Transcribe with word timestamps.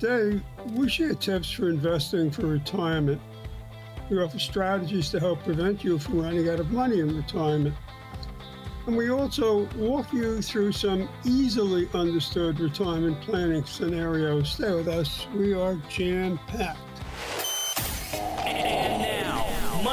Today, 0.00 0.40
we 0.70 0.88
share 0.88 1.12
tips 1.12 1.50
for 1.50 1.68
investing 1.68 2.30
for 2.30 2.46
retirement. 2.46 3.20
We 4.08 4.16
offer 4.22 4.38
strategies 4.38 5.10
to 5.10 5.20
help 5.20 5.44
prevent 5.44 5.84
you 5.84 5.98
from 5.98 6.22
running 6.22 6.48
out 6.48 6.60
of 6.60 6.70
money 6.72 7.00
in 7.00 7.14
retirement. 7.14 7.74
And 8.86 8.96
we 8.96 9.10
also 9.10 9.68
walk 9.76 10.10
you 10.10 10.40
through 10.40 10.72
some 10.72 11.10
easily 11.24 11.90
understood 11.92 12.58
retirement 12.58 13.20
planning 13.20 13.66
scenarios. 13.66 14.52
Stay 14.52 14.74
with 14.74 14.88
us, 14.88 15.26
we 15.34 15.52
are 15.52 15.74
jam 15.90 16.40
packed. 16.46 16.91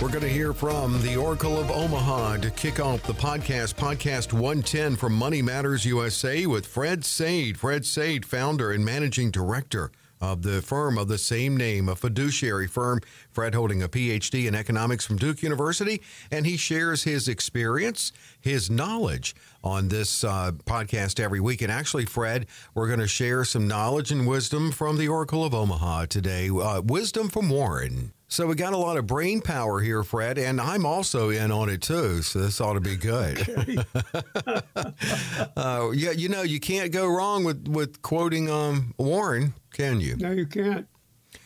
We're 0.00 0.10
going 0.10 0.20
to 0.20 0.28
hear 0.28 0.52
from 0.52 1.02
the 1.02 1.16
Oracle 1.16 1.58
of 1.58 1.72
Omaha 1.72 2.36
to 2.36 2.50
kick 2.52 2.78
off 2.78 3.02
the 3.02 3.14
podcast, 3.14 3.74
Podcast 3.74 4.32
110 4.32 4.94
from 4.94 5.12
Money 5.12 5.42
Matters 5.42 5.84
USA 5.84 6.46
with 6.46 6.66
Fred 6.66 7.04
Saide. 7.04 7.58
Fred 7.58 7.84
Saide, 7.84 8.24
founder 8.24 8.70
and 8.70 8.84
managing 8.84 9.32
director 9.32 9.90
of 10.20 10.42
the 10.42 10.62
firm 10.62 10.98
of 10.98 11.08
the 11.08 11.18
same 11.18 11.56
name, 11.56 11.88
a 11.88 11.96
fiduciary 11.96 12.68
firm. 12.68 13.00
Fred 13.32 13.56
holding 13.56 13.82
a 13.82 13.88
PhD 13.88 14.46
in 14.46 14.54
economics 14.54 15.04
from 15.04 15.16
Duke 15.16 15.42
University, 15.42 16.00
and 16.30 16.46
he 16.46 16.56
shares 16.56 17.02
his 17.02 17.26
experience, 17.26 18.12
his 18.40 18.70
knowledge 18.70 19.34
on 19.64 19.88
this 19.88 20.22
uh, 20.22 20.52
podcast 20.64 21.18
every 21.18 21.40
week. 21.40 21.60
And 21.60 21.72
actually, 21.72 22.04
Fred, 22.04 22.46
we're 22.72 22.86
going 22.86 23.00
to 23.00 23.08
share 23.08 23.44
some 23.44 23.66
knowledge 23.66 24.12
and 24.12 24.28
wisdom 24.28 24.70
from 24.70 24.96
the 24.96 25.08
Oracle 25.08 25.44
of 25.44 25.54
Omaha 25.54 26.06
today. 26.06 26.48
Uh, 26.48 26.82
wisdom 26.82 27.28
from 27.28 27.50
Warren. 27.50 28.12
So 28.30 28.46
we 28.46 28.56
got 28.56 28.74
a 28.74 28.76
lot 28.76 28.98
of 28.98 29.06
brain 29.06 29.40
power 29.40 29.80
here, 29.80 30.02
Fred, 30.04 30.36
and 30.36 30.60
I'm 30.60 30.84
also 30.84 31.30
in 31.30 31.50
on 31.50 31.70
it 31.70 31.80
too. 31.80 32.20
So 32.20 32.40
this 32.40 32.60
ought 32.60 32.74
to 32.74 32.80
be 32.80 32.94
good. 32.94 33.38
uh, 35.56 35.90
yeah, 35.94 36.10
you 36.10 36.28
know, 36.28 36.42
you 36.42 36.60
can't 36.60 36.92
go 36.92 37.08
wrong 37.08 37.42
with 37.42 37.66
with 37.68 38.02
quoting 38.02 38.50
um, 38.50 38.92
Warren, 38.98 39.54
can 39.72 40.00
you? 40.00 40.16
No, 40.16 40.30
you 40.30 40.46
can't. 40.46 40.86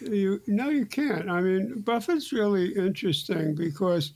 You 0.00 0.40
no, 0.48 0.70
you 0.70 0.84
can't. 0.84 1.30
I 1.30 1.40
mean, 1.40 1.80
Buffett's 1.82 2.32
really 2.32 2.74
interesting 2.74 3.54
because 3.54 4.12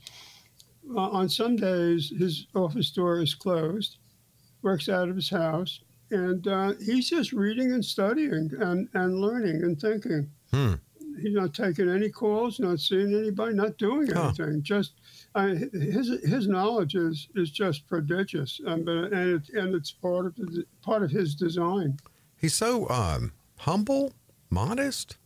uh, 0.93 0.99
on 0.99 1.29
some 1.29 1.55
days 1.55 2.11
his 2.17 2.47
office 2.53 2.91
door 2.91 3.21
is 3.21 3.33
closed, 3.33 3.95
works 4.61 4.89
out 4.89 5.07
of 5.07 5.15
his 5.15 5.29
house, 5.29 5.79
and 6.11 6.45
uh, 6.47 6.73
he's 6.83 7.09
just 7.09 7.31
reading 7.31 7.71
and 7.71 7.83
studying 7.83 8.51
and, 8.59 8.89
and 8.93 9.19
learning 9.21 9.63
and 9.63 9.79
thinking. 9.79 10.29
Hmm. 10.51 10.75
He's 11.21 11.33
not 11.33 11.53
taking 11.53 11.89
any 11.89 12.09
calls, 12.09 12.59
not 12.59 12.79
seeing 12.79 13.13
anybody, 13.13 13.53
not 13.55 13.77
doing 13.77 14.07
Huh. 14.11 14.25
anything. 14.37 14.61
Just 14.63 14.93
I, 15.35 15.49
his 15.73 16.09
his 16.23 16.47
knowledge 16.47 16.95
is, 16.95 17.27
is 17.35 17.51
just 17.51 17.87
prodigious, 17.87 18.59
um, 18.65 18.83
but 18.83 19.11
and 19.13 19.35
it, 19.35 19.49
and 19.53 19.75
it's 19.75 19.91
part 19.91 20.25
of 20.27 20.35
the, 20.35 20.65
part 20.81 21.03
of 21.03 21.11
his 21.11 21.35
design. 21.35 21.97
He's 22.37 22.53
so 22.55 22.87
um, 22.89 23.31
humble, 23.57 24.13
modest. 24.49 25.17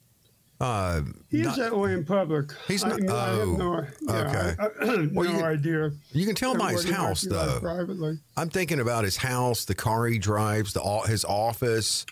Uh, 0.60 1.02
He 1.30 1.42
not- 1.42 1.54
is 1.54 1.58
that 1.58 1.76
way 1.76 1.94
in 1.94 2.06
public. 2.06 2.52
He's 2.68 2.84
I, 2.84 2.90
not- 2.90 3.00
mean, 3.02 3.10
I 3.10 3.30
have 3.30 3.40
oh, 3.48 3.56
no, 3.58 3.88
yeah, 4.02 4.14
okay. 4.14 4.56
I, 4.60 4.66
I, 4.66 4.96
no 4.98 5.10
Well, 5.14 5.32
you- 5.32 5.44
idea. 5.44 5.92
you 6.14 6.26
can 6.26 6.36
tell 6.36 6.56
by 6.56 6.72
his 6.74 6.82
what 6.82 6.86
he 6.86 6.92
might 6.92 6.98
house, 7.08 7.22
though. 7.22 7.60
privately. 7.62 8.20
I'm 8.38 8.50
thinking 8.50 8.80
about 8.80 9.04
his 9.04 9.18
house, 9.18 9.66
the 9.66 9.74
car 9.76 10.06
he 10.06 10.20
drives, 10.20 10.74
the 10.74 10.82
his 11.08 11.26
office. 11.26 12.06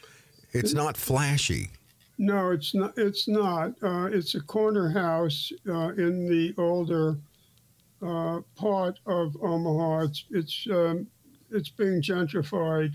It's 0.52 0.74
not 0.74 0.98
flashy. 0.98 1.70
No, 2.20 2.52
it's 2.52 2.76
not. 2.76 2.98
It's 2.98 3.30
not. 3.30 3.72
Uh, 3.82 4.10
it's 4.12 4.36
a 4.36 4.42
corner 4.42 4.90
house 4.92 5.52
uh, 5.68 5.94
in 5.94 6.28
the 6.28 6.54
older 6.58 7.18
uh, 8.02 8.42
part 8.56 9.00
of 9.06 9.38
Omaha. 9.42 10.06
It's 10.06 10.26
it's 10.30 10.68
um, 10.72 11.08
it's 11.52 11.70
being 11.70 12.02
gentrified 12.02 12.94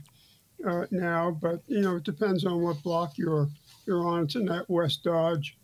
uh, 0.67 0.87
now, 0.91 1.33
but 1.41 1.63
you 1.69 1.81
know 1.81 1.97
it 1.97 2.05
depends 2.05 2.45
on 2.45 2.63
what 2.63 2.83
block 2.83 3.19
you're 3.19 3.49
you're 3.87 4.07
on. 4.07 4.25
It's 4.25 4.37
in 4.37 4.45
that 4.47 4.69
West 4.69 5.05
Dodge 5.05 5.57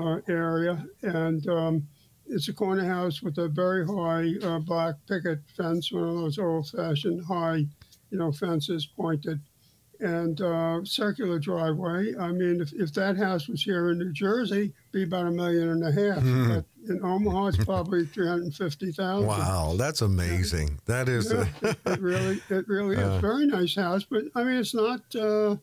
uh, 0.00 0.20
area, 0.28 0.86
and 1.02 1.46
um, 1.48 1.88
it's 2.26 2.48
a 2.48 2.52
corner 2.54 2.84
house 2.84 3.22
with 3.22 3.38
a 3.38 3.48
very 3.48 3.86
high 3.86 4.34
uh, 4.46 4.60
black 4.60 4.94
picket 5.08 5.40
fence, 5.56 5.92
one 5.92 6.08
of 6.08 6.16
those 6.16 6.38
old-fashioned 6.38 7.24
high, 7.24 7.66
you 8.10 8.18
know, 8.18 8.30
fences 8.32 8.86
pointed 8.86 9.40
and 10.00 10.40
uh, 10.40 10.84
circular 10.84 11.38
driveway. 11.38 12.14
I 12.18 12.30
mean, 12.30 12.60
if, 12.60 12.72
if 12.72 12.92
that 12.94 13.16
house 13.16 13.48
was 13.48 13.62
here 13.62 13.90
in 13.90 13.98
New 13.98 14.12
Jersey, 14.12 14.72
be 14.92 15.02
about 15.02 15.26
a 15.26 15.30
million 15.30 15.70
and 15.70 15.84
a 15.84 15.90
half. 15.92 16.22
Mhm. 16.22 16.48
But 16.54 16.64
in 16.88 17.04
Omaha, 17.04 17.46
it's 17.48 17.64
probably 17.64 18.06
three 18.06 18.28
hundred 18.28 18.54
fifty 18.54 18.92
thousand. 18.92 19.26
Wow, 19.26 19.74
that's 19.76 20.00
amazing. 20.00 20.78
That 20.86 21.08
is. 21.08 21.32
Yeah, 21.32 21.46
a- 21.62 21.68
it, 21.70 21.78
it 21.86 22.00
really, 22.10 22.40
it 22.48 22.68
really 22.68 22.96
Uh. 22.96 23.16
is 23.16 23.20
very 23.20 23.46
nice 23.46 23.74
house. 23.74 24.04
But 24.04 24.24
I 24.34 24.44
mean, 24.44 24.56
it's 24.56 24.74
not, 24.74 25.00
uh, 25.16 25.56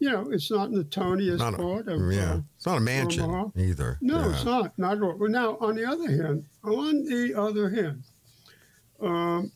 you 0.00 0.10
know, 0.10 0.28
it's 0.30 0.50
not 0.50 0.68
in 0.68 0.74
the 0.74 0.84
toniest 0.84 1.38
Not 1.38 1.54
a- 1.54 1.56
part 1.58 1.88
of. 1.88 2.00
yeah, 2.12 2.32
Uh, 2.34 2.40
it's 2.56 2.66
not 2.66 2.78
a 2.78 2.80
mansion 2.80 3.22
Omaha. 3.22 3.50
either. 3.56 3.98
no, 4.00 4.18
Yeah. 4.18 4.32
it's 4.34 4.44
not. 4.44 4.76
Not 4.78 4.96
at 4.96 5.02
all. 5.02 5.14
But 5.18 5.30
now, 5.30 5.56
on 5.60 5.76
the 5.76 5.84
other 5.86 6.10
hand, 6.10 6.44
on 6.64 7.04
the 7.04 7.34
other 7.36 7.70
hand, 7.70 8.02
um, 9.00 9.52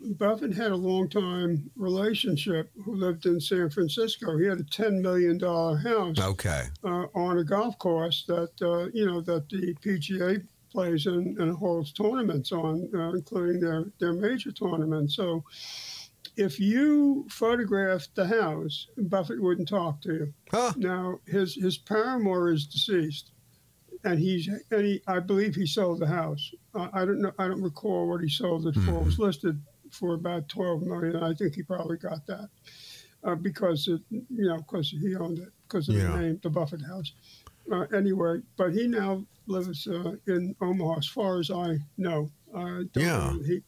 Buffett 0.00 0.54
had 0.54 0.72
a 0.72 0.76
long 0.76 1.08
time 1.08 1.70
relationship 1.76 2.70
who 2.84 2.94
lived 2.94 3.26
in 3.26 3.40
San 3.40 3.70
Francisco. 3.70 4.36
He 4.38 4.46
had 4.46 4.60
a 4.60 4.64
$10 4.64 5.00
million 5.00 5.40
house 5.40 6.18
Okay. 6.18 6.64
uh, 6.84 7.06
on 7.14 7.38
a 7.38 7.44
golf 7.44 7.78
course 7.78 8.24
that, 8.28 8.50
uh, 8.62 8.88
you 8.92 9.06
know, 9.06 9.20
that 9.22 9.48
the 9.48 9.74
PGA 9.80 10.46
plays 10.70 11.06
in 11.06 11.36
and 11.38 11.56
holds 11.56 11.92
tournaments 11.92 12.52
on, 12.52 12.88
uh, 12.94 13.12
including 13.12 13.60
their, 13.60 13.86
their 13.98 14.12
major 14.12 14.52
tournaments. 14.52 15.16
So 15.16 15.44
if 16.36 16.60
you 16.60 17.26
photographed 17.30 18.14
the 18.14 18.26
house, 18.26 18.88
Buffett 18.98 19.40
wouldn't 19.40 19.68
talk 19.68 20.02
to 20.02 20.12
you. 20.12 20.34
Huh. 20.50 20.72
Now 20.76 21.20
his 21.26 21.54
his 21.54 21.78
paramour 21.78 22.52
is 22.52 22.66
deceased, 22.66 23.30
and 24.04 24.18
he's 24.18 24.46
and 24.70 24.84
he, 24.84 25.00
I 25.06 25.20
believe 25.20 25.54
he 25.54 25.66
sold 25.66 26.00
the 26.00 26.06
house. 26.06 26.52
Uh, 26.74 26.88
I 26.92 27.06
don't 27.06 27.22
know. 27.22 27.32
I 27.38 27.48
don't 27.48 27.62
recall 27.62 28.06
what 28.06 28.20
he 28.20 28.28
sold 28.28 28.66
it 28.66 28.74
for. 28.74 28.98
It 29.00 29.04
was 29.06 29.18
listed 29.18 29.58
for 29.96 30.14
about 30.14 30.48
twelve 30.48 30.82
million. 30.82 31.16
I 31.22 31.34
think 31.34 31.54
he 31.54 31.62
probably 31.62 31.96
got 31.96 32.26
that 32.26 32.48
uh, 33.24 33.34
because 33.34 33.88
it, 33.88 34.00
you 34.10 34.48
know 34.48 34.58
because 34.58 34.90
he 34.90 35.14
owned 35.16 35.38
it 35.38 35.48
because 35.68 35.88
of 35.88 35.94
Yeah. 35.96 36.12
the 36.12 36.18
name, 36.20 36.40
the 36.42 36.50
Buffett 36.50 36.82
House. 36.86 37.12
Uh, 37.70 37.80
anyway, 37.94 38.38
but 38.56 38.72
he 38.72 38.86
now 38.86 39.24
lives 39.48 39.86
uh, 39.88 40.12
in 40.28 40.54
Omaha, 40.60 40.98
as 40.98 41.06
far 41.08 41.40
as 41.40 41.50
I 41.50 41.78
know. 41.98 42.30
I 42.54 42.60
don't 42.60 42.90
Yeah. 42.96 43.30
know 43.32 43.40
he 43.44 43.60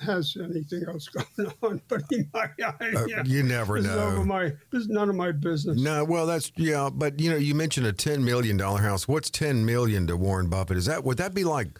has 0.00 0.36
anything 0.42 0.82
else 0.88 1.08
going 1.36 1.52
on, 1.62 1.80
but 1.88 2.02
he 2.10 2.24
might. 2.34 2.50
Uh, 2.60 3.06
yeah. 3.06 3.22
You 3.24 3.42
never 3.42 3.80
This 3.80 3.90
is 3.90 3.96
know. 3.96 4.24
my. 4.24 4.44
This 4.72 4.82
is 4.82 4.88
none 4.88 5.08
of 5.08 5.14
my 5.14 5.30
business. 5.32 5.80
No, 5.80 6.04
well, 6.04 6.26
that's 6.26 6.50
yeah, 6.56 6.90
but 6.92 7.20
you 7.20 7.30
know, 7.30 7.36
you 7.36 7.54
mentioned 7.54 7.86
a 7.86 7.92
ten 7.92 8.24
million 8.24 8.56
dollar 8.56 8.80
house. 8.80 9.06
What's 9.08 9.30
ten 9.30 9.64
million 9.64 10.06
to 10.08 10.16
Warren 10.16 10.48
Buffett? 10.48 10.76
Is 10.76 10.86
that 10.86 11.04
would 11.04 11.18
that 11.18 11.32
be 11.34 11.44
like 11.44 11.78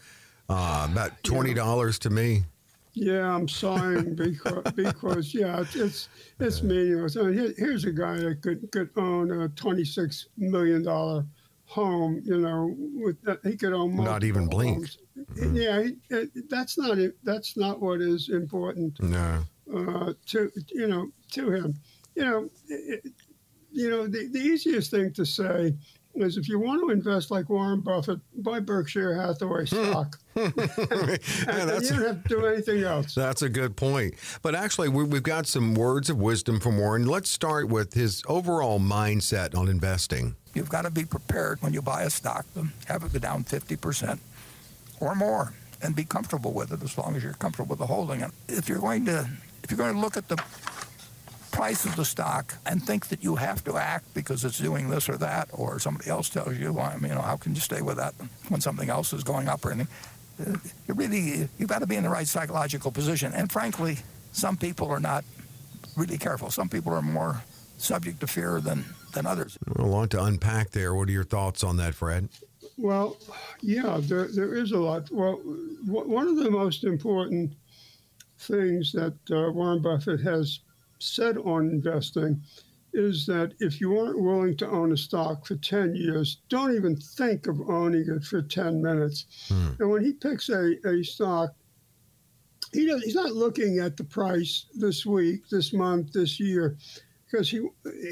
uh, 0.48 0.86
about 0.90 1.22
twenty 1.24 1.52
dollars 1.54 1.98
to 2.00 2.10
me? 2.10 2.44
Yeah, 2.98 3.34
I'm 3.34 3.46
sighing 3.46 4.14
because 4.14 4.62
because 4.74 5.34
yeah, 5.34 5.60
it's 5.60 5.76
it's, 5.76 6.08
it's 6.40 6.62
meaningless. 6.62 7.16
I 7.18 7.24
mean, 7.24 7.34
here, 7.34 7.52
here's 7.58 7.84
a 7.84 7.92
guy 7.92 8.16
that 8.16 8.40
could 8.40 8.66
could 8.72 8.88
own 8.96 9.30
a 9.42 9.48
26 9.50 10.28
million 10.38 10.82
dollar 10.82 11.26
home. 11.66 12.22
You 12.24 12.38
know, 12.38 12.74
with 12.94 13.20
that, 13.24 13.40
he 13.44 13.54
could 13.54 13.74
own 13.74 13.96
Not 13.96 14.24
even 14.24 14.48
blink. 14.48 14.76
homes. 14.78 14.98
Yeah, 15.52 15.82
he, 15.82 15.96
it, 16.08 16.30
that's 16.48 16.78
not 16.78 16.96
it. 16.98 17.16
That's 17.22 17.54
not 17.58 17.82
what 17.82 18.00
is 18.00 18.30
important 18.30 18.98
No. 19.02 19.44
uh, 19.74 20.14
to 20.28 20.50
you 20.72 20.86
know 20.88 21.08
to 21.32 21.52
him. 21.52 21.74
You 22.14 22.24
know, 22.24 22.50
it- 22.68 23.04
you 23.72 23.90
know 23.90 24.06
the, 24.06 24.28
the 24.32 24.38
easiest 24.38 24.90
thing 24.90 25.12
to 25.12 25.26
say 25.26 25.74
is 26.16 26.36
if 26.36 26.48
you 26.48 26.58
want 26.58 26.80
to 26.82 26.90
invest 26.90 27.30
like 27.30 27.48
Warren 27.48 27.80
Buffett, 27.80 28.18
buy 28.42 28.60
Berkshire 28.60 29.14
Hathaway 29.14 29.66
stock. 29.66 30.18
Yeah, 30.36 30.50
and 31.48 31.70
that's 31.70 31.90
you 31.90 31.96
don't 31.96 32.06
have 32.06 32.22
to 32.24 32.28
do 32.28 32.46
anything 32.46 32.82
else. 32.82 33.14
That's 33.14 33.40
a 33.42 33.48
good 33.48 33.74
point. 33.76 34.14
But 34.42 34.54
actually, 34.54 34.88
we, 34.90 35.04
we've 35.04 35.22
got 35.22 35.46
some 35.46 35.74
words 35.74 36.10
of 36.10 36.18
wisdom 36.18 36.60
from 36.60 36.76
Warren. 36.78 37.06
Let's 37.06 37.30
start 37.30 37.68
with 37.68 37.94
his 37.94 38.22
overall 38.28 38.78
mindset 38.78 39.56
on 39.56 39.68
investing. 39.68 40.36
You've 40.54 40.68
got 40.68 40.82
to 40.82 40.90
be 40.90 41.04
prepared 41.04 41.62
when 41.62 41.72
you 41.72 41.80
buy 41.80 42.02
a 42.02 42.10
stock 42.10 42.44
to 42.54 42.66
have 42.86 43.02
it 43.04 43.12
go 43.14 43.18
down 43.18 43.44
50% 43.44 44.18
or 45.00 45.14
more. 45.14 45.54
and 45.82 45.94
be 45.94 46.04
comfortable 46.04 46.52
with 46.52 46.72
it 46.72 46.82
as 46.82 46.96
long 46.98 47.16
as 47.16 47.22
you're 47.22 47.34
comfortable 47.34 47.70
with 47.70 47.78
the 47.78 47.86
holding. 47.86 48.22
And 48.22 48.32
if 48.48 48.68
you're 48.68 48.78
going 48.78 49.04
to 49.06 49.28
if 49.62 49.70
you're 49.70 49.78
going 49.78 49.94
to 49.94 50.00
look 50.00 50.16
at 50.16 50.28
the 50.28 50.36
price 51.56 51.86
of 51.86 51.96
the 51.96 52.04
stock 52.04 52.54
and 52.66 52.82
think 52.82 53.08
that 53.08 53.24
you 53.24 53.36
have 53.36 53.64
to 53.64 53.76
act 53.76 54.12
because 54.12 54.44
it's 54.44 54.58
doing 54.58 54.90
this 54.90 55.08
or 55.08 55.16
that, 55.16 55.48
or 55.52 55.78
somebody 55.78 56.10
else 56.10 56.28
tells 56.28 56.58
you, 56.58 56.72
well, 56.72 56.92
you 57.00 57.08
know, 57.08 57.22
how 57.22 57.36
can 57.36 57.54
you 57.54 57.60
stay 57.60 57.80
with 57.80 57.96
that 57.96 58.14
when 58.48 58.60
something 58.60 58.90
else 58.90 59.12
is 59.12 59.24
going 59.24 59.48
up 59.48 59.64
or 59.64 59.72
anything? 59.72 59.94
Uh, 60.38 60.58
you 60.86 60.94
really 60.94 61.48
you've 61.58 61.68
got 61.68 61.78
to 61.78 61.86
be 61.86 61.96
in 61.96 62.02
the 62.02 62.10
right 62.10 62.26
psychological 62.26 62.92
position. 62.92 63.32
And 63.32 63.50
frankly, 63.50 63.98
some 64.32 64.56
people 64.58 64.88
are 64.88 65.00
not 65.00 65.24
really 65.96 66.18
careful. 66.18 66.50
Some 66.50 66.68
people 66.68 66.92
are 66.92 67.00
more 67.00 67.42
subject 67.78 68.20
to 68.20 68.26
fear 68.26 68.60
than 68.60 68.84
than 69.14 69.24
others. 69.24 69.56
A 69.76 69.82
lot 69.82 70.10
to 70.10 70.22
unpack 70.22 70.72
there. 70.72 70.94
What 70.94 71.08
are 71.08 71.12
your 71.12 71.24
thoughts 71.24 71.64
on 71.64 71.78
that, 71.78 71.94
Fred? 71.94 72.28
Well, 72.76 73.16
yeah, 73.62 73.98
there, 74.02 74.28
there 74.28 74.54
is 74.54 74.72
a 74.72 74.78
lot. 74.78 75.10
Well, 75.10 75.36
w- 75.86 76.08
one 76.08 76.28
of 76.28 76.36
the 76.36 76.50
most 76.50 76.84
important 76.84 77.54
things 78.38 78.92
that 78.92 79.14
uh, 79.30 79.50
Warren 79.52 79.80
Buffett 79.80 80.20
has 80.20 80.60
said 80.98 81.38
on 81.38 81.68
investing 81.70 82.42
is 82.92 83.26
that 83.26 83.52
if 83.60 83.80
you 83.80 83.98
aren't 83.98 84.22
willing 84.22 84.56
to 84.56 84.68
own 84.70 84.92
a 84.92 84.96
stock 84.96 85.46
for 85.46 85.56
10 85.56 85.94
years, 85.94 86.38
don't 86.48 86.74
even 86.74 86.96
think 86.96 87.46
of 87.46 87.60
owning 87.68 88.08
it 88.08 88.24
for 88.24 88.40
10 88.40 88.80
minutes. 88.80 89.26
Hmm. 89.48 89.72
And 89.78 89.90
when 89.90 90.04
he 90.04 90.12
picks 90.12 90.48
a, 90.48 90.76
a 90.88 91.02
stock, 91.02 91.54
he 92.72 92.86
does, 92.86 93.02
he's 93.02 93.14
not 93.14 93.32
looking 93.32 93.78
at 93.78 93.96
the 93.96 94.04
price 94.04 94.66
this 94.74 95.04
week, 95.04 95.48
this 95.50 95.72
month, 95.72 96.12
this 96.12 96.40
year 96.40 96.76
because 97.30 97.50
he 97.50 97.60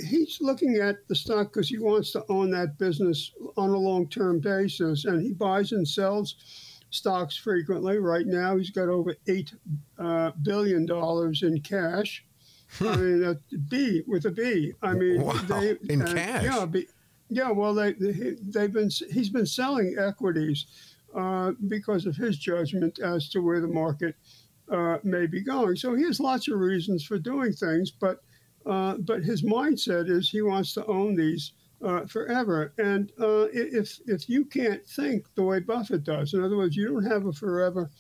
he's 0.07 0.39
looking 0.41 0.77
at 0.77 1.07
the 1.09 1.15
stock 1.15 1.53
because 1.53 1.69
he 1.69 1.79
wants 1.79 2.13
to 2.13 2.25
own 2.29 2.51
that 2.51 2.79
business 2.79 3.33
on 3.57 3.71
a 3.71 3.79
long 3.79 4.09
term 4.09 4.41
basis, 4.41 5.05
and 5.05 5.23
he 5.23 5.33
buys 5.33 5.73
and 5.73 5.87
sells 5.87 6.37
stocks 6.91 7.37
frequently. 7.37 7.99
Right 7.99 8.27
now, 8.27 8.57
he's 8.57 8.71
got 8.71 8.89
over 8.89 9.15
eight 9.27 9.55
uh, 9.99 10.33
billion 10.43 10.87
dollars 10.87 11.43
in 11.43 11.61
cash. 11.61 12.25
I 12.81 12.97
mean, 12.97 13.25
a 13.25 13.57
B 13.57 14.03
with 14.07 14.27
a 14.27 14.31
B. 14.31 14.73
I 14.83 14.95
mean, 14.95 15.23
wow. 15.23 15.33
they, 15.49 15.77
in 15.89 16.03
uh, 16.03 16.13
cash. 16.13 16.45
Yeah, 16.45 16.67
yeah. 17.29 17.51
Well, 17.51 17.75
they, 17.75 17.93
they 17.93 18.37
they've 18.41 18.73
been 18.73 18.91
he's 19.11 19.31
been 19.31 19.47
selling 19.47 19.97
equities 19.99 20.67
uh, 21.15 21.53
because 21.69 22.07
of 22.07 22.17
his 22.17 22.39
judgment 22.39 22.99
as 22.99 23.29
to 23.31 23.41
where 23.41 23.61
the 23.61 23.69
market 23.69 24.17
uh, 24.71 24.99
may 25.03 25.27
be 25.27 25.43
going. 25.43 25.77
So 25.77 25.95
he 25.95 26.05
has 26.05 26.21
lots 26.21 26.49
of 26.49 26.59
reasons 26.59 27.05
for 27.05 27.19
doing 27.19 27.53
things, 27.53 27.91
but 27.91 28.21
uh, 28.67 28.97
but 28.99 29.23
his 29.23 29.43
mindset 29.43 30.09
is 30.09 30.31
he 30.31 30.43
wants 30.43 30.75
to 30.75 30.87
own 30.87 31.17
these 31.17 31.53
uh, 31.85 32.07
forever. 32.07 32.73
And 32.79 33.13
uh, 33.21 33.47
if 33.53 34.01
if 34.07 34.29
you 34.29 34.45
can't 34.45 34.85
think 34.87 35.27
the 35.35 35.43
way 35.43 35.61
Buffett 35.61 36.05
does, 36.05 36.35
in 36.35 36.43
other 36.43 36.57
words, 36.57 36.77
you 36.77 36.89
don't 36.89 37.11
have 37.11 37.27
a 37.27 37.33
forever 37.33 37.91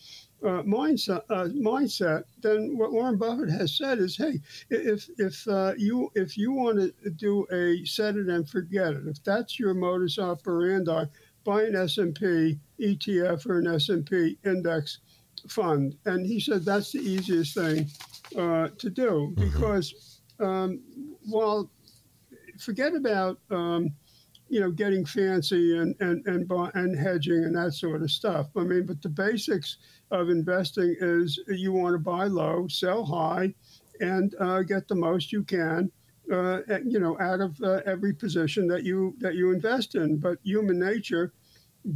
uh, 0.45 0.63
mindset, 0.63 1.23
uh, 1.31 1.49
mindset, 1.55 2.25
then 2.43 2.77
what 2.77 2.93
Warren 2.93 3.17
Buffett 3.17 3.51
has 3.51 3.77
said 3.77 3.99
is, 3.99 4.17
hey, 4.17 4.41
if 4.71 5.09
if 5.19 5.47
you 5.79 6.11
if 6.15 6.37
you 6.37 6.53
want 6.53 6.79
to 6.79 7.11
do 7.11 7.47
a 7.51 7.85
set 7.85 8.17
it 8.17 8.29
and 8.29 8.49
forget 8.49 8.93
it, 8.93 9.07
if 9.07 9.23
that's 9.25 9.59
your 9.59 9.75
modus 9.75 10.19
operandi, 10.19 11.05
buy 11.45 11.63
an 11.63 11.77
S 11.77 11.99
and 11.99 12.15
P 12.15 12.59
ETF 12.81 13.47
or 13.47 13.59
an 13.59 13.67
S 13.67 13.89
and 13.89 14.05
P 14.05 14.39
index 14.45 14.99
fund. 15.49 15.97
And 16.05 16.27
he 16.27 16.41
said 16.41 16.65
that's 16.65 16.93
the 16.93 17.01
easiest 17.01 17.55
thing 17.55 17.89
to 18.33 18.91
do 18.91 19.33
mm-hmm. 19.35 19.45
because 19.45 20.21
um, 20.41 20.81
well, 21.29 21.71
forget 22.59 22.95
about 22.95 23.39
um, 23.51 23.95
you 24.49 24.61
know 24.61 24.71
getting 24.71 25.05
fancy 25.05 25.79
and 25.79 25.95
and 26.01 26.27
and 26.27 26.51
and 26.75 26.99
hedging 26.99 27.45
and 27.45 27.57
that 27.57 27.73
sort 27.73 28.03
of 28.03 28.11
stuff. 28.11 28.49
I 28.57 28.61
mean, 28.61 28.87
but 28.87 29.03
the 29.03 29.09
basics 29.09 29.79
of 30.15 30.31
investing 30.31 30.97
is 31.01 31.39
you 31.49 31.73
want 31.73 31.95
to 31.95 31.99
buy 31.99 32.25
low, 32.25 32.67
sell 32.69 33.05
high, 33.05 33.55
and 34.01 34.35
uh, 34.41 34.63
get 34.63 34.89
the 34.89 34.95
most 34.95 35.33
you 35.33 35.43
can. 35.45 35.91
Uh, 36.33 36.61
you 36.87 36.99
know, 36.99 37.19
out 37.21 37.41
of 37.41 37.61
uh, 37.63 37.81
every 37.85 38.15
position 38.15 38.67
that 38.67 38.83
you 38.83 39.15
that 39.19 39.35
you 39.35 39.53
invest 39.53 39.95
in. 39.95 40.17
But 40.17 40.39
human 40.43 40.79
nature, 40.79 41.35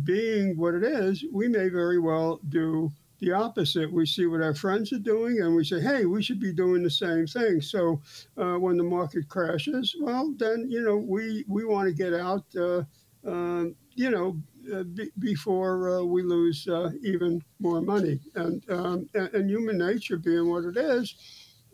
being 0.04 0.56
what 0.58 0.74
it 0.74 0.82
is, 0.82 1.24
we 1.32 1.48
may 1.48 1.68
very 1.70 1.98
well 1.98 2.40
do 2.48 2.92
the 3.20 3.32
opposite. 3.32 3.92
We 3.92 4.06
see 4.06 4.26
what 4.26 4.42
our 4.42 4.54
friends 4.54 4.92
are 4.92 4.98
doing 4.98 5.40
and 5.40 5.54
we 5.54 5.64
say, 5.64 5.80
hey, 5.80 6.04
we 6.04 6.22
should 6.22 6.40
be 6.40 6.52
doing 6.52 6.82
the 6.82 6.90
same 6.90 7.26
thing. 7.26 7.60
So 7.60 8.00
uh, 8.36 8.54
when 8.54 8.76
the 8.76 8.84
market 8.84 9.28
crashes, 9.28 9.96
well, 10.00 10.32
then, 10.36 10.66
you 10.70 10.82
know, 10.82 10.96
we, 10.96 11.44
we 11.48 11.64
want 11.64 11.88
to 11.88 11.94
get 11.94 12.14
out, 12.14 12.44
uh, 12.56 12.84
uh, 13.26 13.64
you 13.94 14.10
know, 14.10 14.40
uh, 14.72 14.84
before 15.18 15.98
uh, 15.98 16.02
we 16.02 16.22
lose 16.22 16.66
uh, 16.68 16.90
even 17.02 17.42
more 17.60 17.80
money. 17.80 18.20
And, 18.34 18.62
um, 18.70 19.08
and, 19.14 19.32
and, 19.34 19.50
human 19.50 19.78
nature 19.78 20.16
being 20.16 20.48
what 20.48 20.64
it 20.64 20.76
is, 20.76 21.14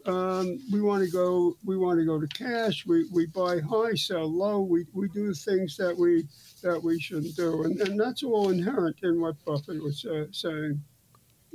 um, 0.06 0.58
we 0.72 0.80
want 0.80 1.04
to 1.04 1.10
go. 1.10 1.56
We 1.64 1.76
want 1.78 1.98
to 1.98 2.04
go 2.04 2.20
to 2.20 2.26
cash. 2.28 2.84
We, 2.86 3.06
we 3.10 3.26
buy 3.26 3.60
high, 3.60 3.94
sell 3.94 4.30
low. 4.30 4.60
We, 4.60 4.84
we 4.92 5.08
do 5.08 5.32
things 5.32 5.76
that 5.78 5.96
we 5.96 6.26
that 6.62 6.82
we 6.82 7.00
shouldn't 7.00 7.36
do, 7.36 7.64
and, 7.64 7.80
and 7.80 7.98
that's 7.98 8.22
all 8.22 8.50
inherent 8.50 8.96
in 9.02 9.20
what 9.20 9.42
Buffett 9.44 9.82
was 9.82 10.06
saying. 10.32 10.82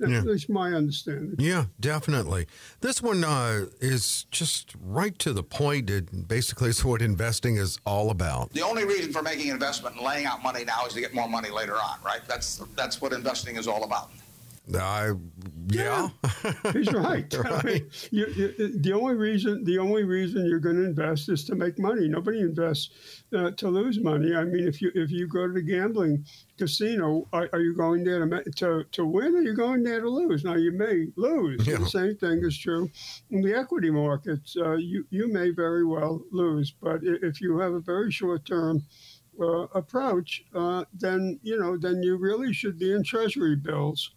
Yeah. 0.07 0.19
At 0.19 0.25
least 0.25 0.49
my 0.49 0.73
understanding. 0.73 1.35
Yeah, 1.37 1.65
definitely. 1.79 2.47
This 2.81 3.01
one 3.01 3.23
uh, 3.23 3.65
is 3.81 4.25
just 4.31 4.73
right 4.81 5.17
to 5.19 5.33
the 5.33 5.43
point. 5.43 5.89
It 5.89 6.27
basically 6.27 6.69
is 6.69 6.85
what 6.89 7.01
investing 7.01 7.57
is 7.57 7.79
all 7.85 8.09
about. 8.11 8.51
The 8.53 8.61
only 8.61 8.85
reason 8.85 9.11
for 9.11 9.21
making 9.21 9.49
an 9.49 9.55
investment 9.55 9.97
and 9.97 10.05
laying 10.05 10.25
out 10.25 10.41
money 10.41 10.63
now 10.63 10.85
is 10.85 10.93
to 10.93 11.01
get 11.01 11.13
more 11.13 11.27
money 11.27 11.49
later 11.49 11.75
on, 11.75 11.97
right? 12.05 12.21
That's 12.27 12.61
that's 12.75 13.01
what 13.01 13.13
investing 13.13 13.57
is 13.57 13.67
all 13.67 13.83
about. 13.83 14.11
I 14.75 15.13
yeah, 15.68 16.10
yeah. 16.24 16.54
he's 16.74 16.92
right. 16.92 17.33
right. 17.38 17.54
I 17.54 17.63
mean, 17.63 17.89
you, 18.12 18.25
you, 18.36 18.80
the 18.80 18.94
only 18.94 19.16
reason 19.16 19.63
the 19.63 19.77
only 19.77 20.04
reason 20.04 20.45
you're 20.45 20.60
going 20.60 20.77
to 20.77 20.86
invest 20.86 21.30
is 21.30 21.44
to 21.45 21.56
make 21.56 21.80
money. 21.80 22.07
Nobody 22.07 22.39
invests 22.39 22.89
uh, 23.36 23.51
to 23.51 23.68
lose 23.68 24.00
money. 24.00 24.36
I 24.36 24.44
mean, 24.44 24.68
if 24.68 24.81
you 24.81 24.92
if 24.95 25.12
you 25.12 25.27
go 25.27 25.48
to 25.48 25.54
the 25.54 25.62
gambling 25.62 26.25
casino, 26.57 27.27
are, 27.33 27.50
are 27.54 27.62
you 27.62 27.75
going 27.75 28.04
there 28.04 28.25
to, 28.27 28.44
to 28.51 28.83
to 28.92 29.06
win? 29.06 29.36
Or 29.36 29.39
are 29.39 29.42
you 29.42 29.56
going 29.56 29.83
there 29.83 30.01
to 30.01 30.10
lose? 30.10 30.44
Now 30.44 30.56
you 30.56 30.71
may 30.71 31.07
lose. 31.16 31.66
Yeah. 31.68 31.77
The 31.77 31.89
same 31.89 32.16
thing 32.16 32.44
is 32.44 32.57
true 32.57 32.89
in 33.31 33.42
the 33.42 33.56
equity 33.56 33.92
markets. 33.92 34.56
Uh, 34.57 34.74
you 34.74 35.06
you 35.10 35.31
may 35.31 35.50
very 35.51 35.86
well 35.86 36.21
lose, 36.31 36.71
but 36.71 37.01
if 37.04 37.42
you 37.42 37.57
have 37.60 37.74
a 37.74 37.80
very 37.80 38.12
short 38.12 38.45
term 38.45 38.83
uh, 39.39 39.68
approach, 39.74 40.44
uh, 40.54 40.86
then 40.94 41.39
you 41.44 41.60
know 41.60 41.77
then 41.77 42.01
you 42.04 42.18
really 42.18 42.54
should 42.54 42.77
be 42.80 42.92
in 42.92 43.04
treasury 43.04 43.56
bills 43.56 44.11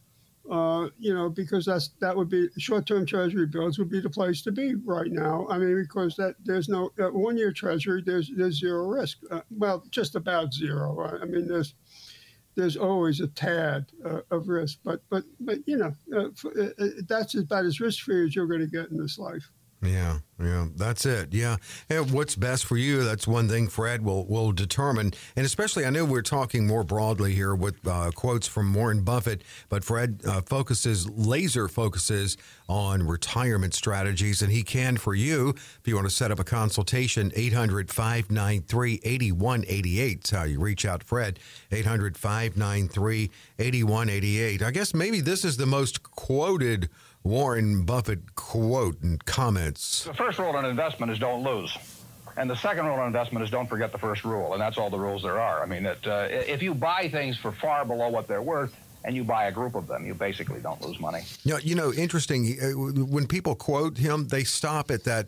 uh, 0.51 0.89
you 0.99 1.15
know, 1.15 1.29
because 1.29 1.65
that's 1.67 1.91
that 2.01 2.17
would 2.17 2.29
be 2.29 2.49
short-term 2.59 3.07
Treasury 3.07 3.47
bills 3.47 3.79
would 3.79 3.91
be 3.91 4.01
the 4.01 4.11
place 4.11 4.43
to 4.43 4.53
be 4.53 4.75
right 4.75 5.11
now. 5.11 5.47
I 5.49 5.59
mean, 5.59 5.81
because 5.81 6.17
that 6.17 6.35
there's 6.45 6.69
no 6.69 6.91
uh, 6.99 7.09
one-year 7.09 7.53
Treasury, 7.53 8.03
there's 8.05 8.31
there's 8.37 8.59
zero 8.59 8.87
risk. 8.87 9.19
Uh, 9.31 9.41
well, 9.51 9.85
just 9.91 10.17
about 10.17 10.53
zero. 10.53 11.19
I 11.21 11.25
mean, 11.25 11.47
there's 11.47 11.75
there's 12.55 12.77
always 12.77 13.21
a 13.21 13.29
tad 13.29 13.87
uh, 14.05 14.21
of 14.31 14.49
risk, 14.49 14.81
but 14.85 15.01
but 15.09 15.25
but 15.41 15.59
you 15.67 15.77
know, 15.77 15.93
uh, 16.15 16.29
uh, 16.61 16.87
that's 17.07 17.35
as 17.35 17.43
about 17.43 17.65
as 17.65 17.81
risk-free 17.81 18.27
as 18.27 18.35
you're 18.35 18.47
going 18.47 18.61
to 18.61 18.67
get 18.67 18.91
in 18.91 18.99
this 18.99 19.19
life. 19.19 19.51
Yeah, 19.85 20.19
yeah, 20.41 20.67
that's 20.77 21.05
it. 21.07 21.35
Yeah, 21.35 21.57
and 21.91 22.09
what's 22.13 22.37
best 22.37 22.67
for 22.67 22.77
you? 22.77 23.03
That's 23.03 23.27
one 23.27 23.49
thing 23.49 23.67
Fred 23.67 24.05
will 24.05 24.25
will 24.27 24.53
determine, 24.53 25.13
and 25.35 25.45
especially 25.45 25.85
I 25.85 25.91
know 25.91 26.05
we're 26.05 26.23
talking 26.23 26.69
more 26.69 26.85
broadly 26.85 27.35
here 27.35 27.57
with 27.57 27.85
uh, 27.87 28.13
quotes 28.15 28.47
from 28.47 28.73
Warren 28.75 29.03
Buffett, 29.03 29.43
but 29.69 29.83
Fred 29.83 30.21
uh, 30.25 30.43
focuses 30.43 31.11
laser 31.11 31.67
focuses 31.67 32.37
on 32.69 33.05
retirement 33.07 33.75
strategies, 33.75 34.41
and 34.41 34.53
he 34.53 34.63
can 34.63 34.97
for 34.97 35.17
you 35.17 35.49
if 35.51 35.81
you 35.85 35.97
want 35.97 36.09
to 36.09 36.15
set 36.15 36.31
up 36.31 36.39
a 36.39 36.45
consultation. 36.45 37.33
800-593-8188. 37.33 40.15
That's 40.15 40.31
how 40.31 40.45
you 40.45 40.61
reach 40.61 40.87
out, 40.87 41.03
Fred. 41.03 41.41
800-593-8188. 41.73 44.63
I 44.63 44.71
guess 44.71 44.95
maybe 44.95 45.21
this 45.21 45.45
is 45.45 45.57
the 45.57 45.67
most 45.67 46.05
quoted 46.05 46.89
Warren 47.25 47.85
Buffett 47.85 48.35
quote 48.35 49.01
and 49.03 49.25
comments. 49.25 50.05
The 50.05 50.15
first 50.15 50.39
rule 50.39 50.57
in 50.59 50.65
investment 50.65 51.13
is 51.13 51.19
don't 51.19 51.43
lose. 51.43 51.77
And 52.37 52.49
the 52.49 52.57
second 52.57 52.87
rule 52.87 52.99
in 53.01 53.07
investment 53.07 53.45
is 53.45 53.51
don't 53.51 53.69
forget 53.69 53.93
the 53.93 53.99
first 53.99 54.25
rule. 54.25 54.53
And 54.53 54.61
that's 54.61 54.79
all 54.79 54.91
the 54.91 54.99
rules 54.99 55.23
there 55.23 55.41
are. 55.41 55.63
I 55.63 55.67
mean, 55.67 55.83
that, 55.83 56.07
uh, 56.07 56.29
if 56.31 56.63
you 56.63 56.75
buy 56.75 57.09
things 57.09 57.37
for 57.37 57.53
far 57.53 57.85
below 57.85 58.09
what 58.09 58.27
they're 58.27 58.43
worth, 58.43 58.75
and 59.05 59.17
you 59.17 59.25
buy 59.25 59.47
a 59.47 59.53
group 59.53 59.75
of 59.75 59.89
them, 59.89 60.07
you 60.07 60.15
basically 60.15 60.61
don't 60.61 60.81
lose 60.81 61.01
money. 61.01 61.23
You 61.45 61.55
know, 61.55 61.59
you 61.59 61.75
know 61.75 61.93
interesting, 61.93 62.57
uh, 62.63 62.69
when 63.05 63.27
people 63.27 63.57
quote 63.57 63.99
him, 63.99 64.29
they 64.29 64.45
stop 64.45 64.93
at 64.93 65.05
that 65.05 65.27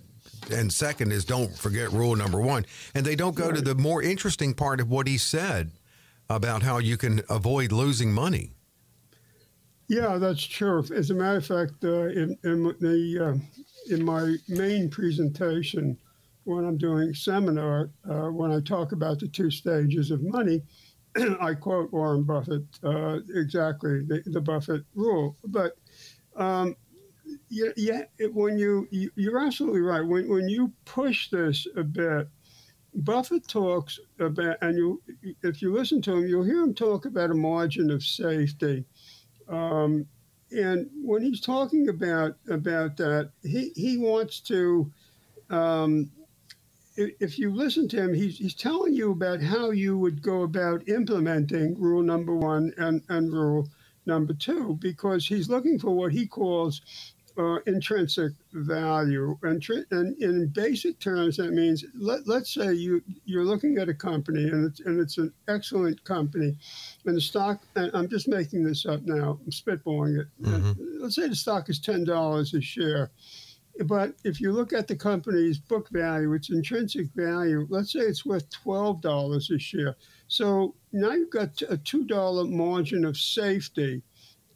and 0.50 0.72
second 0.72 1.12
is 1.12 1.24
don't 1.24 1.54
forget 1.56 1.90
rule 1.92 2.16
number 2.16 2.40
one. 2.40 2.66
And 2.94 3.04
they 3.04 3.16
don't 3.16 3.34
go 3.34 3.52
to 3.52 3.60
the 3.60 3.74
more 3.74 4.02
interesting 4.02 4.54
part 4.54 4.80
of 4.80 4.90
what 4.90 5.06
he 5.06 5.18
said 5.18 5.72
about 6.28 6.62
how 6.62 6.78
you 6.78 6.96
can 6.96 7.22
avoid 7.28 7.72
losing 7.72 8.12
money. 8.12 8.52
Yeah, 9.88 10.16
that's 10.18 10.42
true. 10.44 10.82
As 10.94 11.10
a 11.10 11.14
matter 11.14 11.38
of 11.38 11.46
fact, 11.46 11.84
uh, 11.84 12.06
in, 12.08 12.36
in, 12.42 12.62
the, 12.80 13.18
uh, 13.34 13.94
in 13.94 14.04
my 14.04 14.36
main 14.48 14.88
presentation, 14.88 15.98
when 16.44 16.64
I'm 16.64 16.78
doing 16.78 17.14
seminar, 17.14 17.90
uh, 18.08 18.28
when 18.30 18.50
I 18.50 18.60
talk 18.60 18.92
about 18.92 19.18
the 19.20 19.28
two 19.28 19.50
stages 19.50 20.10
of 20.10 20.22
money, 20.22 20.62
I 21.40 21.54
quote 21.54 21.92
Warren 21.92 22.22
Buffett 22.24 22.64
uh, 22.82 23.18
exactly 23.34 24.02
the, 24.04 24.22
the 24.26 24.40
Buffett 24.40 24.84
rule. 24.94 25.36
But 25.44 25.76
um, 26.36 26.76
yeah, 27.48 27.70
yeah 27.76 28.02
when 28.32 28.58
you, 28.58 28.88
you 28.90 29.10
you're 29.16 29.44
absolutely 29.44 29.80
right. 29.80 30.06
When 30.06 30.28
when 30.28 30.48
you 30.48 30.72
push 30.84 31.30
this 31.30 31.66
a 31.76 31.84
bit, 31.84 32.28
Buffett 32.94 33.48
talks 33.48 33.98
about, 34.20 34.56
and 34.62 34.76
you 34.78 35.02
if 35.42 35.62
you 35.62 35.72
listen 35.72 36.02
to 36.02 36.14
him, 36.14 36.26
you'll 36.28 36.44
hear 36.44 36.62
him 36.62 36.74
talk 36.74 37.06
about 37.06 37.30
a 37.30 37.34
margin 37.34 37.90
of 37.90 38.02
safety. 38.04 38.84
Um, 39.48 40.06
and 40.50 40.88
when 41.02 41.22
he's 41.22 41.40
talking 41.40 41.88
about 41.88 42.36
about 42.48 42.96
that, 42.98 43.30
he 43.42 43.72
he 43.76 43.98
wants 43.98 44.40
to. 44.42 44.92
Um, 45.50 46.10
if 46.96 47.38
you 47.38 47.52
listen 47.52 47.88
to 47.88 47.96
him, 47.96 48.14
he's, 48.14 48.38
he's 48.38 48.54
telling 48.54 48.94
you 48.94 49.12
about 49.12 49.42
how 49.42 49.70
you 49.70 49.98
would 49.98 50.22
go 50.22 50.42
about 50.42 50.88
implementing 50.88 51.74
rule 51.80 52.02
number 52.02 52.34
one 52.34 52.72
and, 52.78 53.02
and 53.08 53.32
rule 53.32 53.68
number 54.06 54.34
two, 54.34 54.76
because 54.80 55.26
he's 55.26 55.48
looking 55.48 55.78
for 55.78 55.90
what 55.90 56.12
he 56.12 56.26
calls 56.26 56.80
uh, 57.36 57.58
intrinsic 57.66 58.32
value. 58.52 59.36
And, 59.42 59.64
and, 59.90 60.22
in 60.22 60.46
basic 60.48 60.98
terms, 61.00 61.36
that 61.36 61.52
means 61.52 61.84
let, 61.94 62.26
let's 62.26 62.52
say 62.52 62.72
you, 62.72 63.02
you're 63.24 63.44
looking 63.44 63.78
at 63.78 63.88
a 63.88 63.94
company 63.94 64.44
and 64.44 64.66
it's, 64.66 64.80
and 64.80 65.00
it's 65.00 65.18
an 65.18 65.32
excellent 65.48 66.02
company, 66.04 66.56
and 67.06 67.16
the 67.16 67.20
stock, 67.20 67.60
and 67.76 67.90
I'm 67.94 68.08
just 68.08 68.28
making 68.28 68.64
this 68.64 68.86
up 68.86 69.02
now, 69.02 69.38
I'm 69.44 69.50
spitballing 69.50 70.20
it. 70.20 70.28
Mm-hmm. 70.42 71.02
Let's 71.02 71.16
say 71.16 71.28
the 71.28 71.36
stock 71.36 71.68
is 71.68 71.80
$10 71.80 72.54
a 72.54 72.60
share. 72.60 73.10
But 73.86 74.14
if 74.22 74.40
you 74.40 74.52
look 74.52 74.72
at 74.72 74.86
the 74.86 74.94
company's 74.94 75.58
book 75.58 75.88
value, 75.90 76.32
its 76.34 76.50
intrinsic 76.50 77.08
value, 77.16 77.66
let's 77.68 77.92
say 77.92 78.00
it's 78.00 78.24
worth 78.24 78.48
$12 78.50 79.50
a 79.50 79.58
share. 79.58 79.96
So 80.28 80.76
now 80.92 81.10
you've 81.10 81.30
got 81.30 81.60
a 81.62 81.76
$2 81.76 82.50
margin 82.50 83.04
of 83.04 83.16
safety. 83.16 84.02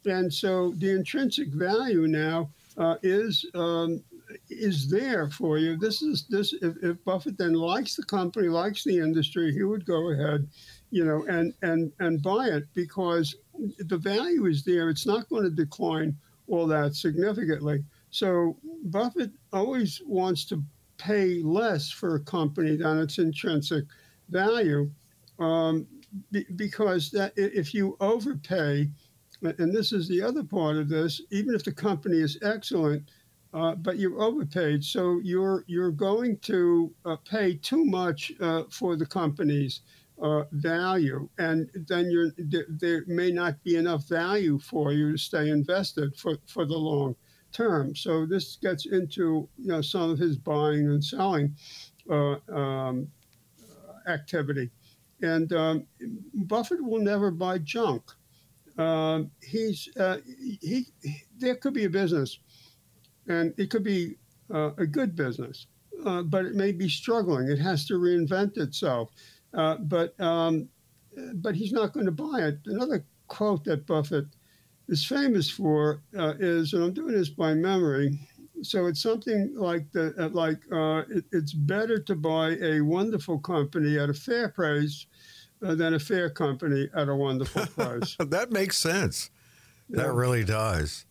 And 0.05 0.33
so 0.33 0.71
the 0.77 0.91
intrinsic 0.91 1.49
value 1.49 2.07
now 2.07 2.49
uh, 2.79 2.95
is 3.03 3.45
um, 3.55 4.01
is 4.49 4.89
there 4.89 5.29
for 5.29 5.57
you. 5.57 5.77
This 5.77 6.01
is 6.01 6.25
this. 6.29 6.53
If, 6.53 6.75
if, 6.81 7.03
Buffett 7.03 7.37
then 7.37 7.53
likes 7.53 7.95
the 7.95 8.03
company, 8.03 8.47
likes 8.47 8.83
the 8.83 8.97
industry, 8.97 9.53
he 9.53 9.63
would 9.63 9.85
go 9.85 10.11
ahead, 10.11 10.47
you 10.89 11.05
know, 11.05 11.25
and 11.27 11.53
and 11.61 11.91
and 11.99 12.23
buy 12.23 12.47
it 12.47 12.63
because 12.73 13.35
the 13.79 13.97
value 13.97 14.45
is 14.45 14.63
there. 14.63 14.89
It's 14.89 15.05
not 15.05 15.29
going 15.29 15.43
to 15.43 15.49
decline 15.49 16.15
all 16.47 16.65
that 16.67 16.95
significantly. 16.95 17.83
So 18.11 18.57
Buffett 18.85 19.31
always 19.53 20.01
wants 20.05 20.45
to 20.45 20.63
pay 20.97 21.41
less 21.43 21.91
for 21.91 22.15
a 22.15 22.19
company 22.21 22.75
than 22.77 22.99
its 22.99 23.19
intrinsic 23.19 23.85
value, 24.29 24.89
um, 25.39 25.85
be, 26.31 26.45
because 26.55 27.11
that 27.11 27.33
if 27.35 27.73
you 27.73 27.97
overpay 27.99 28.89
and 29.41 29.73
this 29.73 29.91
is 29.91 30.07
the 30.07 30.21
other 30.21 30.43
part 30.43 30.77
of 30.77 30.89
this, 30.89 31.21
even 31.31 31.55
if 31.55 31.63
the 31.63 31.71
company 31.71 32.17
is 32.17 32.37
excellent, 32.41 33.09
uh, 33.53 33.75
but 33.75 33.97
you're 33.97 34.21
overpaid, 34.21 34.83
so 34.83 35.19
you're 35.23 35.63
you're 35.67 35.91
going 35.91 36.37
to 36.39 36.93
uh, 37.05 37.15
pay 37.27 37.55
too 37.55 37.83
much 37.83 38.31
uh, 38.39 38.63
for 38.69 38.95
the 38.95 39.05
company's 39.05 39.81
uh, 40.21 40.43
value, 40.51 41.27
and 41.39 41.69
then 41.87 42.11
you're 42.11 42.31
there, 42.37 42.65
there, 42.69 43.03
may 43.07 43.31
not 43.31 43.63
be 43.63 43.75
enough 43.75 44.07
value 44.07 44.59
for 44.59 44.91
you 44.91 45.13
to 45.13 45.17
stay 45.17 45.49
invested 45.49 46.15
for, 46.15 46.37
for 46.45 46.65
the 46.65 46.77
long 46.77 47.15
term. 47.51 47.95
So 47.95 48.25
this 48.25 48.57
gets 48.57 48.85
into 48.85 49.49
you 49.57 49.67
know 49.67 49.81
some 49.81 50.11
of 50.11 50.19
his 50.19 50.37
buying 50.37 50.87
and 50.87 51.03
selling 51.03 51.55
uh, 52.07 52.35
um, 52.53 53.07
activity, 54.07 54.69
and 55.23 55.51
um, 55.53 55.87
Buffett 56.33 56.83
will 56.83 57.01
never 57.01 57.31
buy 57.31 57.57
junk. 57.57 58.11
Um, 58.79 59.31
he's 59.41 59.89
uh, 59.99 60.17
he, 60.25 60.87
he, 61.01 61.23
there 61.37 61.55
could 61.55 61.73
be 61.73 61.83
a 61.85 61.89
business, 61.89 62.39
and 63.27 63.53
it 63.57 63.69
could 63.69 63.83
be 63.83 64.15
uh, 64.53 64.71
a 64.77 64.87
good 64.87 65.15
business, 65.15 65.67
uh, 66.05 66.23
but 66.23 66.45
it 66.45 66.55
may 66.55 66.71
be 66.71 66.87
struggling. 66.87 67.49
It 67.49 67.59
has 67.59 67.85
to 67.87 67.95
reinvent 67.95 68.57
itself, 68.57 69.09
uh, 69.53 69.77
but 69.77 70.19
um, 70.21 70.69
but 71.35 71.55
he's 71.55 71.73
not 71.73 71.91
going 71.93 72.05
to 72.05 72.13
buy 72.13 72.39
it. 72.39 72.59
Another 72.67 73.05
quote 73.27 73.65
that 73.65 73.85
Buffett 73.85 74.27
is 74.87 75.05
famous 75.05 75.49
for 75.49 76.01
uh, 76.17 76.35
is, 76.39 76.71
and 76.73 76.83
I'm 76.83 76.93
doing 76.93 77.13
this 77.15 77.29
by 77.29 77.53
memory. 77.55 78.17
So 78.61 78.87
it's 78.87 79.01
something 79.01 79.53
like 79.55 79.91
the 79.91 80.13
uh, 80.17 80.29
like 80.29 80.59
it, 81.09 81.25
it's 81.33 81.53
better 81.53 81.99
to 81.99 82.15
buy 82.15 82.57
a 82.61 82.79
wonderful 82.79 83.39
company 83.39 83.99
at 83.99 84.09
a 84.09 84.13
fair 84.13 84.49
price 84.49 85.05
than 85.61 85.93
a 85.93 85.99
fair 85.99 86.29
company 86.29 86.89
at 86.93 87.09
a 87.09 87.15
wonderful 87.15 87.65
price. 87.67 88.15
that 88.19 88.51
makes 88.51 88.77
sense. 88.77 89.29
Yeah. 89.89 90.03
That 90.03 90.13
really 90.13 90.43
does. 90.43 91.05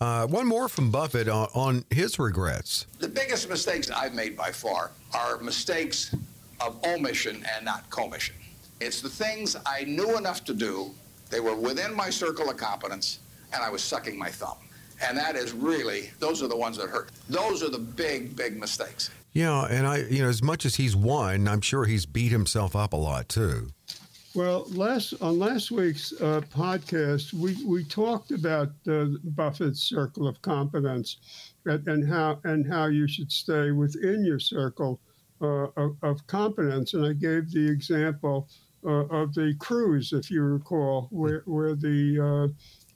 Uh, 0.00 0.26
one 0.26 0.46
more 0.46 0.68
from 0.68 0.90
Buffett 0.90 1.28
on, 1.28 1.48
on, 1.54 1.84
his 1.90 2.18
regrets. 2.18 2.86
The 2.98 3.08
biggest 3.08 3.48
mistakes 3.48 3.88
I've 3.90 4.14
made 4.14 4.36
by 4.36 4.50
far 4.50 4.90
are 5.14 5.38
mistakes 5.38 6.14
of 6.60 6.82
omission 6.84 7.44
and 7.54 7.64
not 7.64 7.88
commission. 7.90 8.34
It's 8.80 9.00
the 9.00 9.08
things 9.08 9.56
I 9.64 9.84
knew 9.84 10.16
enough 10.18 10.44
to 10.46 10.54
do, 10.54 10.90
they 11.30 11.38
were 11.38 11.54
within 11.54 11.94
my 11.94 12.10
circle 12.10 12.50
of 12.50 12.56
competence, 12.56 13.20
and 13.52 13.62
I 13.62 13.70
was 13.70 13.82
sucking 13.82 14.18
my 14.18 14.28
thumb. 14.28 14.56
And 15.00 15.16
that 15.16 15.36
is 15.36 15.52
really, 15.52 16.10
those 16.18 16.42
are 16.42 16.48
the 16.48 16.56
ones 16.56 16.76
that 16.78 16.88
hurt. 16.88 17.10
Those 17.28 17.62
are 17.62 17.70
the 17.70 17.78
big, 17.78 18.34
big 18.34 18.58
mistakes. 18.58 19.10
Yeah, 19.32 19.64
and 19.64 19.86
I, 19.86 19.98
you 19.98 20.22
know, 20.22 20.28
as 20.28 20.42
much 20.42 20.66
as 20.66 20.76
he's 20.76 20.94
won, 20.94 21.48
I'm 21.48 21.62
sure 21.62 21.84
he's 21.84 22.04
beat 22.04 22.32
himself 22.32 22.76
up 22.76 22.92
a 22.92 22.96
lot 22.96 23.28
too. 23.28 23.68
Well, 24.34 24.64
last 24.70 25.14
on 25.20 25.38
last 25.38 25.70
week's 25.70 26.12
uh, 26.20 26.40
podcast, 26.54 27.34
we, 27.34 27.62
we 27.64 27.84
talked 27.84 28.30
about 28.30 28.70
uh, 28.88 29.06
Buffett's 29.24 29.82
circle 29.82 30.26
of 30.26 30.40
competence, 30.40 31.18
and, 31.66 31.86
and, 31.86 32.08
how 32.08 32.40
and 32.44 32.66
how 32.66 32.86
you 32.86 33.06
should 33.06 33.30
stay 33.30 33.72
within 33.72 34.24
your 34.24 34.38
circle 34.38 35.00
uh, 35.42 35.66
of, 35.76 35.96
of, 36.02 36.26
competence. 36.26 36.94
And 36.94 37.04
I 37.04 37.12
gave 37.12 37.50
the 37.50 37.68
example 37.68 38.48
uh, 38.86 39.06
of 39.06 39.34
the 39.34 39.54
cruise, 39.58 40.14
if 40.14 40.30
you 40.30 40.42
recall, 40.42 41.08
where 41.10 41.42
where 41.44 41.74
the 41.74 42.48
uh, 42.50 42.52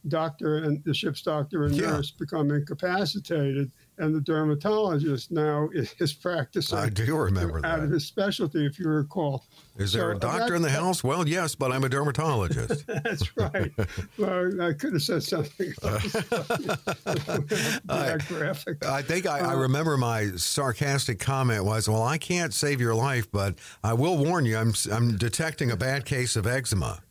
doctor 0.09 0.59
and 0.59 0.83
the 0.85 0.95
ship's 0.95 1.21
doctor 1.21 1.65
and 1.65 1.75
yeah. 1.75 1.89
nurse 1.89 2.11
become 2.11 2.51
incapacitated 2.51 3.71
and 3.99 4.15
the 4.15 4.21
dermatologist 4.21 5.31
now 5.31 5.69
is 5.73 6.13
practicing. 6.13 6.79
I 6.79 6.89
do 6.89 7.17
remember 7.17 7.59
out 7.59 7.63
that. 7.63 7.71
Out 7.71 7.85
of 7.85 7.91
his 7.91 8.07
specialty, 8.07 8.67
if 8.67 8.79
you 8.79 8.89
recall. 8.89 9.45
Is 9.79 9.93
there 9.93 10.11
so, 10.13 10.17
a 10.17 10.21
doctor 10.21 10.55
in 10.55 10.63
the 10.63 10.71
house? 10.71 11.05
Well, 11.05 11.27
yes, 11.29 11.55
but 11.55 11.73
I'm 11.73 11.85
a 11.85 11.89
dermatologist. 11.89 12.87
That's 13.05 13.37
right. 13.37 13.73
well, 14.19 14.63
I 14.63 14.73
could 14.73 14.95
have 14.95 15.03
said 15.03 15.23
something 15.23 15.73
else. 15.83 16.15
I, 17.89 18.17
graphic. 18.29 18.85
I 18.85 19.03
think 19.03 19.27
I, 19.27 19.41
uh, 19.41 19.51
I 19.51 19.53
remember 19.55 19.97
my 19.97 20.31
sarcastic 20.37 21.19
comment 21.19 21.65
was, 21.65 21.89
"Well, 21.89 22.03
I 22.03 22.19
can't 22.19 22.55
save 22.55 22.81
your 22.81 22.95
life, 22.95 23.31
but 23.31 23.59
I 23.83 23.95
will 23.95 24.17
warn 24.17 24.45
you. 24.45 24.57
I'm 24.57 24.73
I'm 24.91 25.17
detecting 25.17 25.71
a 25.71 25.77
bad 25.77 26.05
case 26.05 26.37
of 26.37 26.47
eczema." 26.47 27.03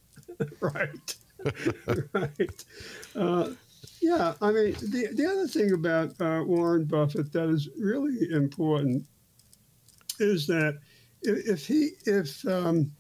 right. 0.59 1.15
right. 2.13 2.65
Uh, 3.15 3.49
yeah, 4.05 4.35
I 4.39 4.51
mean, 4.51 4.73
the, 4.73 5.07
the 5.13 5.25
other 5.25 5.47
thing 5.47 5.73
about 5.73 6.13
uh, 6.21 6.43
Warren 6.45 6.85
Buffett 6.85 7.33
that 7.33 7.49
is 7.49 7.69
really 7.75 8.29
important 8.31 9.03
is 10.19 10.45
that 10.45 10.77
if 11.23 11.65
he 11.65 11.93
if 12.05 12.47
um, 12.47 12.91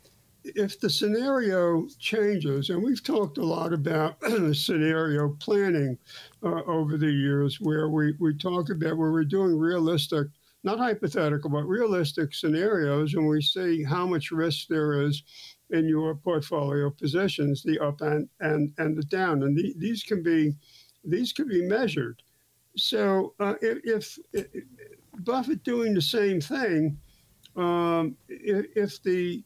if 0.43 0.79
the 0.79 0.89
scenario 0.89 1.87
changes, 1.99 2.71
and 2.71 2.81
we've 2.83 3.03
talked 3.03 3.37
a 3.37 3.45
lot 3.45 3.71
about 3.71 4.17
scenario 4.53 5.29
planning 5.39 5.95
uh, 6.41 6.63
over 6.63 6.97
the 6.97 7.11
years, 7.11 7.61
where 7.61 7.89
we, 7.89 8.15
we 8.19 8.35
talk 8.35 8.71
about 8.71 8.97
where 8.97 9.11
we're 9.11 9.23
doing 9.25 9.55
realistic, 9.55 10.27
not 10.63 10.79
hypothetical, 10.79 11.51
but 11.51 11.65
realistic 11.65 12.33
scenarios, 12.33 13.13
and 13.13 13.27
we 13.27 13.41
see 13.41 13.83
how 13.83 14.07
much 14.07 14.31
risk 14.31 14.67
there 14.67 15.01
is 15.01 15.21
in 15.69 15.87
your 15.87 16.15
portfolio 16.15 16.89
positions, 16.89 17.61
the 17.63 17.79
up 17.79 18.01
and, 18.01 18.27
and, 18.39 18.71
and 18.79 18.97
the 18.97 19.03
down. 19.03 19.43
And 19.43 19.55
the, 19.55 19.73
these 19.77 20.03
can 20.03 20.23
be 20.23 20.53
these 21.05 21.33
could 21.33 21.49
be 21.49 21.67
measured. 21.67 22.21
So 22.77 23.33
uh, 23.39 23.55
if, 23.61 24.17
if, 24.33 24.57
Buffett 25.19 25.63
doing 25.63 25.93
the 25.93 26.01
same 26.01 26.41
thing, 26.41 26.97
um, 27.55 28.17
if, 28.27 28.65
if, 28.75 29.03
the 29.03 29.43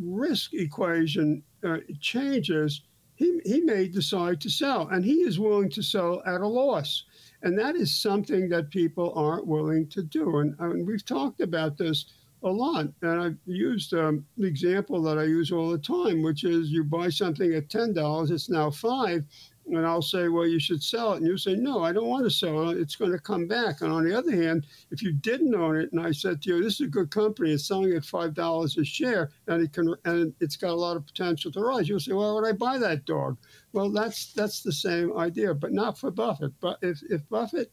risk 0.00 0.54
equation 0.54 1.42
uh, 1.62 1.78
changes, 2.00 2.82
he, 3.14 3.40
he 3.44 3.60
may 3.60 3.86
decide 3.86 4.40
to 4.40 4.50
sell, 4.50 4.88
and 4.88 5.04
he 5.04 5.22
is 5.22 5.38
willing 5.38 5.70
to 5.70 5.82
sell 5.82 6.20
at 6.26 6.40
a 6.40 6.48
loss. 6.48 7.04
And 7.42 7.56
that 7.58 7.76
is 7.76 7.94
something 7.94 8.48
that 8.48 8.70
people 8.70 9.12
aren't 9.14 9.46
willing 9.46 9.86
to 9.90 10.02
do. 10.02 10.38
And, 10.38 10.56
and 10.58 10.86
we've 10.86 11.04
talked 11.04 11.40
about 11.40 11.78
this 11.78 12.06
a 12.42 12.48
lot. 12.48 12.86
And 13.02 13.20
I've 13.20 13.38
used 13.46 13.94
um, 13.94 14.24
example 14.38 15.00
that 15.02 15.18
I 15.18 15.24
use 15.24 15.52
all 15.52 15.70
the 15.70 15.78
time, 15.78 16.22
which 16.22 16.44
is 16.44 16.70
you 16.70 16.84
buy 16.84 17.08
something 17.08 17.54
at 17.54 17.68
$10, 17.68 18.30
it's 18.30 18.50
now 18.50 18.70
five 18.70 19.24
and 19.66 19.86
I'll 19.86 20.02
say, 20.02 20.28
well, 20.28 20.46
you 20.46 20.60
should 20.60 20.82
sell 20.82 21.12
it. 21.12 21.18
And 21.18 21.26
you 21.26 21.38
say, 21.38 21.54
no, 21.54 21.82
I 21.82 21.92
don't 21.92 22.08
want 22.08 22.24
to 22.24 22.30
sell 22.30 22.70
it. 22.70 22.78
It's 22.78 22.96
going 22.96 23.12
to 23.12 23.18
come 23.18 23.46
back. 23.46 23.80
And 23.80 23.92
on 23.92 24.04
the 24.04 24.16
other 24.16 24.30
hand, 24.30 24.66
if 24.90 25.02
you 25.02 25.12
didn't 25.12 25.54
own 25.54 25.76
it 25.76 25.92
and 25.92 26.00
I 26.00 26.12
said 26.12 26.42
to 26.42 26.50
you, 26.50 26.62
this 26.62 26.74
is 26.74 26.86
a 26.86 26.90
good 26.90 27.10
company, 27.10 27.52
it's 27.52 27.66
selling 27.66 27.92
at 27.92 28.02
$5 28.02 28.78
a 28.78 28.84
share 28.84 29.30
and 29.46 29.62
it 29.62 29.72
can, 29.72 29.94
and 30.04 30.34
it's 30.40 30.56
got 30.56 30.70
a 30.70 30.74
lot 30.74 30.96
of 30.96 31.06
potential 31.06 31.50
to 31.52 31.60
rise, 31.60 31.88
you'll 31.88 32.00
say, 32.00 32.12
why 32.12 32.32
would 32.32 32.46
I 32.46 32.52
buy 32.52 32.78
that 32.78 33.06
dog? 33.06 33.38
Well, 33.72 33.90
that's, 33.90 34.32
that's 34.32 34.62
the 34.62 34.72
same 34.72 35.16
idea, 35.16 35.54
but 35.54 35.72
not 35.72 35.98
for 35.98 36.10
Buffett. 36.10 36.52
But 36.60 36.78
if, 36.82 37.00
if 37.08 37.28
Buffett 37.28 37.72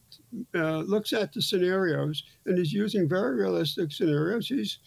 uh, 0.55 0.79
looks 0.79 1.13
at 1.13 1.33
the 1.33 1.41
scenarios 1.41 2.23
and 2.45 2.57
is 2.57 2.73
using 2.73 3.07
very 3.07 3.35
realistic 3.35 3.91
scenarios, 3.91 4.47
he's, 4.47 4.79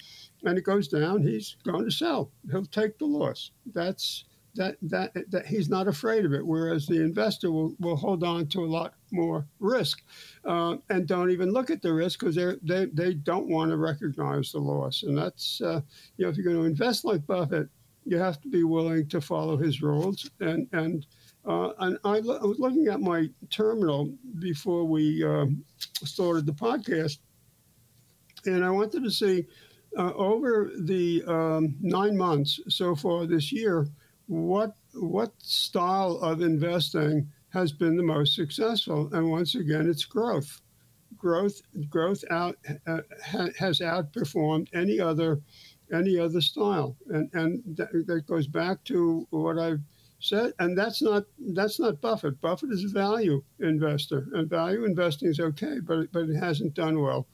and 0.43 0.59
it 0.59 0.65
goes 0.65 0.89
down, 0.89 1.23
he's 1.23 1.57
going 1.65 1.85
to 1.85 1.91
sell. 1.91 2.31
He'll 2.51 2.67
take 2.67 2.99
the 2.99 3.07
loss. 3.07 3.51
That's, 3.67 4.25
that 4.55 4.77
that 4.83 5.13
that 5.31 5.47
he's 5.47 5.69
not 5.69 5.89
afraid 5.89 6.25
of 6.25 6.33
it, 6.33 6.47
whereas 6.47 6.87
the 6.87 7.01
investor 7.01 7.51
will, 7.51 7.75
will 7.81 7.97
hold 7.97 8.23
on 8.23 8.47
to 8.49 8.65
a 8.65 8.67
lot 8.67 8.95
more 9.11 9.47
risk 9.59 10.03
uh, 10.45 10.77
and 10.91 11.07
don't 11.07 11.31
even 11.31 11.51
look 11.51 11.71
at 11.71 11.83
the 11.83 11.93
risk 11.93 12.21
because 12.21 12.37
they 12.63 12.87
they 12.87 13.15
don't 13.15 13.49
want 13.49 13.71
to 13.71 13.77
recognize 13.77 14.53
the 14.53 14.59
loss. 14.59 15.03
And 15.03 15.17
that's 15.17 15.61
uh, 15.61 15.81
you 16.17 16.25
know 16.25 16.31
if 16.31 16.37
you're 16.37 16.45
going 16.45 16.57
to 16.57 16.65
invest 16.65 17.05
like 17.05 17.27
Buffett, 17.27 17.69
you 18.05 18.19
have 18.19 18.41
to 18.43 18.49
be 18.49 18.65
willing 18.65 19.09
to 19.09 19.21
follow 19.21 19.57
his 19.57 19.83
rules. 19.83 20.31
And 20.41 20.69
and 20.73 21.07
uh, 21.47 21.73
and 21.81 21.99
I, 22.05 22.21
lo- 22.21 22.39
I, 22.41 22.47
was 22.47 22.59
looking 22.59 22.89
at 22.89 23.01
my 23.01 23.29
terminal 23.51 24.11
before 24.39 24.85
we 24.85 25.23
um, 25.25 25.63
started 26.05 26.47
the 26.47 26.53
podcast, 26.53 27.19
and 28.47 28.65
I 28.65 28.71
wanted 28.71 29.05
to 29.05 29.11
see. 29.11 29.47
Uh, 29.97 30.13
over 30.15 30.73
the 30.81 31.23
um, 31.29 31.77
nine 31.81 32.17
months 32.17 32.59
so 32.67 32.97
far 32.97 33.27
this 33.27 33.53
year, 33.53 33.87
what 34.27 34.75
what 34.95 35.33
style 35.39 36.19
of 36.23 36.41
investing 36.41 37.31
has 37.51 37.73
been 37.73 37.97
the 37.97 38.03
most 38.03 38.35
successful? 38.35 39.09
And 39.13 39.31
once 39.31 39.55
again, 39.55 39.89
it's 39.89 40.05
growth. 40.05 40.61
Growth 41.17 41.63
growth 41.89 42.25
out 42.31 42.57
uh, 42.87 43.01
has 43.59 43.81
outperformed 43.81 44.69
any 44.75 45.01
other 45.01 45.41
any 45.93 46.19
other 46.19 46.41
style, 46.41 46.97
and 47.09 47.31
and 47.35 47.63
that, 47.77 47.91
that 48.07 48.27
goes 48.27 48.47
back 48.47 48.83
to 48.85 49.27
what 49.31 49.59
I've 49.59 49.81
said. 50.19 50.53
And 50.59 50.77
that's 50.77 51.01
not 51.03 51.25
that's 51.55 51.79
not 51.79 52.01
Buffett. 52.01 52.41
Buffett 52.41 52.73
is 52.73 52.85
a 52.85 52.89
value 52.89 53.43
investor, 53.61 54.27
and 54.33 54.49
value 54.49 54.85
investing 54.85 55.29
is 55.29 55.41
okay, 55.41 55.79
but 55.81 56.11
but 56.13 56.29
it 56.29 56.37
hasn't 56.37 56.75
done 56.75 57.01
well 57.01 57.27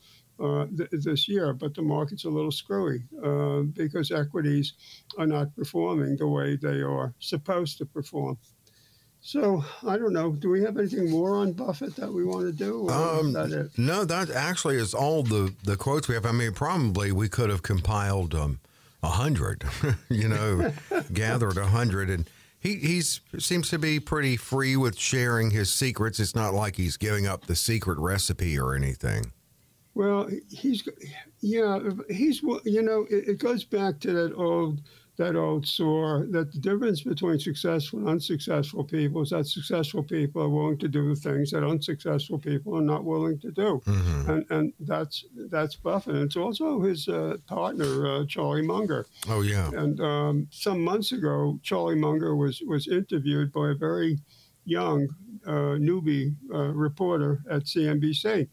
th- 0.77 0.91
this 0.91 1.29
year, 1.29 1.53
but 1.53 1.75
the 1.75 1.83
market's 1.83 2.25
a 2.25 2.31
little 2.31 2.51
screwy 2.51 3.03
uh, 3.25 3.61
because 3.75 4.11
equities 4.11 4.75
are 5.19 5.27
not 5.27 5.55
performing 5.55 6.17
the 6.17 6.27
way 6.27 6.57
they 6.57 6.81
are 6.81 7.15
supposed 7.19 7.79
to 7.79 7.87
perform. 7.87 8.39
So 9.23 9.63
I 9.87 9.99
don't 9.99 10.15
know. 10.15 10.33
Do 10.33 10.49
we 10.49 10.63
have 10.63 10.79
anything 10.79 11.11
more 11.11 11.37
on 11.37 11.53
Buffett 11.53 11.95
that 11.97 12.11
we 12.11 12.25
want 12.25 12.47
to 12.47 12.53
do? 12.53 12.89
Um, 12.89 13.35
that 13.35 13.71
no, 13.77 14.05
that 14.07 14.31
actually 14.31 14.77
is 14.77 14.95
all 14.95 15.23
the 15.23 15.55
the 15.63 15.77
quotes 15.77 16.09
we 16.09 16.15
have. 16.15 16.25
I 16.25 16.33
mean, 16.33 16.53
probably 16.53 17.13
we 17.13 17.29
could 17.29 17.51
have 17.51 17.63
compiled 17.63 18.35
um, 18.35 18.61
a 19.03 19.07
um, 19.07 19.13
hundred. 19.13 19.65
you 20.09 20.29
know, 20.29 20.73
gathered 21.13 21.59
a 21.59 21.67
hundred 21.67 22.11
and. 22.11 22.29
He 22.63 22.77
he's 22.77 23.23
seems 23.39 23.71
to 23.71 23.79
be 23.79 24.01
pretty 24.01 24.37
free 24.37 24.77
with 24.77 24.99
sharing 24.99 25.51
his 25.51 25.73
secrets. 25.73 26.21
It's 26.21 26.35
not 26.35 26.53
like 26.53 26.77
he's 26.77 26.99
giving 26.99 27.27
up 27.27 27.47
the 27.47 27.57
secret 27.57 27.99
recipe 27.99 28.59
or 28.59 28.75
anything. 28.75 29.33
Well, 30.01 30.31
he's 30.49 30.89
yeah, 31.41 31.79
he's 32.09 32.41
you 32.65 32.81
know 32.81 33.07
it, 33.11 33.29
it, 33.29 33.39
goes 33.39 33.65
back 33.65 34.01
to 34.01 34.13
that 34.13 34.35
old 34.35 34.81
that 35.19 35.37
old 35.37 35.69
saw 35.69 36.21
that 36.31 36.51
the 36.53 36.59
difference 36.59 37.03
between 37.03 37.39
successful 37.39 37.99
and 37.99 38.09
unsuccessful 38.09 38.83
people 38.83 39.21
is 39.21 39.29
that 39.29 39.47
successful 39.47 40.03
people 40.03 40.43
are 40.43 40.49
willing 40.49 40.79
to 40.79 40.89
do 40.89 41.11
the 41.11 41.21
things 41.21 41.51
that 41.51 41.65
unsuccessful 41.65 42.39
people 42.39 42.79
are 42.79 42.89
not 42.95 43.05
willing 43.05 43.39
to 43.41 43.51
do, 43.51 43.83
mm-hmm. 43.85 44.31
and 44.31 44.47
and 44.49 44.73
that's 44.81 45.27
that's 45.51 45.77
Buffett. 45.77 46.15
And 46.15 46.25
it's 46.25 46.37
also 46.37 46.81
his 46.81 47.07
uh, 47.07 47.37
partner 47.47 48.07
uh, 48.07 48.25
Charlie 48.27 48.67
Munger. 48.67 49.05
Oh 49.29 49.43
yeah. 49.43 49.69
And 49.75 50.01
um, 50.01 50.49
some 50.51 50.83
months 50.83 51.13
ago, 51.13 51.61
Charlie 51.63 52.01
Munger 52.07 52.35
was 52.37 52.63
was 52.67 52.89
interviewed 52.89 53.53
by 53.53 53.73
a 53.73 53.75
very 53.75 54.19
young 54.65 55.09
uh, 55.47 55.77
newbie 55.77 56.35
uh, 56.55 56.73
reporter 56.73 57.43
at 57.51 57.65
CNBC 57.65 58.49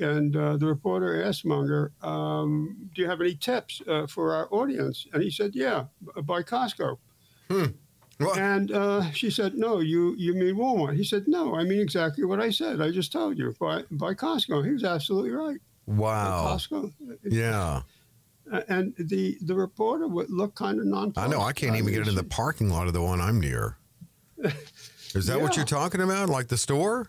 and 0.00 0.36
uh, 0.36 0.56
the 0.56 0.66
reporter 0.66 1.22
asked 1.22 1.44
Munger, 1.44 1.92
um, 2.02 2.90
"Do 2.94 3.02
you 3.02 3.08
have 3.08 3.20
any 3.20 3.34
tips 3.34 3.82
uh, 3.86 4.06
for 4.06 4.34
our 4.34 4.48
audience?" 4.50 5.06
And 5.12 5.22
he 5.22 5.30
said, 5.30 5.54
"Yeah, 5.54 5.84
buy 6.22 6.42
Costco." 6.42 6.98
Hmm. 7.50 7.64
And 8.36 8.72
uh, 8.72 9.10
she 9.12 9.30
said, 9.30 9.54
"No, 9.54 9.80
you 9.80 10.14
you 10.16 10.34
mean 10.34 10.56
Walmart?" 10.56 10.96
He 10.96 11.04
said, 11.04 11.26
"No, 11.26 11.54
I 11.54 11.64
mean 11.64 11.80
exactly 11.80 12.24
what 12.24 12.40
I 12.40 12.50
said. 12.50 12.80
I 12.80 12.90
just 12.90 13.12
told 13.12 13.38
you. 13.38 13.54
Buy 13.58 13.82
buy 13.90 14.14
Costco." 14.14 14.64
He 14.64 14.72
was 14.72 14.84
absolutely 14.84 15.30
right. 15.30 15.58
Wow. 15.86 16.46
Costco. 16.46 16.92
Yeah. 17.24 17.82
And 18.68 18.94
the 18.98 19.38
the 19.40 19.54
reporter 19.54 20.06
would 20.06 20.30
look 20.30 20.54
kind 20.54 20.78
of 20.78 20.86
non. 20.86 21.12
I 21.16 21.26
know. 21.26 21.40
I 21.40 21.52
can't 21.52 21.76
even 21.76 21.92
get 21.92 22.06
in 22.06 22.14
the 22.14 22.24
parking 22.24 22.70
lot 22.70 22.86
of 22.86 22.92
the 22.92 23.02
one 23.02 23.20
I'm 23.20 23.40
near. 23.40 23.78
Is 25.14 25.26
that 25.26 25.36
yeah. 25.36 25.42
what 25.42 25.56
you're 25.56 25.64
talking 25.64 26.00
about? 26.00 26.28
Like 26.28 26.48
the 26.48 26.56
store? 26.56 27.08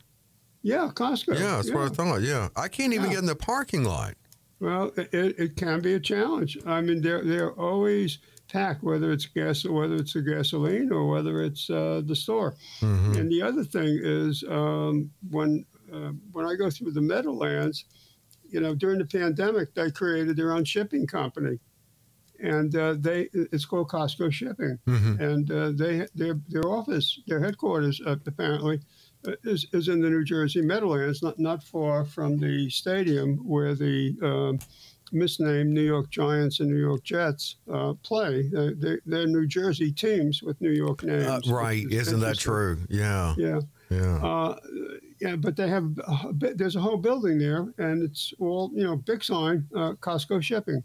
Yeah, 0.65 0.89
Costco. 0.91 1.35
Yeah, 1.35 1.57
that's 1.57 1.69
yeah. 1.69 1.75
what 1.75 1.91
I 1.91 1.93
thought. 1.93 2.21
Yeah, 2.23 2.49
I 2.55 2.69
can't 2.69 2.91
even 2.91 3.05
yeah. 3.05 3.11
get 3.11 3.19
in 3.19 3.25
the 3.27 3.35
parking 3.35 3.83
lot. 3.83 4.15
Well, 4.59 4.91
it, 4.97 5.13
it 5.13 5.55
can 5.57 5.79
be 5.79 5.93
a 5.93 5.99
challenge. 5.99 6.57
I 6.65 6.81
mean, 6.81 7.03
they're 7.03 7.23
they're 7.23 7.51
always 7.51 8.17
packed, 8.47 8.81
whether 8.81 9.11
it's 9.11 9.27
gas 9.27 9.63
or 9.63 9.73
whether 9.73 9.93
it's 9.93 10.13
the 10.13 10.23
gasoline 10.23 10.91
or 10.91 11.07
whether 11.07 11.43
it's 11.43 11.69
uh, 11.69 12.01
the 12.03 12.15
store. 12.15 12.55
Mm-hmm. 12.81 13.13
And 13.13 13.31
the 13.31 13.43
other 13.43 13.63
thing 13.63 13.99
is 14.01 14.43
um, 14.49 15.11
when 15.29 15.67
uh, 15.93 16.13
when 16.31 16.47
I 16.47 16.55
go 16.55 16.71
through 16.71 16.93
the 16.93 17.01
Meadowlands, 17.01 17.85
you 18.49 18.59
know, 18.59 18.73
during 18.73 18.97
the 18.97 19.05
pandemic, 19.05 19.75
they 19.75 19.91
created 19.91 20.35
their 20.35 20.51
own 20.51 20.65
shipping 20.65 21.05
company, 21.05 21.59
and 22.39 22.75
uh, 22.75 22.95
they 22.97 23.29
it's 23.33 23.65
called 23.65 23.89
Costco 23.89 24.31
Shipping, 24.31 24.79
mm-hmm. 24.87 25.21
and 25.21 25.51
uh, 25.51 25.73
they 25.75 26.07
their 26.15 26.39
their 26.49 26.67
office, 26.67 27.19
their 27.27 27.39
headquarters, 27.39 28.01
uh, 28.03 28.15
apparently 28.25 28.81
is, 29.43 29.65
is 29.73 29.87
in 29.87 30.01
the 30.01 30.09
New 30.09 30.23
Jersey 30.23 30.61
Meadowlands, 30.61 31.21
not, 31.21 31.39
not 31.39 31.63
far 31.63 32.05
from 32.05 32.37
the 32.37 32.69
stadium 32.69 33.37
where 33.37 33.75
the 33.75 34.15
um, 34.21 34.59
misnamed 35.11 35.71
New 35.71 35.81
York 35.81 36.09
Giants 36.09 36.59
and 36.59 36.69
New 36.69 36.79
York 36.79 37.03
Jets 37.03 37.57
uh, 37.71 37.93
play. 38.03 38.49
Uh, 38.55 38.71
they, 38.77 39.17
are 39.17 39.27
New 39.27 39.47
Jersey 39.47 39.91
teams 39.91 40.41
with 40.43 40.59
New 40.61 40.71
York 40.71 41.03
uh, 41.03 41.07
names. 41.07 41.49
Uh, 41.49 41.53
right. 41.53 41.85
Isn't 41.89 42.19
that 42.19 42.37
true? 42.37 42.79
Yeah. 42.89 43.35
Yeah. 43.37 43.61
Yeah. 43.89 44.17
Uh, 44.17 44.55
yeah, 45.21 45.35
but 45.35 45.55
they 45.55 45.67
have, 45.69 45.89
there's 46.33 46.75
a 46.75 46.81
whole 46.81 46.97
building 46.97 47.37
there, 47.37 47.73
and 47.77 48.03
it's 48.03 48.33
all, 48.39 48.69
you 48.73 48.83
know, 48.83 48.97
big 48.97 49.23
sign, 49.23 49.65
uh, 49.75 49.93
Costco 49.93 50.41
shipping. 50.43 50.83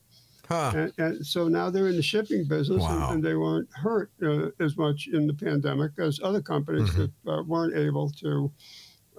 Huh. 0.50 0.72
And, 0.74 0.92
and, 0.98 1.26
so 1.26 1.46
now 1.46 1.70
they're 1.70 1.88
in 1.88 1.96
the 1.96 2.02
shipping 2.02 2.44
business, 2.44 2.80
wow. 2.80 3.06
and, 3.06 3.14
and, 3.14 3.24
they 3.24 3.34
weren't 3.34 3.68
hurt 3.72 4.10
uh, 4.20 4.48
as 4.58 4.76
much 4.76 5.08
in 5.12 5.28
the 5.28 5.34
pandemic 5.34 5.92
as 5.98 6.18
other 6.24 6.42
companies 6.42 6.90
mm-hmm. 6.90 7.06
that 7.24 7.32
uh, 7.32 7.42
weren't 7.44 7.76
able 7.76 8.10
to 8.10 8.50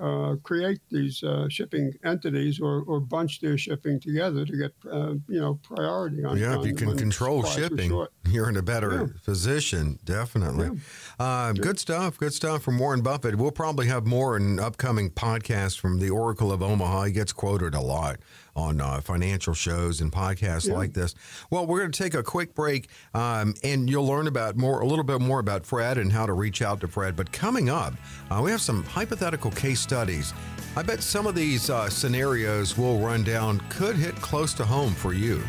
uh, 0.01 0.35
create 0.43 0.81
these 0.89 1.23
uh, 1.23 1.47
shipping 1.47 1.93
entities 2.03 2.59
or, 2.59 2.81
or 2.87 2.99
bunch 2.99 3.39
their 3.39 3.57
shipping 3.57 3.99
together 3.99 4.45
to 4.45 4.57
get 4.57 4.73
uh, 4.91 5.13
you 5.27 5.39
know 5.39 5.59
priority 5.63 6.23
on. 6.25 6.37
Yeah, 6.37 6.59
if 6.59 6.65
you 6.65 6.73
can 6.73 6.97
control 6.97 7.43
shipping, 7.43 8.07
you're 8.27 8.49
in 8.49 8.57
a 8.57 8.61
better 8.61 8.91
yeah. 8.91 9.23
position. 9.23 9.99
Definitely. 10.03 10.81
Yeah. 11.19 11.25
Uh, 11.25 11.53
good 11.53 11.79
stuff. 11.79 12.17
Good 12.17 12.33
stuff 12.33 12.63
from 12.63 12.79
Warren 12.79 13.01
Buffett. 13.01 13.35
We'll 13.35 13.51
probably 13.51 13.87
have 13.87 14.07
more 14.07 14.35
in 14.35 14.59
upcoming 14.59 15.11
podcasts 15.11 15.79
from 15.79 15.99
the 15.99 16.09
Oracle 16.09 16.51
of 16.51 16.61
Omaha. 16.61 17.03
He 17.03 17.11
gets 17.11 17.31
quoted 17.31 17.75
a 17.75 17.81
lot 17.81 18.17
on 18.55 18.81
uh, 18.81 19.01
financial 19.01 19.53
shows 19.53 20.01
and 20.01 20.11
podcasts 20.11 20.67
yeah. 20.67 20.75
like 20.75 20.93
this. 20.93 21.15
Well, 21.49 21.65
we're 21.65 21.79
going 21.79 21.91
to 21.91 22.03
take 22.03 22.13
a 22.13 22.23
quick 22.23 22.53
break, 22.53 22.87
um, 23.13 23.53
and 23.63 23.89
you'll 23.89 24.07
learn 24.07 24.27
about 24.27 24.57
more, 24.57 24.81
a 24.81 24.85
little 24.85 25.03
bit 25.03 25.21
more 25.21 25.39
about 25.39 25.65
Fred 25.65 25.97
and 25.97 26.11
how 26.11 26.25
to 26.25 26.33
reach 26.33 26.61
out 26.61 26.81
to 26.81 26.87
Fred. 26.87 27.15
But 27.15 27.31
coming 27.31 27.69
up, 27.69 27.93
uh, 28.29 28.41
we 28.43 28.51
have 28.51 28.61
some 28.61 28.83
hypothetical 28.83 29.51
case 29.51 29.79
studies. 29.79 30.33
I 30.75 30.83
bet 30.83 31.01
some 31.01 31.27
of 31.27 31.35
these 31.35 31.69
uh, 31.69 31.89
scenarios 31.89 32.77
we'll 32.77 32.99
run 32.99 33.23
down 33.23 33.59
could 33.69 33.95
hit 33.95 34.15
close 34.15 34.53
to 34.55 34.65
home 34.65 34.93
for 34.93 35.13
you. 35.13 35.41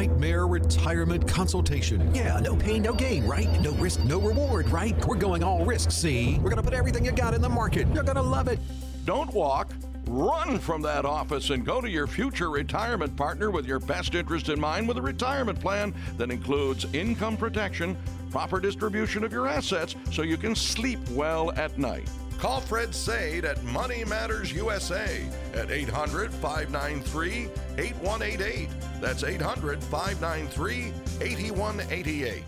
Nightmare 0.00 0.46
retirement 0.46 1.28
consultation. 1.28 2.14
Yeah, 2.14 2.40
no 2.40 2.56
pain, 2.56 2.82
no 2.82 2.94
gain, 2.94 3.26
right? 3.26 3.60
No 3.60 3.72
risk, 3.72 4.02
no 4.04 4.18
reward, 4.18 4.66
right? 4.70 4.96
We're 5.04 5.16
going 5.16 5.44
all 5.44 5.66
risk, 5.66 5.90
see? 5.90 6.36
We're 6.38 6.48
going 6.48 6.56
to 6.56 6.62
put 6.62 6.72
everything 6.72 7.04
you 7.04 7.12
got 7.12 7.34
in 7.34 7.42
the 7.42 7.50
market. 7.50 7.86
You're 7.92 8.02
going 8.02 8.16
to 8.16 8.22
love 8.22 8.48
it. 8.48 8.58
Don't 9.04 9.30
walk. 9.34 9.74
Run 10.06 10.58
from 10.58 10.80
that 10.82 11.04
office 11.04 11.50
and 11.50 11.66
go 11.66 11.82
to 11.82 11.88
your 11.90 12.06
future 12.06 12.48
retirement 12.48 13.14
partner 13.14 13.50
with 13.50 13.66
your 13.66 13.78
best 13.78 14.14
interest 14.14 14.48
in 14.48 14.58
mind 14.58 14.88
with 14.88 14.96
a 14.96 15.02
retirement 15.02 15.60
plan 15.60 15.92
that 16.16 16.30
includes 16.30 16.86
income 16.94 17.36
protection 17.36 17.94
proper 18.30 18.58
distribution 18.58 19.22
of 19.22 19.32
your 19.32 19.48
assets 19.48 19.96
so 20.12 20.22
you 20.22 20.38
can 20.38 20.54
sleep 20.54 21.00
well 21.10 21.50
at 21.52 21.76
night. 21.78 22.08
Call 22.40 22.62
Fred 22.62 22.94
Saide 22.94 23.44
at 23.44 23.62
Money 23.64 24.02
Matters 24.02 24.50
USA 24.50 25.22
at 25.52 25.70
800 25.70 26.32
593 26.32 27.50
8188. 27.76 28.70
That's 28.98 29.24
800 29.24 29.84
593 29.84 30.94
8188. 31.20 32.44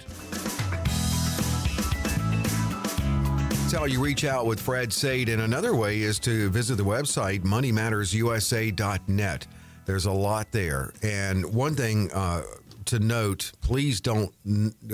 That's 3.51 3.73
how 3.75 3.85
you 3.85 4.01
reach 4.01 4.25
out 4.25 4.47
with 4.47 4.59
Fred 4.59 4.95
Saide. 4.95 5.29
And 5.29 5.43
another 5.43 5.77
way 5.77 6.01
is 6.01 6.19
to 6.21 6.49
visit 6.49 6.77
the 6.77 6.85
website, 6.85 7.43
moneymattersusa.net. 7.43 9.47
There's 9.85 10.07
a 10.07 10.13
lot 10.13 10.53
there. 10.53 10.95
And 11.03 11.53
one 11.53 11.75
thing 11.75 12.11
uh, 12.13 12.45
to 12.87 12.99
note, 12.99 13.53
please 13.61 14.01
don't 14.01 14.33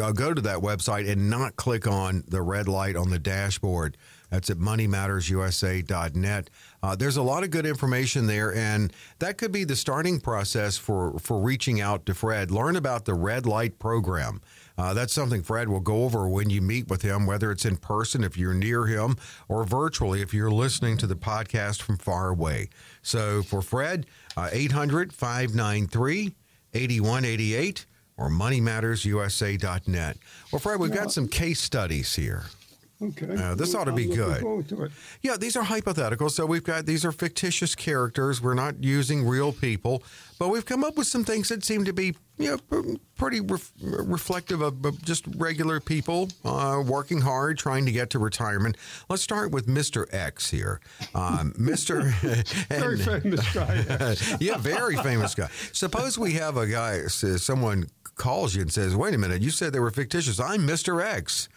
uh, 0.02 0.11
go 0.11 0.34
to 0.34 0.40
that 0.40 0.58
website 0.58 1.08
and 1.08 1.30
not 1.30 1.54
click 1.54 1.87
on 1.87 2.24
the 2.26 2.42
red 2.42 2.66
light 2.66 2.96
on 2.96 3.11
the 3.11 3.20
dashboard. 3.20 3.96
That's 4.31 4.51
at 4.51 4.59
moneymattersusa.net. 4.59 6.51
Uh, 6.83 6.97
there's 6.97 7.17
a 7.17 7.23
lot 7.23 7.45
of 7.45 7.51
good 7.51 7.67
information 7.67 8.27
there, 8.27 8.55
and 8.55 8.93
that 9.19 9.38
could 9.38 9.53
be 9.53 9.64
the 9.64 9.77
starting 9.77 10.21
process 10.21 10.77
for, 10.77 11.19
for 11.19 11.41
reaching 11.41 11.81
out 11.81 12.07
to 12.07 12.14
Fred. 12.14 12.51
Learn 12.51 12.77
about 12.77 13.05
the 13.05 13.14
red 13.14 13.47
light 13.47 13.79
program. 13.79 14.41
Uh, 14.77 14.95
that's 14.95 15.12
something 15.12 15.43
Fred 15.43 15.69
will 15.69 15.81
go 15.81 16.05
over 16.05 16.29
when 16.29 16.51
you 16.51 16.62
meet 16.62 16.88
with 16.88 17.03
him, 17.03 17.27
whether 17.27 17.51
it's 17.51 17.64
in 17.64 17.77
person 17.77 18.23
if 18.23 18.37
you're 18.37 18.55
near 18.55 18.87
him 18.87 19.17
or 19.49 19.64
virtually 19.64 20.23
if 20.23 20.33
you're 20.33 20.53
listening 20.53 20.97
to 20.99 21.07
the 21.07 21.17
podcast 21.17 21.83
from 21.83 21.97
far 21.97 22.29
away. 22.29 22.69
So 23.03 23.43
for 23.43 23.61
Fred, 23.61 24.07
uh, 24.37 24.51
800 24.53 25.12
593 25.12 26.35
8188 26.75 27.87
or 28.17 28.29
moneymattersusa.net. 28.29 30.17
Well, 30.53 30.61
Fred, 30.61 30.79
we've 30.79 30.93
got 30.93 31.11
some 31.11 31.29
case 31.29 31.61
studies 31.61 32.14
here. 32.14 32.45
Okay. 33.00 33.37
Uh, 33.37 33.54
this 33.54 33.76
ought 33.76 33.84
to 33.84 33.92
be 33.92 34.06
good. 34.06 34.40
to. 34.68 34.90
Yeah, 35.22 35.37
these 35.37 35.56
are 35.56 35.62
hypothetical. 35.62 36.28
So 36.30 36.44
we've 36.46 36.64
got 36.64 36.84
these 36.84 37.04
are 37.04 37.12
fictitious 37.12 37.76
characters. 37.76 38.42
We're 38.42 38.54
not 38.54 38.82
using 38.82 39.24
real 39.24 39.52
people, 39.52 40.02
but 40.37 40.48
we've 40.48 40.66
come 40.66 40.82
up 40.82 40.96
with 40.96 41.06
some 41.06 41.22
things 41.24 41.48
that 41.48 41.64
seem 41.64 41.84
to 41.84 41.92
be 41.92 42.16
you 42.38 42.58
know 42.72 42.96
pretty 43.16 43.40
ref- 43.40 43.70
reflective 43.80 44.62
of, 44.62 44.84
of 44.84 45.00
just 45.04 45.26
regular 45.37 45.78
people 45.78 46.28
uh, 46.44 46.82
working 46.84 47.20
hard, 47.20 47.56
trying 47.56 47.87
to 47.87 47.92
get 47.92 48.11
to 48.11 48.18
retirement. 48.18 48.76
Let's 49.08 49.22
start 49.22 49.52
with 49.52 49.68
Mr. 49.68 50.12
X 50.12 50.50
here. 50.50 50.80
Um, 51.14 51.52
Mr. 51.58 52.12
Very 52.66 52.98
famous 53.20 53.54
guy. 53.54 54.37
yeah, 54.40 54.56
very 54.56 54.96
famous 54.96 55.37
guy. 55.37 55.48
Suppose 55.72 56.18
we 56.18 56.32
have 56.32 56.56
a 56.56 56.66
guy, 56.66 57.02
someone 57.06 57.87
calls 58.16 58.56
you 58.56 58.62
and 58.62 58.72
says, 58.72 58.96
"Wait 58.96 59.14
a 59.14 59.18
minute, 59.18 59.40
you 59.40 59.50
said 59.50 59.72
they 59.72 59.78
were 59.78 59.92
fictitious. 59.92 60.40
I'm 60.40 60.66
Mr. 60.66 61.00
X." 61.00 61.48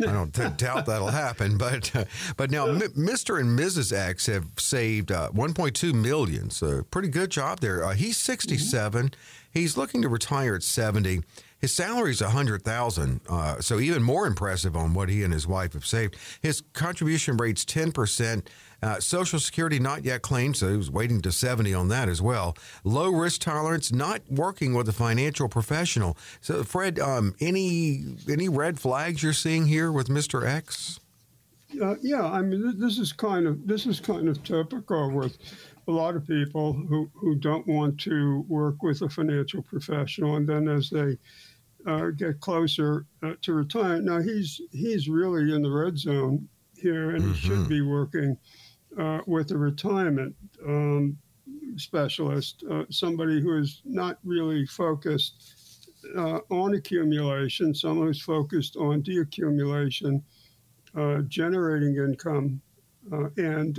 I 0.00 0.12
don't 0.12 0.56
doubt 0.56 0.86
that'll 0.86 1.08
happen, 1.08 1.58
but 1.58 1.94
uh, 1.94 2.04
but 2.36 2.50
now 2.50 2.66
M- 2.66 2.80
Mr. 2.80 3.40
and 3.40 3.58
Mrs. 3.58 3.92
X 3.92 4.26
have 4.26 4.46
saved 4.56 5.10
uh, 5.10 5.30
1.2 5.30 5.92
million, 5.92 6.50
so 6.50 6.82
pretty 6.90 7.08
good 7.08 7.30
job 7.30 7.60
there. 7.60 7.84
Uh, 7.84 7.94
he's 7.94 8.16
67. 8.16 9.12
He's 9.50 9.76
looking 9.76 10.02
to 10.02 10.08
retire 10.08 10.54
at 10.54 10.62
70. 10.62 11.22
His 11.60 11.74
salary 11.74 12.12
is 12.12 12.20
100,000, 12.20 13.20
uh, 13.28 13.60
so 13.60 13.80
even 13.80 14.02
more 14.02 14.26
impressive 14.26 14.76
on 14.76 14.94
what 14.94 15.08
he 15.08 15.24
and 15.24 15.32
his 15.32 15.46
wife 15.46 15.72
have 15.72 15.84
saved. 15.86 16.16
His 16.40 16.62
contribution 16.72 17.36
rate's 17.36 17.64
10%. 17.64 18.46
Uh, 18.82 19.00
Social 19.00 19.40
Security 19.40 19.78
not 19.78 20.04
yet 20.04 20.22
claimed, 20.22 20.56
so 20.56 20.70
he 20.70 20.76
was 20.76 20.90
waiting 20.90 21.20
to 21.22 21.32
70 21.32 21.74
on 21.74 21.88
that 21.88 22.08
as 22.08 22.22
well. 22.22 22.56
Low 22.84 23.10
risk 23.10 23.40
tolerance, 23.40 23.92
not 23.92 24.22
working 24.30 24.72
with 24.72 24.88
a 24.88 24.92
financial 24.92 25.48
professional. 25.48 26.16
So, 26.40 26.62
Fred, 26.62 27.00
um, 27.00 27.34
any 27.40 28.16
any 28.30 28.48
red 28.48 28.78
flags 28.78 29.22
you're 29.22 29.32
seeing 29.32 29.66
here 29.66 29.90
with 29.90 30.08
Mr. 30.08 30.46
X? 30.46 31.00
Uh, 31.82 31.96
yeah, 32.00 32.24
I 32.24 32.40
mean, 32.40 32.78
this 32.78 32.98
is 32.98 33.12
kind 33.12 33.46
of 33.46 33.66
this 33.66 33.86
is 33.86 34.00
kind 34.00 34.28
of 34.28 34.42
typical 34.44 35.10
with 35.10 35.36
a 35.88 35.90
lot 35.90 36.14
of 36.14 36.26
people 36.26 36.72
who, 36.72 37.10
who 37.14 37.34
don't 37.34 37.66
want 37.66 37.98
to 38.00 38.44
work 38.48 38.82
with 38.82 39.02
a 39.02 39.08
financial 39.08 39.62
professional, 39.62 40.36
and 40.36 40.48
then 40.48 40.68
as 40.68 40.88
they 40.88 41.18
uh, 41.86 42.10
get 42.10 42.40
closer 42.40 43.06
uh, 43.22 43.32
to 43.42 43.54
retirement, 43.54 44.04
now 44.04 44.20
he's 44.20 44.60
he's 44.70 45.08
really 45.08 45.52
in 45.52 45.62
the 45.62 45.70
red 45.70 45.98
zone 45.98 46.48
here, 46.76 47.10
and 47.10 47.22
he 47.22 47.34
should 47.34 47.68
be 47.68 47.80
working 47.80 48.36
uh, 48.98 49.20
with 49.26 49.50
a 49.52 49.56
retirement 49.56 50.34
um, 50.66 51.16
specialist, 51.76 52.64
uh, 52.70 52.84
somebody 52.90 53.40
who 53.40 53.58
is 53.58 53.80
not 53.84 54.18
really 54.24 54.66
focused 54.66 55.54
uh, 56.16 56.40
on 56.50 56.74
accumulation, 56.74 57.74
someone 57.74 58.06
who's 58.06 58.22
focused 58.22 58.76
on 58.76 59.02
deaccumulation 59.02 60.22
uh, 60.96 61.18
generating 61.28 61.96
income 61.96 62.60
uh, 63.12 63.28
and 63.36 63.78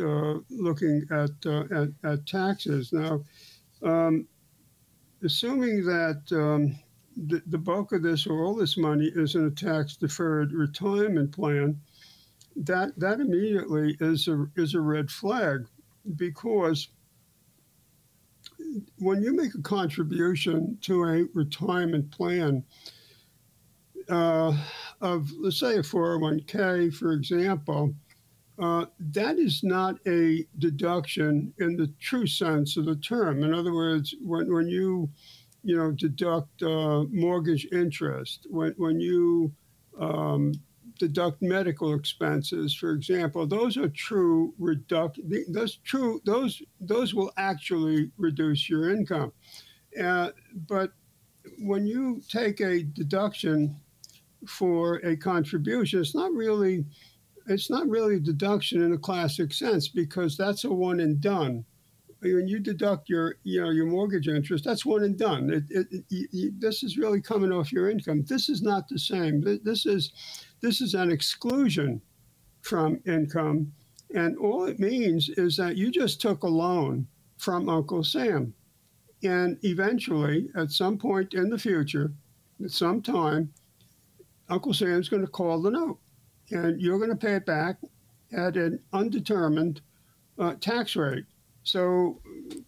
looking 0.50 1.06
at, 1.12 1.32
at, 1.72 1.90
at 2.04 2.26
taxes. 2.26 2.94
Now, 2.94 3.24
um, 3.84 4.28
assuming 5.24 5.84
that 5.86 6.22
um, 6.32 6.78
the, 7.28 7.42
the 7.48 7.58
bulk 7.58 7.92
of 7.92 8.04
this 8.04 8.26
or 8.26 8.44
all 8.44 8.56
this 8.56 8.78
money 8.78 9.12
is 9.16 9.36
in 9.36 9.46
a 9.46 9.52
tax 9.52 9.96
deferred 9.96 10.54
retirement 10.54 11.32
plan, 11.32 11.80
that 12.60 12.98
that 12.98 13.20
immediately 13.20 13.96
is 14.00 14.28
a 14.28 14.46
is 14.56 14.76
a 14.76 14.82
red 14.82 15.10
flag 15.10 15.66
because 16.16 16.90
when 18.98 19.24
you 19.24 19.34
make 19.34 19.56
a 19.56 19.62
contribution 19.62 20.78
to 20.82 21.04
a 21.04 21.24
retirement 21.34 22.12
plan 22.12 22.64
uh, 24.10 24.56
of 25.02 25.32
let's 25.40 25.60
say 25.60 25.76
a 25.76 25.82
401k 25.82 26.94
for 26.94 27.14
example 27.14 27.94
uh, 28.62 28.86
that 29.00 29.40
is 29.40 29.64
not 29.64 29.96
a 30.06 30.46
deduction 30.58 31.54
in 31.60 31.78
the 31.78 31.88
true 32.02 32.28
sense 32.28 32.76
of 32.76 32.86
the 32.86 32.98
term. 32.98 33.42
In 33.44 33.54
other 33.54 33.74
words 33.74 34.14
when, 34.22 34.54
when 34.54 34.68
you 34.68 35.10
you 35.64 35.78
know 35.78 35.92
deduct 35.92 36.62
uh, 36.64 37.04
mortgage 37.10 37.68
interest 37.72 38.48
when, 38.50 38.74
when 38.78 39.00
you 39.00 39.54
um, 40.00 40.54
deduct 41.00 41.42
medical 41.42 41.94
expenses, 41.96 42.76
for 42.76 42.92
example, 42.92 43.48
those 43.48 43.78
are 43.78 43.90
true 43.90 44.54
reduct. 44.60 45.20
Those 45.48 45.78
true 45.78 46.22
those 46.26 46.62
those 46.80 47.14
will 47.14 47.32
actually 47.38 48.12
reduce 48.18 48.70
your 48.70 48.92
income. 48.92 49.32
Uh, 50.00 50.30
but 50.68 50.92
when 51.58 51.88
you 51.88 52.22
take 52.30 52.62
a 52.62 52.84
deduction 52.84 53.76
for 54.48 54.98
a 54.98 55.18
contribution, 55.18 56.02
it's 56.02 56.16
not 56.16 56.32
really 56.34 56.86
it's 57.48 57.70
not 57.70 57.88
really 57.88 58.16
a 58.16 58.20
deduction 58.20 58.84
in 58.84 58.94
a 58.94 58.98
classic 58.98 59.54
sense 59.54 59.88
because 59.88 60.38
that's 60.38 60.66
a 60.66 60.72
one 60.72 61.00
and 61.00 61.20
done. 61.20 61.66
When 62.22 62.48
you 62.48 62.60
deduct 62.60 63.08
your 63.08 63.36
you 63.44 63.62
know 63.62 63.70
your 63.70 63.86
mortgage 63.86 64.28
interest, 64.28 64.66
that's 64.66 64.86
one 64.86 65.04
and 65.04 65.18
done. 65.18 65.50
It, 65.50 65.64
it, 65.70 66.06
it, 66.12 66.60
this 66.60 66.84
is 66.84 66.98
really 66.98 67.22
coming 67.22 67.52
off 67.52 67.72
your 67.72 67.90
income. 67.90 68.24
This 68.28 68.50
is 68.50 68.62
not 68.62 68.90
the 68.90 69.00
same. 69.00 69.42
This 69.64 69.86
is 69.86 70.12
this 70.62 70.82
is 70.82 70.94
an 70.94 71.12
exclusion 71.12 72.02
from 72.62 73.00
income. 73.06 73.72
And 74.14 74.38
all 74.38 74.66
it 74.66 74.80
means 74.80 75.30
is 75.30 75.56
that 75.58 75.78
you 75.78 75.92
just 75.92 76.20
took 76.20 76.44
a 76.44 76.48
loan 76.48 77.08
from 77.38 77.70
Uncle 77.70 78.04
Sam. 78.04 78.54
And 79.24 79.58
eventually, 79.64 80.50
at 80.56 80.72
some 80.72 80.98
point 80.98 81.34
in 81.34 81.50
the 81.50 81.58
future, 81.58 82.12
at 82.64 82.72
some 82.72 83.02
time, 83.02 83.54
Uncle 84.50 84.74
Sam's 84.74 85.10
going 85.10 85.26
to 85.26 85.32
call 85.32 85.62
the 85.62 85.72
note. 85.72 86.00
And 86.52 86.82
you're 86.82 86.98
going 86.98 87.12
to 87.12 87.16
pay 87.16 87.36
it 87.36 87.46
back 87.46 87.78
at 88.32 88.58
an 88.58 88.80
undetermined 88.94 89.82
uh, 90.38 90.56
tax 90.56 90.96
rate. 90.96 91.26
So, 91.70 92.20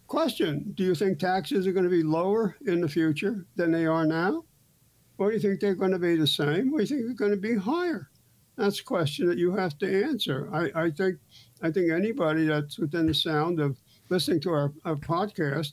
question 0.06 0.72
Do 0.76 0.84
you 0.84 0.94
think 0.94 1.18
taxes 1.18 1.66
are 1.66 1.72
going 1.72 1.82
to 1.82 1.90
be 1.90 2.04
lower 2.04 2.56
in 2.66 2.80
the 2.80 2.88
future 2.88 3.46
than 3.56 3.72
they 3.72 3.84
are 3.84 4.06
now? 4.06 4.44
Or 5.18 5.28
do 5.28 5.34
you 5.34 5.40
think 5.40 5.58
they're 5.58 5.74
going 5.74 5.90
to 5.90 5.98
be 5.98 6.14
the 6.14 6.26
same? 6.26 6.72
Or 6.72 6.78
do 6.78 6.82
you 6.82 6.86
think 6.86 7.06
they're 7.06 7.28
going 7.28 7.32
to 7.32 7.36
be 7.36 7.56
higher? 7.56 8.10
That's 8.56 8.78
a 8.78 8.84
question 8.84 9.26
that 9.26 9.38
you 9.38 9.56
have 9.56 9.76
to 9.78 10.04
answer. 10.04 10.48
I, 10.52 10.84
I 10.84 10.90
think 10.92 11.18
I 11.62 11.72
think 11.72 11.90
anybody 11.90 12.46
that's 12.46 12.78
within 12.78 13.06
the 13.06 13.14
sound 13.14 13.58
of 13.58 13.76
listening 14.08 14.40
to 14.42 14.50
our, 14.50 14.72
our 14.84 14.94
podcast 14.94 15.72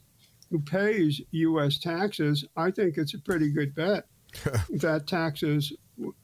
who 0.50 0.60
pays 0.60 1.22
U.S. 1.30 1.78
taxes, 1.78 2.46
I 2.58 2.72
think 2.72 2.98
it's 2.98 3.14
a 3.14 3.20
pretty 3.20 3.52
good 3.52 3.76
bet 3.76 4.06
that 4.70 5.06
taxes 5.06 5.72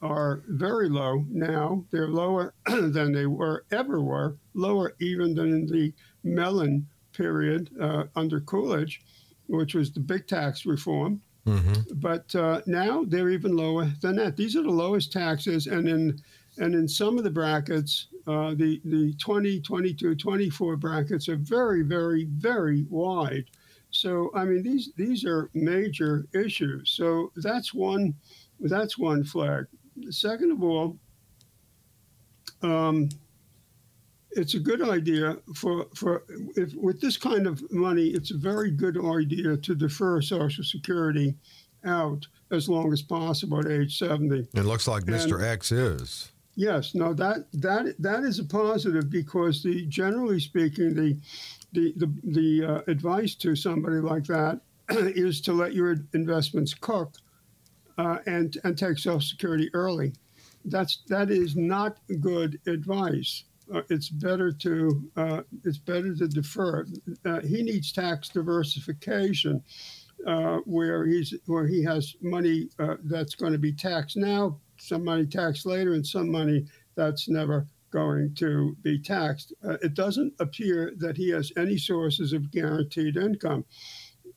are 0.02 0.42
very 0.48 0.88
low 0.88 1.24
now. 1.28 1.84
They're 1.92 2.08
lower 2.08 2.54
than 2.66 3.12
they 3.12 3.26
were 3.26 3.64
ever 3.70 4.02
were, 4.02 4.38
lower 4.54 4.94
even 4.98 5.34
than 5.34 5.52
in 5.52 5.66
the 5.66 5.92
Mellon 6.24 6.88
period 7.16 7.70
uh, 7.80 8.04
under 8.14 8.40
Coolidge, 8.40 9.02
which 9.46 9.74
was 9.74 9.92
the 9.92 10.00
big 10.00 10.26
tax 10.26 10.66
reform. 10.66 11.20
Mm-hmm. 11.46 11.94
But 11.94 12.34
uh, 12.34 12.60
now 12.66 13.04
they're 13.06 13.30
even 13.30 13.56
lower 13.56 13.90
than 14.00 14.16
that. 14.16 14.36
These 14.36 14.56
are 14.56 14.62
the 14.62 14.70
lowest 14.70 15.12
taxes, 15.12 15.68
and 15.68 15.88
in 15.88 16.20
and 16.58 16.74
in 16.74 16.88
some 16.88 17.18
of 17.18 17.24
the 17.24 17.30
brackets, 17.30 18.08
uh, 18.26 18.54
the 18.54 18.80
the 18.84 19.14
20, 19.14 19.60
22, 19.60 20.16
24 20.16 20.76
brackets 20.76 21.28
are 21.28 21.36
very, 21.36 21.82
very, 21.82 22.24
very 22.24 22.86
wide. 22.90 23.44
So 23.90 24.30
I 24.34 24.44
mean, 24.44 24.62
these 24.62 24.90
these 24.96 25.24
are 25.24 25.50
major 25.54 26.26
issues. 26.34 26.90
So 26.90 27.32
that's 27.36 27.72
one 27.72 28.14
that's 28.60 28.98
one 28.98 29.22
flag. 29.22 29.66
second 30.10 30.50
of 30.50 30.62
all, 30.64 30.98
um, 32.62 33.08
it's 34.36 34.54
a 34.54 34.60
good 34.60 34.82
idea 34.82 35.38
for 35.54 35.86
for 35.94 36.24
if 36.56 36.74
with 36.74 37.00
this 37.00 37.16
kind 37.16 37.46
of 37.46 37.62
money, 37.72 38.08
it's 38.08 38.30
a 38.30 38.36
very 38.36 38.70
good 38.70 39.02
idea 39.02 39.56
to 39.56 39.74
defer 39.74 40.20
Social 40.20 40.62
Security 40.62 41.34
out 41.84 42.26
as 42.50 42.68
long 42.68 42.92
as 42.92 43.02
possible 43.02 43.58
at 43.58 43.66
age 43.66 43.98
70. 43.98 44.48
It 44.54 44.64
looks 44.64 44.86
like 44.86 45.04
Mr. 45.04 45.42
X 45.42 45.72
is. 45.72 46.32
Yes, 46.54 46.94
no, 46.94 47.12
that 47.14 47.46
that 47.52 47.94
that 47.98 48.24
is 48.24 48.38
a 48.38 48.44
positive 48.44 49.10
because 49.10 49.62
the 49.62 49.86
generally 49.86 50.40
speaking, 50.40 50.94
the 50.94 51.16
the 51.72 51.92
the, 51.96 52.12
the 52.24 52.64
uh, 52.64 52.80
advice 52.90 53.34
to 53.36 53.56
somebody 53.56 53.96
like 53.96 54.24
that 54.24 54.60
is 54.90 55.40
to 55.42 55.52
let 55.52 55.74
your 55.74 55.96
investments 56.14 56.74
cook 56.74 57.14
uh, 57.98 58.18
and 58.26 58.58
and 58.64 58.76
take 58.76 58.98
Social 58.98 59.20
Security 59.20 59.70
early. 59.72 60.12
That's 60.64 61.02
that 61.08 61.30
is 61.30 61.56
not 61.56 61.98
good 62.20 62.58
advice. 62.66 63.44
Uh, 63.72 63.82
it's 63.90 64.08
better 64.08 64.52
to 64.52 65.10
uh, 65.16 65.42
it's 65.64 65.78
better 65.78 66.14
to 66.14 66.28
defer. 66.28 66.86
Uh, 67.24 67.40
he 67.40 67.62
needs 67.62 67.92
tax 67.92 68.28
diversification, 68.28 69.62
uh, 70.26 70.58
where 70.64 71.04
he's 71.04 71.34
where 71.46 71.66
he 71.66 71.82
has 71.82 72.14
money 72.20 72.68
that's 73.04 73.34
going 73.34 73.52
to 73.52 73.58
be 73.58 73.72
taxed 73.72 74.16
now 74.16 74.58
some 74.78 75.04
money 75.04 75.26
taxed 75.26 75.66
later 75.66 75.94
and 75.94 76.06
some 76.06 76.30
money 76.30 76.66
that's 76.94 77.28
never 77.28 77.66
going 77.90 78.34
to 78.34 78.76
be 78.82 78.98
taxed. 78.98 79.52
Uh, 79.64 79.76
it 79.82 79.94
doesn't 79.94 80.32
appear 80.40 80.92
that 80.98 81.16
he 81.16 81.30
has 81.30 81.52
any 81.56 81.78
sources 81.78 82.32
of 82.32 82.50
guaranteed 82.50 83.16
income. 83.16 83.64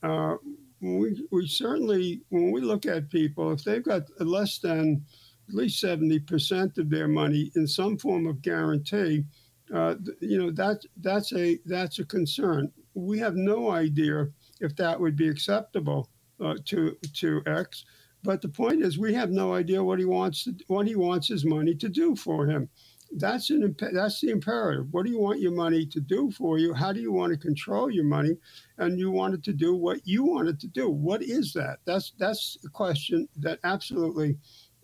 Uh, 0.04 0.36
we, 0.82 1.26
we 1.32 1.48
certainly, 1.48 2.22
when 2.30 2.52
we 2.52 2.62
look 2.62 2.86
at 2.86 3.10
people, 3.10 3.52
if 3.52 3.64
they've 3.64 3.84
got 3.84 4.04
less 4.20 4.60
than 4.60 5.04
at 5.50 5.56
least 5.56 5.84
70% 5.84 6.78
of 6.78 6.90
their 6.90 7.08
money 7.08 7.52
in 7.56 7.68
some 7.68 7.98
form 7.98 8.28
of 8.28 8.42
guarantee, 8.42 9.26
uh, 9.74 9.96
you 10.22 10.38
know, 10.38 10.52
that, 10.52 10.82
that's, 11.02 11.34
a, 11.34 11.60
that's 11.66 12.00
a 12.00 12.06
concern. 12.06 12.72
We 12.94 13.20
have 13.20 13.36
no 13.36 13.72
idea 13.72 14.28
if 14.62 14.76
that 14.76 15.00
would 15.00 15.16
be 15.16 15.28
acceptable 15.28 16.10
uh, 16.40 16.56
to, 16.66 16.96
to 17.16 17.42
X. 17.46 17.86
But 18.24 18.42
the 18.42 18.50
point 18.50 18.84
is, 18.84 18.98
we 19.00 19.14
have 19.14 19.32
no 19.32 19.54
idea 19.54 19.84
what 19.84 20.00
he 20.00 20.06
wants 20.06 20.44
to, 20.44 20.54
what 20.68 20.88
he 20.88 20.96
wants 20.96 21.28
his 21.28 21.46
money 21.46 21.74
to 21.76 21.90
do 21.90 22.16
for 22.16 22.46
him. 22.46 22.70
That's 23.12 23.50
an 23.50 23.76
that's 23.80 24.22
the 24.22 24.30
imperative. 24.30 24.88
What 24.92 25.06
do 25.06 25.12
you 25.12 25.20
want 25.20 25.40
your 25.40 25.54
money 25.54 25.86
to 25.88 26.00
do 26.00 26.30
for 26.30 26.60
you? 26.60 26.74
How 26.74 26.94
do 26.94 27.00
you 27.00 27.12
want 27.12 27.32
to 27.32 27.40
control 27.40 27.90
your 27.90 28.04
money? 28.04 28.38
And 28.78 29.00
you 29.00 29.10
want 29.10 29.34
it 29.34 29.44
to 29.46 29.54
do 29.54 29.76
what 29.76 30.06
you 30.06 30.24
want 30.24 30.48
it 30.48 30.60
to 30.60 30.68
do. 30.68 30.90
What 30.90 31.24
is 31.24 31.52
that? 31.54 31.80
That's 31.86 32.14
that's 32.20 32.58
a 32.66 32.70
question 32.70 33.28
that 33.38 33.60
absolutely 33.64 34.38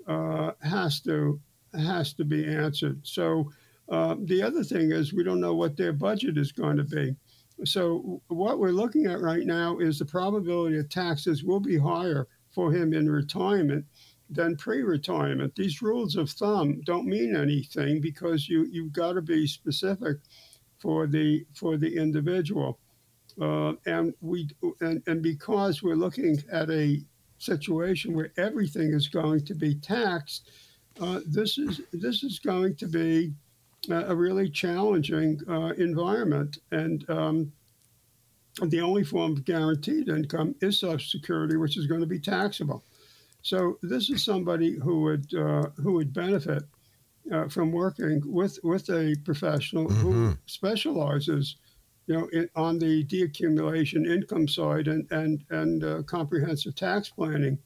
uh, 0.07 0.51
has 0.61 1.01
to 1.01 1.39
has 1.73 2.13
to 2.13 2.23
be 2.23 2.45
answered. 2.45 2.99
So 3.03 3.51
uh, 3.89 4.15
the 4.23 4.41
other 4.41 4.63
thing 4.63 4.91
is 4.91 5.13
we 5.13 5.23
don't 5.23 5.41
know 5.41 5.55
what 5.55 5.77
their 5.77 5.93
budget 5.93 6.37
is 6.37 6.51
going 6.51 6.77
to 6.77 6.83
be. 6.83 7.15
So 7.63 8.21
what 8.27 8.59
we're 8.59 8.69
looking 8.71 9.05
at 9.05 9.21
right 9.21 9.45
now 9.45 9.77
is 9.77 9.99
the 9.99 10.05
probability 10.05 10.77
of 10.77 10.89
taxes 10.89 11.43
will 11.43 11.59
be 11.59 11.77
higher 11.77 12.27
for 12.51 12.71
him 12.71 12.93
in 12.93 13.09
retirement 13.09 13.85
than 14.29 14.55
pre-retirement. 14.57 15.55
These 15.55 15.81
rules 15.81 16.15
of 16.15 16.29
thumb 16.29 16.81
don't 16.85 17.07
mean 17.07 17.35
anything 17.35 18.01
because 18.01 18.49
you 18.49 18.65
you've 18.71 18.93
got 18.93 19.13
to 19.13 19.21
be 19.21 19.47
specific 19.47 20.17
for 20.79 21.07
the 21.07 21.45
for 21.53 21.77
the 21.77 21.95
individual, 21.95 22.79
uh, 23.39 23.73
and 23.85 24.13
we 24.21 24.49
and, 24.81 25.01
and 25.07 25.21
because 25.21 25.83
we're 25.83 25.95
looking 25.95 26.43
at 26.51 26.69
a 26.69 27.01
situation 27.45 28.13
where 28.13 28.31
everything 28.37 28.93
is 28.93 29.07
going 29.07 29.45
to 29.45 29.53
be 29.53 29.75
taxed, 29.75 30.49
uh, 30.99 31.19
this 31.25 31.57
is 31.57 31.81
this 31.93 32.23
is 32.23 32.39
going 32.39 32.75
to 32.75 32.87
be 32.87 33.33
a 33.89 34.15
really 34.15 34.49
challenging 34.49 35.39
uh, 35.49 35.73
environment 35.77 36.57
and. 36.71 37.09
Um, 37.09 37.51
the 38.61 38.79
only 38.79 39.03
form 39.03 39.33
of 39.33 39.43
guaranteed 39.43 40.07
income 40.07 40.55
is 40.61 40.79
Social 40.79 40.97
Security, 40.97 41.57
which 41.57 41.75
is 41.75 41.87
going 41.87 41.99
to 41.99 42.07
be 42.07 42.19
taxable. 42.19 42.85
So 43.41 43.77
this 43.83 44.09
is 44.09 44.23
somebody 44.23 44.79
who 44.79 45.01
would 45.01 45.33
uh, 45.33 45.67
who 45.75 45.93
would 45.93 46.13
benefit 46.13 46.63
uh, 47.31 47.47
from 47.47 47.71
working 47.71 48.21
with 48.25 48.57
with 48.63 48.89
a 48.89 49.15
professional 49.23 49.87
mm-hmm. 49.87 50.01
who 50.01 50.37
specializes, 50.45 51.57
you 52.07 52.15
know, 52.15 52.27
in, 52.33 52.49
on 52.55 52.79
the 52.79 53.03
deaccumulation 53.05 54.05
income 54.05 54.47
side 54.47 54.87
and 54.87 55.11
and 55.11 55.43
and 55.49 55.83
uh, 55.83 56.03
comprehensive 56.03 56.75
tax 56.75 57.09
planning 57.09 57.57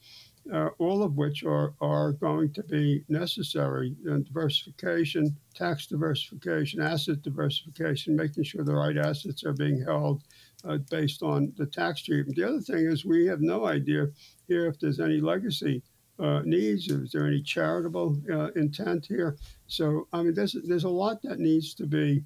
uh, 0.51 0.69
all 0.79 1.03
of 1.03 1.15
which 1.15 1.43
are, 1.43 1.73
are 1.81 2.13
going 2.13 2.51
to 2.53 2.63
be 2.63 3.03
necessary. 3.07 3.95
And 4.05 4.25
diversification, 4.25 5.35
tax 5.53 5.87
diversification, 5.87 6.81
asset 6.81 7.21
diversification, 7.21 8.15
making 8.15 8.43
sure 8.43 8.63
the 8.63 8.75
right 8.75 8.97
assets 8.97 9.43
are 9.43 9.53
being 9.53 9.81
held 9.81 10.23
uh, 10.67 10.77
based 10.89 11.23
on 11.23 11.53
the 11.57 11.65
tax 11.65 12.03
treatment. 12.03 12.35
The 12.35 12.47
other 12.47 12.61
thing 12.61 12.85
is 12.85 13.05
we 13.05 13.25
have 13.27 13.41
no 13.41 13.65
idea 13.65 14.07
here 14.47 14.67
if 14.67 14.79
there's 14.79 14.99
any 14.99 15.19
legacy 15.19 15.83
uh, 16.19 16.41
needs, 16.43 16.89
is 16.89 17.11
there 17.11 17.27
any 17.27 17.41
charitable 17.41 18.19
uh, 18.31 18.51
intent 18.55 19.05
here. 19.05 19.37
So, 19.67 20.07
I 20.11 20.21
mean, 20.23 20.33
there's, 20.33 20.55
there's 20.65 20.83
a 20.83 20.89
lot 20.89 21.21
that 21.21 21.39
needs 21.39 21.73
to 21.75 21.85
be 21.85 22.23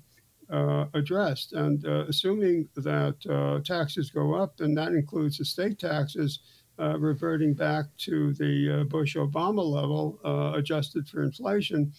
uh, 0.50 0.86
addressed. 0.94 1.54
And 1.54 1.86
uh, 1.86 2.06
assuming 2.08 2.68
that 2.76 3.16
uh, 3.30 3.60
taxes 3.64 4.10
go 4.10 4.34
up, 4.34 4.60
and 4.60 4.78
that 4.78 4.90
includes 4.90 5.40
estate 5.40 5.80
taxes, 5.80 6.40
uh, 6.80 6.98
reverting 6.98 7.54
back 7.54 7.86
to 7.98 8.34
the 8.34 8.82
uh, 8.82 8.84
Bush 8.86 9.16
Obama 9.16 9.64
level, 9.64 10.20
adjusted 10.56 11.08
for 11.08 11.24
inflation. 11.24 11.94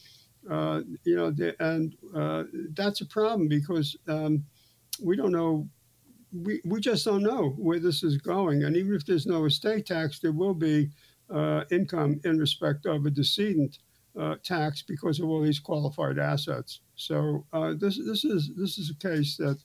You 0.49 1.17
know, 1.17 1.31
the, 1.31 1.55
and 1.61 1.95
that's 2.75 3.01
a 3.01 3.07
problem 3.07 3.49
because 3.49 3.97
um, 4.09 4.45
we 5.03 5.17
don't 5.17 5.33
know. 5.33 5.69
We, 6.33 6.61
we 6.65 6.81
just 6.81 7.05
don't 7.05 7.23
know 7.23 7.51
where 7.51 7.79
this 7.79 8.03
is 8.03 8.19
going. 8.19 8.65
And 8.65 8.77
even 8.77 8.95
if 8.95 9.07
there's 9.07 9.27
no 9.27 9.45
estate 9.45 9.87
tax, 9.87 10.19
there 10.19 10.33
will 10.33 10.55
be 10.55 10.91
uh, 11.31 11.65
income 11.71 12.21
in 12.25 12.39
respect 12.39 12.87
of 12.87 13.07
a 13.07 13.11
decedent 13.11 13.79
tax 14.43 14.83
because 14.83 15.19
of 15.19 15.29
all 15.29 15.43
these 15.43 15.59
qualified 15.59 16.19
assets. 16.19 16.81
So 16.95 17.45
this 17.79 17.99
this 17.99 18.25
is 18.25 18.51
this 18.57 18.79
is 18.79 18.91
a 18.91 19.09
case 19.09 19.37
that 19.37 19.59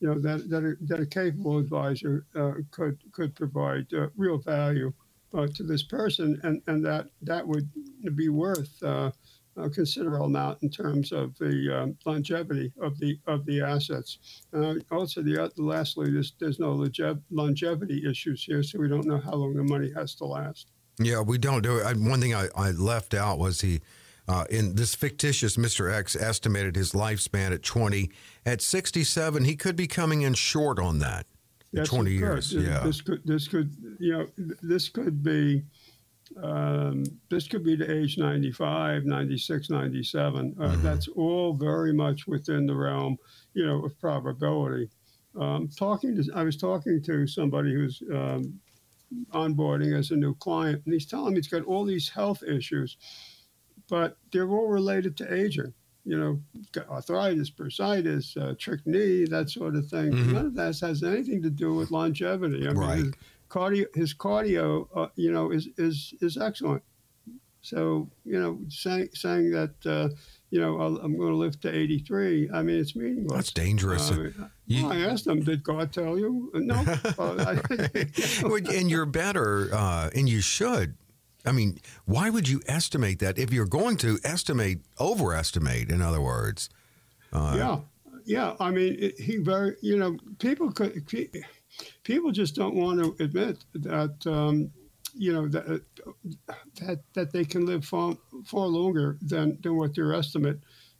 you 0.00 0.08
know 0.08 0.18
that 0.18 0.48
that 0.48 0.64
a, 0.64 0.74
that 0.86 1.00
a 1.00 1.06
capable 1.06 1.58
advisor 1.58 2.26
uh, 2.34 2.52
could 2.70 2.98
could 3.12 3.34
provide 3.34 3.86
uh, 3.92 4.08
real 4.16 4.38
value 4.38 4.92
uh, 5.34 5.46
to 5.54 5.62
this 5.62 5.82
person, 5.82 6.40
and 6.42 6.62
and 6.66 6.84
that 6.84 7.08
that 7.22 7.46
would 7.46 7.68
be 8.16 8.30
worth 8.30 8.82
uh, 8.82 9.10
a 9.56 9.68
considerable 9.68 10.26
amount 10.26 10.62
in 10.62 10.70
terms 10.70 11.12
of 11.12 11.36
the 11.38 11.82
um, 11.82 11.96
longevity 12.06 12.72
of 12.80 12.98
the 12.98 13.18
of 13.26 13.44
the 13.44 13.60
assets. 13.60 14.18
Uh, 14.54 14.74
also, 14.90 15.22
the 15.22 15.52
lastly, 15.58 16.10
there's 16.10 16.32
there's 16.40 16.58
no 16.58 16.86
longevity 17.30 18.02
issues 18.08 18.42
here, 18.42 18.62
so 18.62 18.78
we 18.78 18.88
don't 18.88 19.06
know 19.06 19.18
how 19.18 19.34
long 19.34 19.54
the 19.54 19.62
money 19.62 19.92
has 19.94 20.14
to 20.14 20.24
last. 20.24 20.70
Yeah, 21.00 21.22
we 21.22 21.38
don't 21.38 21.62
do 21.62 21.78
it. 21.78 21.96
One 21.96 22.20
thing 22.20 22.34
I, 22.34 22.48
I 22.54 22.70
left 22.72 23.14
out 23.14 23.38
was 23.38 23.62
he 23.62 23.80
uh, 24.28 24.44
in 24.50 24.76
this 24.76 24.94
fictitious 24.94 25.56
Mr. 25.56 25.92
X 25.92 26.14
estimated 26.14 26.76
his 26.76 26.92
lifespan 26.92 27.52
at 27.52 27.62
20. 27.62 28.10
At 28.46 28.62
67, 28.62 29.44
he 29.44 29.56
could 29.56 29.76
be 29.76 29.86
coming 29.86 30.22
in 30.22 30.34
short 30.34 30.78
on 30.78 31.00
that. 31.00 31.26
Yes, 31.72 31.88
20 31.88 32.12
years. 32.12 32.50
This, 32.50 32.64
yeah. 32.64 32.80
This 32.80 33.00
could, 33.00 33.22
this 33.24 33.48
could, 33.48 33.74
you 33.98 34.12
know, 34.12 34.26
this 34.62 34.88
could 34.88 35.22
be, 35.22 35.64
um, 36.42 37.04
this 37.28 37.48
could 37.48 37.64
be 37.64 37.76
to 37.76 37.90
age 37.90 38.18
95, 38.18 39.04
96, 39.04 39.70
97. 39.70 40.54
Uh, 40.58 40.62
mm-hmm. 40.62 40.82
That's 40.82 41.08
all 41.08 41.54
very 41.54 41.92
much 41.92 42.26
within 42.26 42.66
the 42.66 42.74
realm, 42.74 43.16
you 43.54 43.66
know, 43.66 43.84
of 43.84 43.98
probability. 43.98 44.90
Um, 45.38 45.68
talking 45.68 46.16
to, 46.16 46.32
I 46.34 46.42
was 46.42 46.56
talking 46.56 47.02
to 47.02 47.26
somebody 47.26 47.72
who's 47.72 48.02
um, 48.12 48.60
onboarding 49.32 49.98
as 49.98 50.10
a 50.10 50.16
new 50.16 50.34
client, 50.34 50.82
and 50.84 50.94
he's 50.94 51.06
telling 51.06 51.34
me 51.34 51.38
he's 51.38 51.48
got 51.48 51.64
all 51.64 51.84
these 51.84 52.08
health 52.08 52.42
issues 52.42 52.96
but 53.90 54.16
they're 54.32 54.48
all 54.48 54.68
related 54.68 55.16
to 55.18 55.34
aging. 55.34 55.74
You 56.04 56.18
know, 56.18 56.40
arthritis, 56.88 57.50
bursitis, 57.50 58.34
uh, 58.40 58.54
trick 58.58 58.80
knee, 58.86 59.26
that 59.26 59.50
sort 59.50 59.76
of 59.76 59.86
thing. 59.88 60.12
Mm-hmm. 60.12 60.32
None 60.32 60.46
of 60.46 60.54
that 60.54 60.80
has 60.80 61.02
anything 61.02 61.42
to 61.42 61.50
do 61.50 61.74
with 61.74 61.90
longevity. 61.90 62.66
I 62.66 62.72
mean, 62.72 62.96
his 62.96 63.12
cardio, 63.50 63.94
his 63.94 64.14
cardio, 64.14 64.88
uh, 64.94 65.08
you 65.16 65.30
know, 65.30 65.50
is 65.50 65.68
is 65.76 66.14
is 66.22 66.38
excellent. 66.38 66.82
So 67.60 68.08
you 68.24 68.40
know, 68.40 68.60
saying 68.68 69.10
saying 69.12 69.50
that. 69.50 69.74
Uh, 69.84 70.08
you 70.50 70.60
know, 70.60 70.80
i 70.80 70.86
am 71.04 71.16
going 71.16 71.30
to 71.30 71.36
live 71.36 71.60
to 71.60 71.72
83. 71.72 72.50
I 72.52 72.62
mean, 72.62 72.80
it's 72.80 72.96
meaningless. 72.96 73.36
That's 73.36 73.52
dangerous. 73.52 74.10
Uh, 74.10 74.30
you, 74.66 74.84
well, 74.84 74.92
I 74.92 75.00
asked 75.02 75.24
them, 75.24 75.44
did 75.44 75.62
God 75.62 75.92
tell 75.92 76.18
you? 76.18 76.50
No. 76.54 76.74
uh, 77.18 77.56
and 78.72 78.90
you're 78.90 79.06
better, 79.06 79.72
uh, 79.72 80.10
and 80.14 80.28
you 80.28 80.40
should 80.40 80.96
I 81.44 81.52
mean, 81.52 81.78
why 82.04 82.30
would 82.30 82.48
you 82.48 82.60
estimate 82.66 83.18
that 83.20 83.38
if 83.38 83.52
you're 83.52 83.66
going 83.66 83.96
to 83.98 84.18
estimate, 84.24 84.80
overestimate, 84.98 85.90
in 85.90 86.02
other 86.02 86.20
words? 86.20 86.68
Uh, 87.32 87.54
yeah, 87.56 87.78
yeah. 88.24 88.54
I 88.60 88.70
mean, 88.70 88.96
it, 88.98 89.18
he 89.18 89.38
very, 89.38 89.76
you 89.80 89.96
know, 89.96 90.18
people 90.38 90.70
could, 90.70 91.06
people 92.04 92.30
just 92.30 92.54
don't 92.54 92.74
want 92.74 93.00
to 93.00 93.24
admit 93.24 93.58
that 93.74 94.26
um, 94.26 94.70
you 95.14 95.32
know 95.32 95.48
that 95.48 95.82
that 96.80 96.98
that 97.14 97.32
they 97.32 97.44
can 97.44 97.66
live 97.66 97.84
far 97.84 98.16
far 98.44 98.66
longer 98.66 99.18
than 99.22 99.58
than 99.62 99.76
what 99.76 99.94
their 99.94 100.14
estimate 100.14 100.58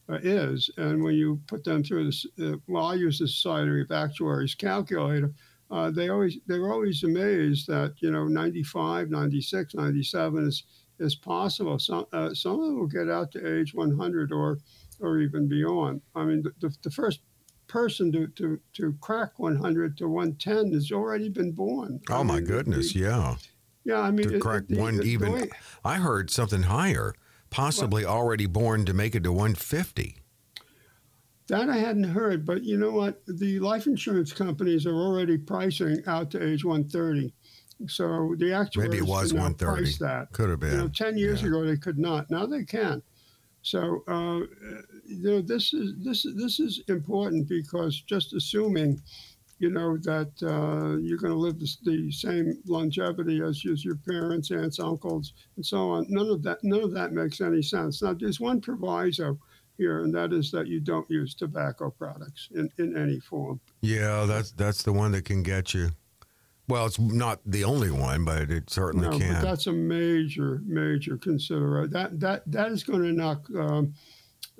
uh, 0.09 0.18
is. 0.23 0.70
And 0.77 1.03
when 1.03 1.14
you 1.14 1.40
put 1.46 1.64
them 1.64 1.83
through 1.83 2.07
this, 2.07 2.27
uh, 2.42 2.57
well, 2.66 2.87
I 2.87 2.94
use 2.94 3.18
the 3.18 3.29
Society 3.29 3.81
of 3.83 3.90
Actuaries 3.90 4.55
calculator. 4.55 5.33
Uh, 5.70 5.90
they 5.90 6.09
always 6.09 6.38
they're 6.46 6.73
always 6.73 7.05
amazed 7.05 7.66
that 7.68 7.94
you 8.01 8.11
know 8.11 8.27
95, 8.27 9.11
96, 9.11 9.75
97 9.75 10.46
is 10.49 10.64
is 10.99 11.14
possible. 11.14 11.79
Some 11.79 12.07
uh, 12.12 12.35
some 12.35 12.61
of 12.61 12.66
them 12.66 12.79
will 12.79 12.87
get 12.88 13.09
out 13.09 13.31
to 13.33 13.59
age 13.59 13.73
100 13.75 14.33
or 14.33 14.59
or 15.01 15.18
even 15.18 15.49
beyond. 15.49 16.03
I 16.14 16.25
mean, 16.25 16.42
the, 16.61 16.75
the 16.83 16.90
first 16.90 17.20
person 17.68 18.11
to, 18.12 18.27
to, 18.27 18.61
to 18.75 18.94
crack 19.01 19.38
100 19.38 19.96
to 19.96 20.09
110 20.09 20.73
has 20.75 20.90
already 20.92 21.29
been 21.29 21.53
born. 21.53 22.01
Oh, 22.11 22.16
I 22.16 22.23
my 22.25 22.35
mean, 22.35 22.44
goodness. 22.44 22.92
the- 22.92 22.99
yeah. 22.99 23.37
Yeah, 23.85 24.01
I 24.01 24.11
mean, 24.11 24.29
To 24.29 24.37
it- 24.37 24.71
it- 24.71 24.79
one 24.79 25.03
even. 25.05 25.33
way- 25.33 25.51
I 25.85 25.97
heard 25.99 26.31
something 26.31 26.64
higher, 26.64 27.14
possibly 27.51 28.05
already 28.05 28.47
born 28.47 28.85
to 28.87 28.95
make 28.95 29.14
it 29.14 29.25
to 29.25 29.33
150. 29.33 30.16
That 31.49 31.69
I 31.69 31.79
hadn't 31.79 32.05
heard, 32.05 32.47
but 32.47 32.62
you 32.62 32.77
know 32.77 32.93
what? 32.93 33.23
The 33.27 33.59
life 33.59 33.87
insurance 33.87 34.33
companies 34.33 34.87
are 34.87 34.95
already 34.95 35.37
pricing 35.37 36.01
out 36.07 36.31
to 36.33 36.43
age 36.43 36.64
130. 36.64 37.33
So 37.88 38.37
the 38.38 38.53
actuaries 38.53 38.90
Maybe 38.90 38.99
it 39.03 39.09
was 39.09 39.33
130. 39.33 39.83
price 39.83 39.99
that. 39.99 40.31
Could 40.33 40.51
have 40.51 40.61
been. 40.61 40.73
You 40.73 40.77
know, 40.79 40.88
10 40.88 41.16
years 41.16 41.40
Yeah. 41.43 41.49
ago 41.49 41.64
they 41.64 41.77
could 41.77 41.99
not. 41.99 42.31
Now 42.31 42.47
they 42.47 42.62
can. 42.64 43.03
So 43.62 44.05
uh, 44.07 44.47
you 45.07 45.23
know 45.23 45.40
this 45.43 45.73
is 45.75 45.93
this 46.05 46.25
is 46.25 46.35
this 46.37 46.61
is 46.61 46.83
important 46.88 47.49
because 47.49 48.01
just 48.01 48.33
assuming 48.33 49.03
you 49.61 49.70
know 49.70 49.99
that 49.99 50.33
uh, 50.42 50.96
you're 50.96 51.18
going 51.18 51.33
to 51.33 51.38
live 51.38 51.61
the, 51.61 51.77
the 51.85 52.11
same 52.11 52.59
longevity 52.66 53.42
as, 53.42 53.62
as 53.70 53.85
your 53.85 53.96
parents, 53.96 54.51
aunts, 54.51 54.81
uncles, 54.81 55.35
and 55.57 55.64
so 55.64 55.90
on. 55.90 56.07
None 56.09 56.29
of 56.31 56.42
that 56.42 56.59
none 56.64 56.83
of 56.83 56.92
that 56.94 57.12
makes 57.12 57.40
any 57.40 57.62
sense. 57.62 58.03
Now 58.03 58.14
there's 58.14 58.40
one 58.40 58.61
proviso 58.61 59.38
here, 59.77 60.03
and 60.03 60.14
that 60.14 60.33
is 60.33 60.51
that 60.51 60.66
you 60.66 60.81
don't 60.81 61.09
use 61.11 61.35
tobacco 61.35 61.90
products 61.90 62.49
in, 62.55 62.70
in 62.79 62.96
any 62.96 63.20
form. 63.20 63.61
Yeah, 63.83 64.25
that's 64.25 64.51
that's 64.53 64.83
the 64.83 64.92
one 64.92 65.12
that 65.12 65.27
can 65.27 65.42
get 65.42 65.75
you. 65.75 65.90
Well, 66.66 66.87
it's 66.87 66.99
not 66.99 67.40
the 67.44 67.64
only 67.64 67.90
one, 67.90 68.25
but 68.25 68.51
it 68.51 68.70
certainly 68.70 69.09
No, 69.09 69.18
can. 69.18 69.35
but 69.35 69.42
that's 69.42 69.66
a 69.66 69.73
major, 69.73 70.62
major 70.64 71.18
consideration. 71.18 71.90
That 71.92 72.18
that 72.20 72.51
that 72.51 72.73
is 72.73 72.83
going 72.83 73.03
to 73.03 73.12
knock 73.12 73.44
um, 73.59 73.92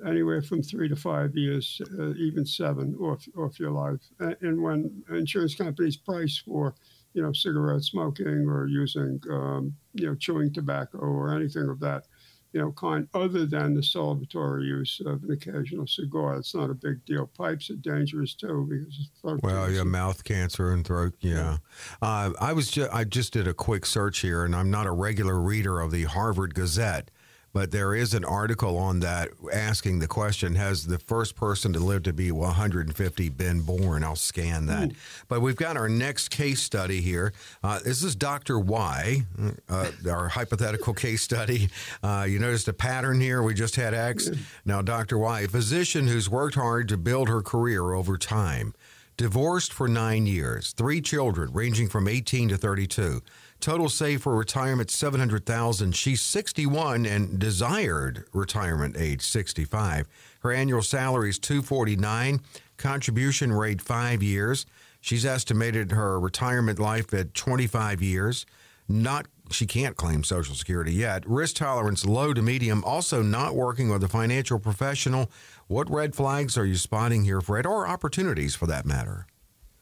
anywhere 0.05 0.41
from 0.41 0.61
three 0.63 0.89
to 0.89 0.95
five 0.95 1.35
years, 1.35 1.81
uh, 1.99 2.13
even 2.15 2.45
seven, 2.45 2.95
off 2.95 3.25
off 3.37 3.59
your 3.59 3.71
life. 3.71 4.01
And 4.41 4.61
when 4.61 5.03
insurance 5.09 5.55
companies 5.55 5.97
price 5.97 6.37
for, 6.37 6.75
you 7.13 7.21
know, 7.21 7.33
cigarette 7.33 7.83
smoking 7.83 8.47
or 8.47 8.67
using, 8.67 9.19
um, 9.29 9.75
you 9.93 10.05
know, 10.07 10.15
chewing 10.15 10.53
tobacco 10.53 10.97
or 10.99 11.35
anything 11.35 11.69
of 11.69 11.79
that, 11.81 12.05
you 12.53 12.59
know, 12.59 12.71
kind, 12.73 13.07
other 13.13 13.45
than 13.45 13.73
the 13.73 13.81
celebratory 13.81 14.65
use 14.65 15.01
of 15.05 15.23
an 15.23 15.31
occasional 15.31 15.87
cigar, 15.87 16.35
it's 16.35 16.53
not 16.53 16.69
a 16.69 16.73
big 16.73 17.03
deal. 17.05 17.27
Pipes 17.27 17.69
are 17.69 17.75
dangerous 17.75 18.33
too 18.33 18.67
because 18.69 18.97
it's 18.99 19.21
throat 19.21 19.39
Well, 19.41 19.69
yeah, 19.69 19.77
cancer. 19.77 19.85
mouth 19.85 20.23
cancer 20.25 20.71
and 20.71 20.85
throat. 20.85 21.13
Yeah, 21.21 21.57
uh, 22.01 22.31
I 22.41 22.51
was 22.53 22.69
just 22.69 22.93
I 22.93 23.03
just 23.05 23.31
did 23.33 23.47
a 23.47 23.53
quick 23.53 23.85
search 23.85 24.19
here, 24.19 24.43
and 24.43 24.53
I'm 24.55 24.69
not 24.69 24.85
a 24.85 24.91
regular 24.91 25.39
reader 25.39 25.79
of 25.79 25.91
the 25.91 26.03
Harvard 26.03 26.53
Gazette, 26.53 27.09
but 27.53 27.71
there 27.71 27.93
is 27.93 28.13
an 28.13 28.23
article 28.23 28.77
on 28.77 28.99
that 29.01 29.29
asking 29.51 29.99
the 29.99 30.07
question: 30.07 30.55
Has 30.55 30.87
the 30.87 30.99
first 30.99 31.35
person 31.35 31.73
to 31.73 31.79
live 31.79 32.03
to 32.03 32.13
be 32.13 32.31
150 32.31 33.29
been 33.29 33.61
born? 33.61 34.03
I'll 34.03 34.15
scan 34.15 34.65
that. 34.67 34.91
But 35.27 35.41
we've 35.41 35.55
got 35.55 35.77
our 35.77 35.89
next 35.89 36.29
case 36.29 36.61
study 36.61 37.01
here. 37.01 37.33
Uh, 37.63 37.79
this 37.83 38.03
is 38.03 38.15
Dr. 38.15 38.59
Y, 38.59 39.25
uh, 39.69 39.91
our 40.09 40.29
hypothetical 40.29 40.93
case 40.93 41.21
study. 41.21 41.69
Uh, 42.01 42.25
you 42.27 42.39
noticed 42.39 42.67
a 42.67 42.73
pattern 42.73 43.19
here. 43.19 43.43
We 43.43 43.53
just 43.53 43.75
had 43.75 43.93
X. 43.93 44.29
Now, 44.65 44.81
Dr. 44.81 45.17
Y, 45.17 45.41
a 45.41 45.47
physician 45.47 46.07
who's 46.07 46.29
worked 46.29 46.55
hard 46.55 46.87
to 46.89 46.97
build 46.97 47.29
her 47.29 47.41
career 47.41 47.93
over 47.93 48.17
time. 48.17 48.73
Divorced 49.17 49.71
for 49.73 49.87
nine 49.87 50.25
years, 50.25 50.73
three 50.73 51.01
children 51.01 51.51
ranging 51.53 51.89
from 51.89 52.07
18 52.07 52.49
to 52.49 52.57
32. 52.57 53.21
Total 53.61 53.89
saved 53.89 54.23
for 54.23 54.35
retirement 54.35 54.89
700,000. 54.89 55.95
She's 55.95 56.21
61 56.23 57.05
and 57.05 57.37
desired 57.37 58.25
retirement 58.33 58.97
age 58.97 59.21
65. 59.21 60.07
Her 60.39 60.51
annual 60.51 60.81
salary 60.81 61.29
is 61.29 61.37
249. 61.37 62.41
Contribution 62.77 63.53
rate 63.53 63.79
5 63.79 64.23
years. 64.23 64.65
She's 64.99 65.25
estimated 65.25 65.91
her 65.91 66.19
retirement 66.19 66.79
life 66.79 67.13
at 67.13 67.35
25 67.35 68.01
years. 68.01 68.47
Not 68.89 69.27
she 69.51 69.67
can't 69.67 69.97
claim 69.97 70.23
social 70.23 70.55
security 70.55 70.93
yet. 70.93 71.27
Risk 71.27 71.57
tolerance 71.57 72.05
low 72.05 72.33
to 72.33 72.41
medium. 72.41 72.83
Also 72.83 73.21
not 73.21 73.53
working 73.53 73.89
with 73.89 74.03
a 74.03 74.07
financial 74.07 74.59
professional. 74.59 75.29
What 75.67 75.89
red 75.89 76.15
flags 76.15 76.57
are 76.57 76.65
you 76.65 76.75
spotting 76.75 77.25
here, 77.25 77.41
Fred, 77.41 77.65
or 77.65 77.87
opportunities 77.87 78.55
for 78.55 78.65
that 78.67 78.85
matter? 78.85 79.27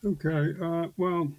Okay. 0.03 0.53
Uh, 0.61 0.87
well, 0.97 1.31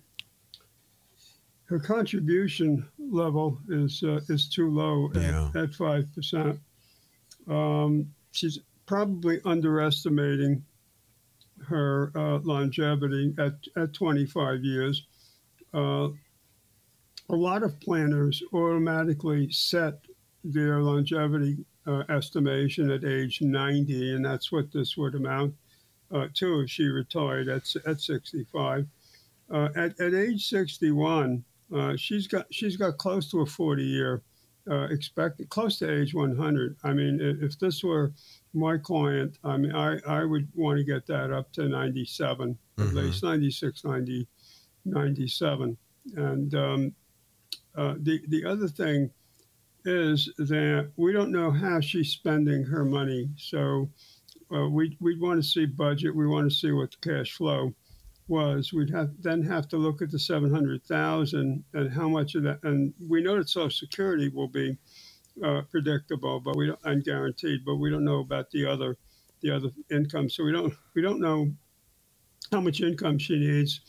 her 1.70 1.78
contribution 1.78 2.84
level 2.98 3.56
is 3.68 4.02
uh, 4.02 4.20
is 4.28 4.48
too 4.48 4.68
low 4.70 5.08
Yeah. 5.14 5.50
at 5.54 5.72
five 5.72 6.12
percent. 6.12 6.58
Um, 7.46 8.12
she's 8.32 8.58
probably 8.86 9.40
underestimating 9.44 10.64
her 11.68 12.10
uh, 12.16 12.38
longevity 12.42 13.34
at 13.38 13.54
at 13.76 13.94
25 13.94 14.64
years. 14.64 15.06
Uh, 15.72 16.08
a 17.28 17.36
lot 17.36 17.62
of 17.62 17.78
planners 17.80 18.42
automatically 18.52 19.48
set 19.52 20.00
their 20.42 20.82
longevity 20.82 21.64
uh, 21.86 22.02
estimation 22.08 22.90
at 22.90 23.04
age 23.04 23.40
90, 23.40 24.16
and 24.16 24.24
that's 24.24 24.50
what 24.50 24.72
this 24.72 24.96
would 24.96 25.14
amount 25.14 25.54
uh, 26.10 26.26
to 26.34 26.60
if 26.62 26.70
she 26.70 26.86
retired 26.88 27.46
at, 27.46 27.62
at 27.86 28.00
65. 28.00 28.88
Uh, 29.52 29.68
at, 29.76 30.00
at 30.00 30.14
age 30.14 30.48
61, 30.48 31.44
uh, 31.74 31.96
she's 31.96 32.26
got 32.26 32.46
she's 32.52 32.76
got 32.76 32.98
close 32.98 33.30
to 33.30 33.40
a 33.40 33.46
40 33.46 33.82
year 33.82 34.22
uh, 34.70 34.82
expected, 34.90 35.48
close 35.48 35.78
to 35.78 35.90
age 35.90 36.14
100. 36.14 36.76
I 36.84 36.92
mean, 36.92 37.18
if 37.20 37.58
this 37.58 37.82
were 37.82 38.12
my 38.52 38.76
client, 38.78 39.38
I 39.42 39.56
mean, 39.56 39.72
I, 39.72 39.98
I 40.06 40.24
would 40.24 40.48
want 40.54 40.78
to 40.78 40.84
get 40.84 41.06
that 41.06 41.32
up 41.32 41.52
to 41.54 41.68
97, 41.68 42.58
at 42.78 42.84
Mhm. 42.86 42.94
least 42.94 43.22
96, 43.22 43.84
90, 43.84 44.26
97. 44.84 45.76
And 46.16 46.54
um, 46.54 46.94
uh, 47.74 47.94
the 48.00 48.20
the 48.28 48.44
other 48.44 48.68
thing 48.68 49.10
is 49.84 50.30
that 50.36 50.90
we 50.96 51.12
don't 51.12 51.32
know 51.32 51.50
how 51.50 51.80
she's 51.80 52.10
spending 52.10 52.62
her 52.64 52.84
money. 52.84 53.30
So 53.36 53.88
uh, 54.54 54.68
we 54.68 54.96
we 55.00 55.18
want 55.18 55.42
to 55.42 55.48
see 55.48 55.66
budget. 55.66 56.14
We 56.14 56.26
want 56.26 56.50
to 56.50 56.54
see 56.54 56.72
what 56.72 56.90
the 56.90 56.98
cash 57.14 57.32
flow 57.32 57.72
was. 58.30 58.72
We'd 58.72 58.90
have 58.90 59.10
then 59.20 59.42
have 59.42 59.68
to 59.68 59.76
look 59.76 60.00
at 60.00 60.10
the 60.10 60.18
seven 60.18 60.54
hundred 60.54 60.84
thousand 60.84 61.64
and 61.74 61.92
how 61.92 62.08
much 62.08 62.34
of 62.36 62.44
that. 62.44 62.60
And 62.62 62.94
we 63.06 63.22
know 63.22 63.36
that 63.36 63.48
Social 63.50 63.70
Security 63.70 64.28
will 64.28 64.48
be 64.48 64.78
uh, 65.44 65.62
predictable, 65.70 66.40
but 66.40 66.56
we 66.56 66.68
don't 66.68 66.78
and 66.84 67.04
guaranteed. 67.04 67.64
But 67.66 67.76
we 67.76 67.90
don't 67.90 68.04
know 68.04 68.20
about 68.20 68.50
the 68.50 68.64
other 68.66 68.96
the 69.42 69.50
other 69.50 69.70
income. 69.90 70.30
So 70.30 70.44
we 70.44 70.52
don't 70.52 70.72
we 70.94 71.02
don't 71.02 71.20
know 71.20 71.52
how 72.52 72.60
much 72.60 72.80
income 72.80 73.18
she 73.18 73.38
needs. 73.38 73.80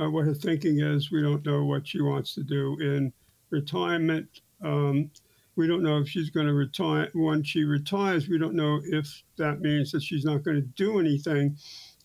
Uh, 0.00 0.08
what 0.08 0.24
her 0.24 0.34
thinking 0.34 0.80
is. 0.80 1.10
We 1.10 1.22
don't 1.22 1.44
know 1.44 1.64
what 1.64 1.88
she 1.88 2.00
wants 2.00 2.34
to 2.34 2.44
do 2.44 2.78
in 2.80 3.12
retirement. 3.50 4.28
Um, 4.62 5.10
we 5.56 5.66
don't 5.66 5.82
know 5.82 5.98
if 5.98 6.08
she's 6.08 6.30
going 6.30 6.46
to 6.46 6.54
retire. 6.54 7.10
When 7.14 7.42
she 7.42 7.64
retires, 7.64 8.28
we 8.28 8.38
don't 8.38 8.54
know 8.54 8.80
if 8.84 9.22
that 9.38 9.60
means 9.60 9.90
that 9.90 10.04
she's 10.04 10.24
not 10.24 10.44
going 10.44 10.56
to 10.56 10.68
do 10.76 11.00
anything 11.00 11.56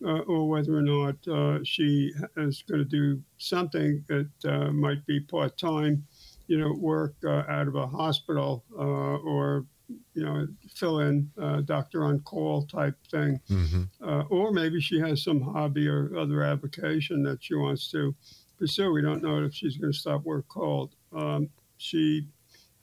uh, 0.06 0.19
or 0.19 0.47
whether 0.47 0.75
or 0.77 0.82
not 0.82 1.15
uh, 1.27 1.60
she 1.63 2.12
is 2.38 2.63
going 2.67 2.79
to 2.79 2.86
do 2.86 3.21
something 3.38 4.03
that 4.08 4.29
uh, 4.45 4.71
might 4.71 5.06
be 5.06 5.19
part 5.19 5.58
time, 5.58 6.06
you 6.47 6.58
know, 6.58 6.73
work 6.73 7.15
uh, 7.25 7.43
out 7.47 7.67
of 7.67 7.75
a 7.75 7.88
hospital 7.88 8.63
uh, 8.77 9.17
or, 9.17 9.65
you 10.13 10.23
know, 10.23 10.47
fill 10.73 10.99
in 10.99 11.29
uh, 11.41 11.62
doctor 11.62 12.03
on 12.03 12.19
call 12.21 12.65
type 12.65 12.95
thing. 13.10 13.39
Mm-hmm. 13.49 13.84
Uh, 14.08 14.23
or 14.29 14.51
maybe 14.51 14.82
she 14.82 14.99
has 14.99 15.23
some 15.23 15.41
hobby 15.41 15.88
or 15.88 16.17
other 16.17 16.43
avocation 16.43 17.23
that 17.23 17.43
she 17.43 17.56
wants 17.56 17.89
to 17.91 18.13
pursue. 18.58 18.91
We 18.91 19.01
don't 19.01 19.23
know 19.23 19.43
if 19.43 19.53
she's 19.53 19.77
going 19.77 19.93
to 19.93 19.97
stop 19.97 20.23
work 20.23 20.47
cold. 20.47 20.95
Um, 21.15 21.49
she 21.77 22.27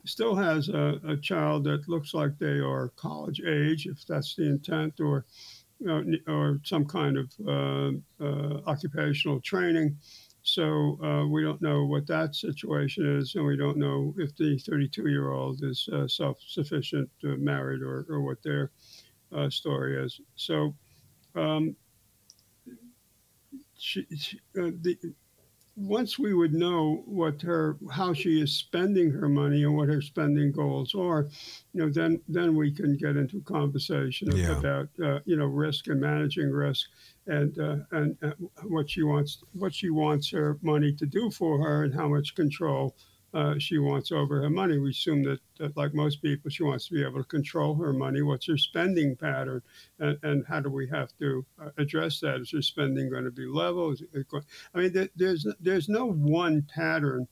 still 0.05 0.35
has 0.35 0.69
a, 0.69 1.01
a 1.07 1.17
child 1.17 1.65
that 1.65 1.89
looks 1.89 2.15
like 2.15 2.39
they 2.39 2.59
are 2.59 2.93
college 2.97 3.43
age, 3.47 3.87
if 3.87 4.07
that's 4.07 4.35
the 4.35 4.45
intent, 4.49 5.01
or 5.01 5.27
or 5.87 6.61
some 6.65 6.85
kind 6.85 7.17
of 7.17 7.33
uh, 7.47 8.25
uh, 8.25 8.61
occupational 8.67 9.41
training. 9.41 9.97
So 10.43 10.99
uh, 11.05 11.27
we 11.27 11.43
don't 11.43 11.61
know 11.61 11.85
what 11.85 12.07
that 12.07 12.35
situation 12.35 13.19
is, 13.19 13.35
and 13.35 13.45
we 13.45 13.57
don't 13.57 13.77
know 13.77 14.15
if 14.19 14.35
the 14.37 14.57
32-year-old 14.57 15.63
is 15.63 15.89
uh, 15.93 16.09
self-sufficient, 16.09 17.11
uh, 17.25 17.37
married, 17.37 17.83
or, 17.83 18.07
or 18.09 18.23
what 18.23 18.43
their 18.43 18.71
uh, 19.37 19.51
story 19.51 20.03
is. 20.03 20.21
So 20.37 20.75
um, 21.35 21.77
she, 23.77 24.07
she, 24.17 24.41
the 24.55 24.97
once 25.81 26.19
we 26.19 26.35
would 26.35 26.53
know 26.53 27.03
what 27.07 27.41
her 27.43 27.77
how 27.91 28.13
she 28.13 28.41
is 28.41 28.53
spending 28.53 29.11
her 29.11 29.29
money 29.29 29.65
and 29.65 29.75
what 29.75 29.89
her 29.89 30.03
spending 30.03 30.53
goals 30.53 30.95
are, 30.95 31.29
you 31.73 31.81
know, 31.81 31.89
then 31.91 32.21
then 32.29 32.55
we 32.55 32.71
can 32.71 32.97
get 32.97 33.17
into 33.17 33.41
conversation 33.43 34.31
Yeah. 34.37 34.59
about 34.59 34.89
uh, 35.03 35.21
you 35.25 35.37
know 35.37 35.47
risk 35.47 35.87
and 35.89 36.01
managing 36.01 36.51
risk 36.51 36.91
and 37.27 37.59
uh, 37.59 37.77
and 37.93 38.17
uh, 38.23 38.33
what 38.65 38.91
she 38.91 39.03
wants 39.03 39.43
what 39.53 39.75
she 39.75 39.91
wants 39.91 40.31
her 40.31 40.59
money 40.63 40.93
to 40.95 41.07
do 41.07 41.31
for 41.31 41.59
her 41.63 41.85
and 41.85 41.95
how 41.95 42.09
much 42.09 42.35
control 42.35 42.95
uh, 43.33 43.55
she 43.59 43.79
wants 43.79 44.11
over 44.13 44.41
her 44.43 44.51
money. 44.51 44.79
We 44.79 44.91
assume 44.91 45.23
that, 45.25 45.39
that, 45.59 45.77
like 45.77 45.95
most 45.95 46.21
people, 46.23 46.51
she 46.51 46.63
wants 46.63 46.89
to 46.89 46.95
be 46.95 47.03
able 47.03 47.23
to 47.23 47.29
control 47.29 47.75
her 47.77 47.93
money. 47.93 48.23
What's 48.23 48.47
her 48.47 48.59
spending 48.59 49.17
pattern, 49.17 49.63
and, 49.99 50.19
and 50.23 50.45
how 50.47 50.61
do 50.61 50.71
we 50.71 50.89
have 50.89 51.11
to 51.19 51.45
uh, 51.61 51.71
address 51.79 52.21
that? 52.21 52.41
Is 52.41 52.51
her 52.51 52.63
spending 52.63 53.11
going 53.11 53.25
to 53.25 53.31
be 53.31 53.47
level? 53.47 53.95
Going, 54.29 54.45
I 54.75 54.79
mean, 54.79 54.93
there, 54.93 55.09
there's 55.17 55.47
there's 55.61 55.89
no 55.89 56.07
one 56.07 56.67
pattern 56.75 57.29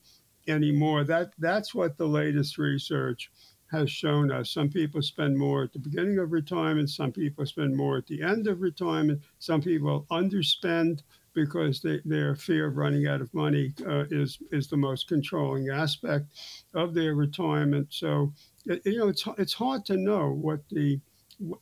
anymore. 0.46 1.04
That 1.04 1.32
that's 1.38 1.74
what 1.74 1.96
the 1.96 2.06
latest 2.06 2.58
research 2.58 3.30
has 3.70 3.90
shown 3.90 4.30
us. 4.32 4.50
Some 4.50 4.68
people 4.68 5.02
spend 5.02 5.36
more 5.36 5.62
at 5.64 5.72
the 5.72 5.78
beginning 5.78 6.18
of 6.18 6.32
retirement. 6.32 6.90
Some 6.90 7.12
people 7.12 7.44
spend 7.46 7.76
more 7.76 7.98
at 7.98 8.06
the 8.06 8.22
end 8.22 8.46
of 8.46 8.60
retirement. 8.60 9.20
Some 9.38 9.60
people 9.60 10.06
underspend 10.10 11.02
because 11.34 11.80
they, 11.80 12.00
their 12.04 12.34
fear 12.34 12.66
of 12.66 12.76
running 12.76 13.06
out 13.06 13.20
of 13.20 13.32
money 13.32 13.72
uh, 13.86 14.04
is 14.10 14.38
is 14.50 14.68
the 14.68 14.76
most 14.76 15.08
controlling 15.08 15.68
aspect 15.70 16.26
of 16.74 16.94
their 16.94 17.14
retirement. 17.14 17.86
So, 17.90 18.32
you 18.64 18.98
know, 18.98 19.08
it's 19.08 19.24
it's 19.36 19.54
hard 19.54 19.84
to 19.86 19.96
know 19.96 20.30
what 20.30 20.60
the 20.70 21.00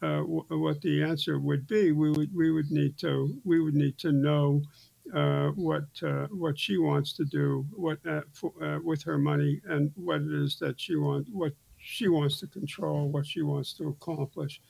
uh, 0.02 0.20
what 0.20 0.80
the 0.80 1.02
answer 1.02 1.38
would 1.38 1.66
be. 1.66 1.92
We 1.92 2.10
would 2.12 2.34
we 2.34 2.50
would 2.52 2.70
need 2.70 2.96
to 2.98 3.36
we 3.44 3.60
would 3.60 3.74
need 3.74 3.98
to 3.98 4.12
know 4.12 4.62
uh, 5.14 5.48
what 5.50 5.84
uh, 6.02 6.26
what 6.30 6.58
she 6.58 6.78
wants 6.78 7.12
to 7.12 7.24
do 7.24 7.66
what 7.72 7.98
uh, 8.08 8.22
for, 8.32 8.52
uh, 8.62 8.78
with 8.82 9.02
her 9.04 9.18
money 9.18 9.60
and 9.66 9.92
what 9.94 10.20
it 10.20 10.32
is 10.32 10.58
that 10.58 10.80
she 10.80 10.96
wants 10.96 11.28
what 11.32 11.52
she 11.86 12.08
wants 12.08 12.40
to 12.40 12.46
control 12.48 13.08
what 13.08 13.26
she 13.26 13.42
wants 13.42 13.72
to 13.74 13.88
accomplish. 13.88 14.60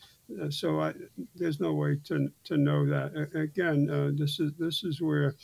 Uh, 0.40 0.50
so 0.50 0.80
I, 0.80 0.92
there's 1.34 1.60
no 1.60 1.72
way 1.72 1.98
to 2.04 2.28
to 2.44 2.56
know 2.56 2.84
that. 2.86 3.28
Again, 3.34 3.88
uh, 3.90 4.10
this 4.14 4.38
is 4.38 4.52
this 4.58 4.84
is 4.84 5.00
where 5.00 5.34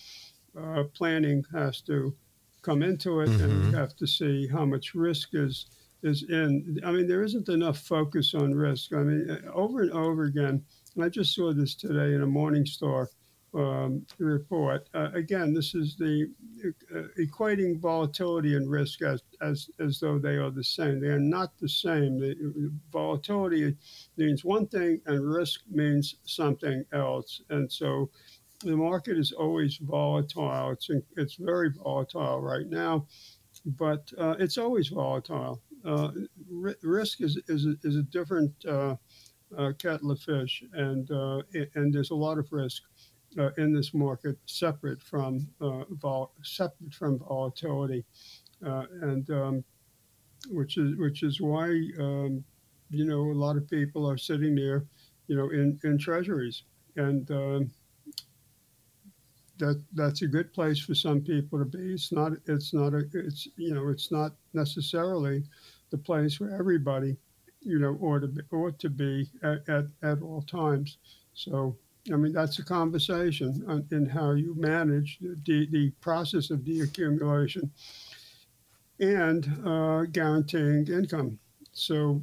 uh, 0.59 0.85
planning 0.95 1.43
has 1.53 1.81
to 1.83 2.14
come 2.61 2.83
into 2.83 3.20
it, 3.20 3.31
and 3.41 3.66
we 3.66 3.77
have 3.77 3.97
to 3.97 4.07
see 4.07 4.47
how 4.47 4.64
much 4.64 4.95
risk 4.95 5.31
is 5.33 5.66
is 6.03 6.25
in. 6.29 6.79
I 6.85 6.93
mean, 6.93 7.07
there 7.07 7.23
isn't 7.23 7.49
enough 7.49 7.79
focus 7.79 8.35
on 8.35 8.55
risk. 8.55 8.93
I 8.93 9.03
mean, 9.03 9.31
uh, 9.31 9.51
over 9.53 9.83
and 9.83 9.93
over 9.93 10.25
again. 10.25 10.62
And 10.95 11.05
I 11.05 11.09
just 11.09 11.35
saw 11.35 11.55
this 11.55 11.75
today 11.75 12.14
in 12.14 12.23
a 12.23 12.27
Morningstar 12.27 13.07
um, 13.55 14.07
report. 14.18 14.88
Uh, 14.94 15.11
again, 15.14 15.53
this 15.53 15.74
is 15.74 15.96
the 15.96 16.30
uh, 16.94 17.03
equating 17.18 17.78
volatility 17.78 18.57
and 18.57 18.70
risk 18.70 19.03
as, 19.03 19.22
as 19.40 19.68
as 19.78 20.00
though 20.00 20.18
they 20.18 20.36
are 20.36 20.50
the 20.50 20.64
same. 20.64 21.00
They 21.00 21.09
are 21.09 21.20
not 21.20 21.59
the 21.59 21.68
same. 21.68 22.18
The 22.18 22.72
volatility 22.90 23.76
means 24.16 24.44
one 24.44 24.66
thing, 24.68 25.00
and 25.07 25.30
risk 25.30 25.61
means 25.70 26.16
something 26.24 26.84
else. 26.92 27.42
And 27.50 27.70
so, 27.70 28.11
the 28.62 28.76
market 28.76 29.18
is 29.18 29.32
always 29.32 29.76
volatile. 29.78 30.70
It's 30.70 30.90
it's 31.16 31.34
very 31.34 31.70
volatile 31.70 32.40
right 32.40 32.66
now, 32.66 33.07
but 33.66 34.11
uh, 34.18 34.36
it's 34.38 34.59
always 34.59 34.88
volatile. 34.88 35.62
Uh, 35.84 36.11
ri- 36.48 36.76
risk 36.82 37.20
is 37.22 37.40
is 37.48 37.66
a, 37.66 37.74
is 37.84 37.96
a 37.96 38.03
different 38.05 38.53
uh, 38.66 38.96
uh, 39.57 39.72
kettle 39.78 40.11
of 40.12 40.20
fish, 40.20 40.64
and 40.72 41.11
and 41.74 41.92
there's 41.92 42.11
a 42.11 42.14
lot 42.14 42.38
of 42.38 42.53
risk 42.53 42.82
uh, 43.39 43.51
in 43.59 43.72
this 43.72 43.95
market 43.95 44.37
separate 44.47 45.03
from 45.03 45.47
uh, 45.61 45.85
vol- 45.91 46.33
separate 46.43 46.93
from 46.93 47.18
volatility, 47.18 48.05
uh, 48.64 48.85
and 49.03 49.28
um, 49.30 49.64
which 50.51 50.76
is 50.76 50.97
which 50.97 51.22
is 51.22 51.41
why 51.41 51.66
um, 51.99 52.45
you 52.91 53.05
know 53.05 53.30
a 53.30 53.39
lot 53.39 53.57
of 53.57 53.68
people 53.68 54.09
are 54.09 54.18
sitting 54.18 54.55
there, 54.55 54.85
you 55.26 55.37
know, 55.37 55.51
in 55.51 55.78
in 55.85 55.99
treasuries, 55.99 56.62
and 56.97 57.30
um, 57.30 57.70
that 59.59 59.83
that's 59.95 60.22
a 60.22 60.26
good 60.26 60.53
place 60.53 60.78
for 60.80 60.95
some 60.95 61.20
people 61.20 61.59
to 61.59 61.64
be. 61.64 61.93
It's 61.95 62.12
not 62.12 62.33
it's 62.47 62.74
not 62.74 62.95
a 62.95 63.05
it's 63.12 63.49
you 63.57 63.74
know 63.74 63.89
it's 63.89 64.11
not 64.11 64.33
necessarily 64.55 65.45
the 65.91 65.99
place 65.99 66.41
where 66.41 66.51
everybody 66.51 67.16
you 67.61 67.78
know 67.78 67.97
ought 68.01 68.20
to 68.20 68.28
be, 68.28 68.43
ought 68.53 68.78
to 68.80 68.91
be 68.91 69.30
at, 69.43 69.68
at, 69.68 69.85
at 70.03 70.22
all 70.22 70.43
times. 70.43 70.99
So 71.35 71.76
I 72.11 72.16
mean, 72.16 72.32
that's 72.32 72.59
a 72.59 72.64
conversation 72.64 73.62
on, 73.68 73.86
in 73.92 74.07
how 74.07 74.32
you 74.32 74.55
manage 74.57 75.18
the, 75.20 75.68
the 75.70 75.90
process 76.00 76.50
of 76.50 76.61
deaccumulation 76.61 77.70
and 78.98 79.46
uh, 79.64 80.03
guaranteeing 80.11 80.88
income. 80.88 81.38
So, 81.72 82.22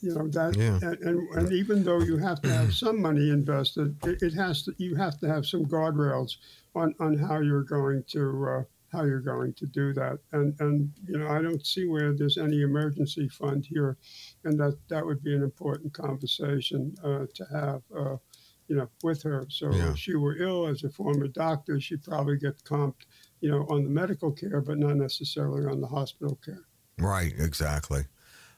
you 0.00 0.14
know 0.14 0.26
that, 0.28 0.56
Yeah. 0.56 0.78
and, 0.82 0.98
and, 1.00 1.28
and 1.36 1.52
even 1.52 1.84
though 1.84 2.00
you 2.00 2.16
have 2.16 2.40
to 2.42 2.52
have 2.52 2.74
some 2.84 3.00
money 3.00 3.30
invested, 3.30 3.96
it, 4.04 4.22
it 4.22 4.34
has 4.34 4.62
to. 4.64 4.74
You 4.78 4.96
have 4.96 5.18
to 5.20 5.28
have 5.28 5.46
some 5.46 5.66
guardrails 5.66 6.36
on, 6.74 6.94
on 6.98 7.16
how 7.18 7.40
you're 7.40 7.64
going 7.64 8.04
to 8.12 8.48
uh, 8.48 8.62
how 8.92 9.04
you're 9.04 9.20
going 9.20 9.54
to 9.54 9.66
do 9.66 9.92
that. 9.94 10.18
And 10.32 10.54
and 10.60 10.92
you 11.06 11.18
know, 11.18 11.28
I 11.28 11.40
don't 11.42 11.64
see 11.66 11.86
where 11.86 12.12
there's 12.12 12.38
any 12.38 12.62
emergency 12.62 13.28
fund 13.28 13.64
here, 13.66 13.96
and 14.44 14.58
that 14.60 14.78
that 14.88 15.04
would 15.04 15.22
be 15.22 15.34
an 15.34 15.42
important 15.42 15.92
conversation 15.92 16.94
uh, 17.04 17.26
to 17.34 17.44
have. 17.52 17.82
Uh, 17.96 18.16
you 18.68 18.76
know, 18.76 18.88
with 19.02 19.20
her. 19.24 19.44
So 19.48 19.72
Yeah. 19.74 19.90
if 19.90 19.98
she 19.98 20.14
were 20.14 20.36
ill 20.36 20.68
as 20.68 20.84
a 20.84 20.90
former 20.90 21.26
doctor, 21.26 21.80
she'd 21.80 22.04
probably 22.04 22.36
get 22.38 22.62
comped, 22.62 23.02
you 23.40 23.50
know, 23.50 23.66
on 23.68 23.82
the 23.82 23.90
medical 23.90 24.30
care, 24.30 24.60
but 24.60 24.78
not 24.78 24.94
necessarily 24.94 25.66
on 25.66 25.80
the 25.80 25.88
hospital 25.88 26.36
care. 26.44 26.68
Right, 26.96 27.32
exactly. 27.36 28.02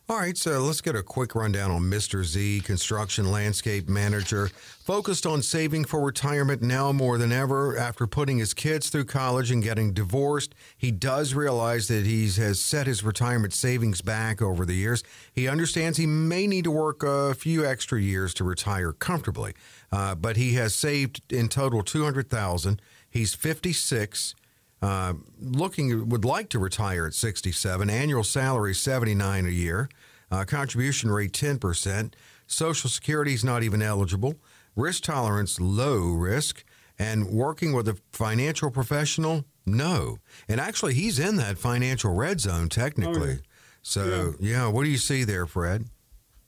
All 0.09 0.18
right, 0.18 0.36
so 0.36 0.59
let's 0.59 0.80
get 0.80 0.96
a 0.96 1.03
quick 1.03 1.36
rundown 1.36 1.70
on 1.70 1.82
Mr. 1.82 2.24
Z, 2.24 2.62
construction 2.64 3.30
landscape 3.30 3.88
manager, 3.88 4.48
focused 4.48 5.24
on 5.24 5.42
saving 5.42 5.84
for 5.84 6.00
retirement 6.00 6.61
now 6.61 6.90
more 6.90 7.18
than 7.18 7.30
ever. 7.30 7.78
After 7.78 8.09
putting 8.09 8.38
his 8.38 8.53
kids 8.53 8.90
through 8.90 9.05
college 9.05 9.53
and 9.53 9.62
getting 9.62 9.92
divorced, 9.92 10.57
he 10.76 10.90
does 10.90 11.34
realize 11.34 11.86
that 11.86 12.05
he 12.05 12.28
has 12.32 12.61
set 12.61 12.88
his 12.88 13.05
retirement 13.05 13.55
savings 13.55 14.03
back 14.03 14.42
over 14.42 14.66
the 14.66 14.74
years. 14.74 15.05
He 15.32 15.46
understands 15.46 15.98
he 15.98 16.07
may 16.07 16.48
need 16.48 16.64
to 16.64 16.72
work 16.72 17.05
a 17.05 17.32
few 17.32 17.64
extra 17.64 18.00
years 18.00 18.34
to 18.34 18.44
retire 18.44 18.92
comfortably, 18.92 19.55
uh, 19.92 20.16
but 20.16 20.36
he 20.36 20.55
has 20.55 20.74
saved 20.74 21.22
in 21.32 21.48
total 21.48 21.84
two 21.84 22.03
hundred 22.03 22.28
thousand. 22.28 22.82
He's 23.09 23.34
fifty 23.34 23.72
six 23.72 24.34
uh, 24.83 25.14
looking 25.41 26.09
would 26.09 26.24
like 26.24 26.49
to 26.51 26.59
retire 26.59 27.07
at 27.07 27.14
67 27.14 27.89
annual 27.89 28.24
salary 28.24 28.74
79 28.74 29.47
a 29.47 29.49
year. 29.49 29.89
Uh, 30.30 30.45
contribution 30.45 31.11
rate 31.11 31.33
10% 31.33 32.14
social 32.47 32.91
security 32.91 33.35
is 33.35 33.45
not 33.45 33.62
even 33.62 33.80
eligible. 33.80 34.35
Risk 34.74 35.05
tolerance 35.05 35.61
low 35.61 36.09
risk. 36.12 36.64
And 36.99 37.30
working 37.30 37.72
with 37.72 37.89
a 37.89 37.99
financial 38.12 38.70
professional 38.70 39.45
no. 39.64 40.18
And 40.49 40.61
actually 40.61 40.95
he's 40.95 41.18
in 41.18 41.37
that 41.37 41.59
financial 41.59 42.14
red 42.14 42.41
zone 42.41 42.68
technically. 42.68 43.39
So 43.83 44.35
yeah. 44.41 44.68
what 44.68 44.85
do 44.85 44.91
you 44.91 44.99
see 44.99 45.24
there 45.24 45.47
fred? 45.47 45.87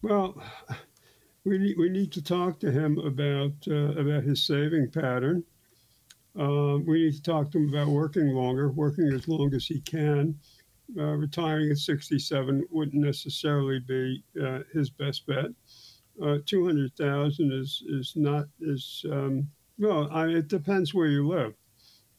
Well, 0.02 0.40
we 1.44 1.58
need, 1.58 1.76
we 1.78 1.88
need 1.88 2.12
to 2.12 2.22
talk 2.22 2.58
to 2.60 2.70
him 2.70 2.98
about 2.98 3.52
uh, 3.68 3.98
about 4.00 4.24
his 4.24 4.46
saving 4.46 4.90
pattern. 4.90 5.44
Um, 6.36 6.84
we 6.86 7.04
need 7.04 7.14
to 7.14 7.22
talk 7.22 7.50
to 7.52 7.58
him 7.58 7.68
about 7.68 7.88
working 7.88 8.28
longer, 8.28 8.70
working 8.72 9.12
as 9.12 9.28
long 9.28 9.54
as 9.54 9.66
he 9.66 9.80
can. 9.80 10.38
Uh, 10.98 11.14
retiring 11.14 11.70
at 11.70 11.78
67 11.78 12.64
wouldn't 12.70 13.02
necessarily 13.02 13.80
be 13.80 14.22
uh, 14.42 14.60
his 14.72 14.90
best 14.90 15.26
bet. 15.26 15.46
Uh, 16.22 16.38
200,000 16.46 17.52
is 17.52 17.82
is 17.88 18.12
not 18.16 18.46
is 18.60 19.04
um, 19.10 19.48
well. 19.78 20.08
I, 20.12 20.28
it 20.28 20.48
depends 20.48 20.94
where 20.94 21.08
you 21.08 21.26
live. 21.26 21.54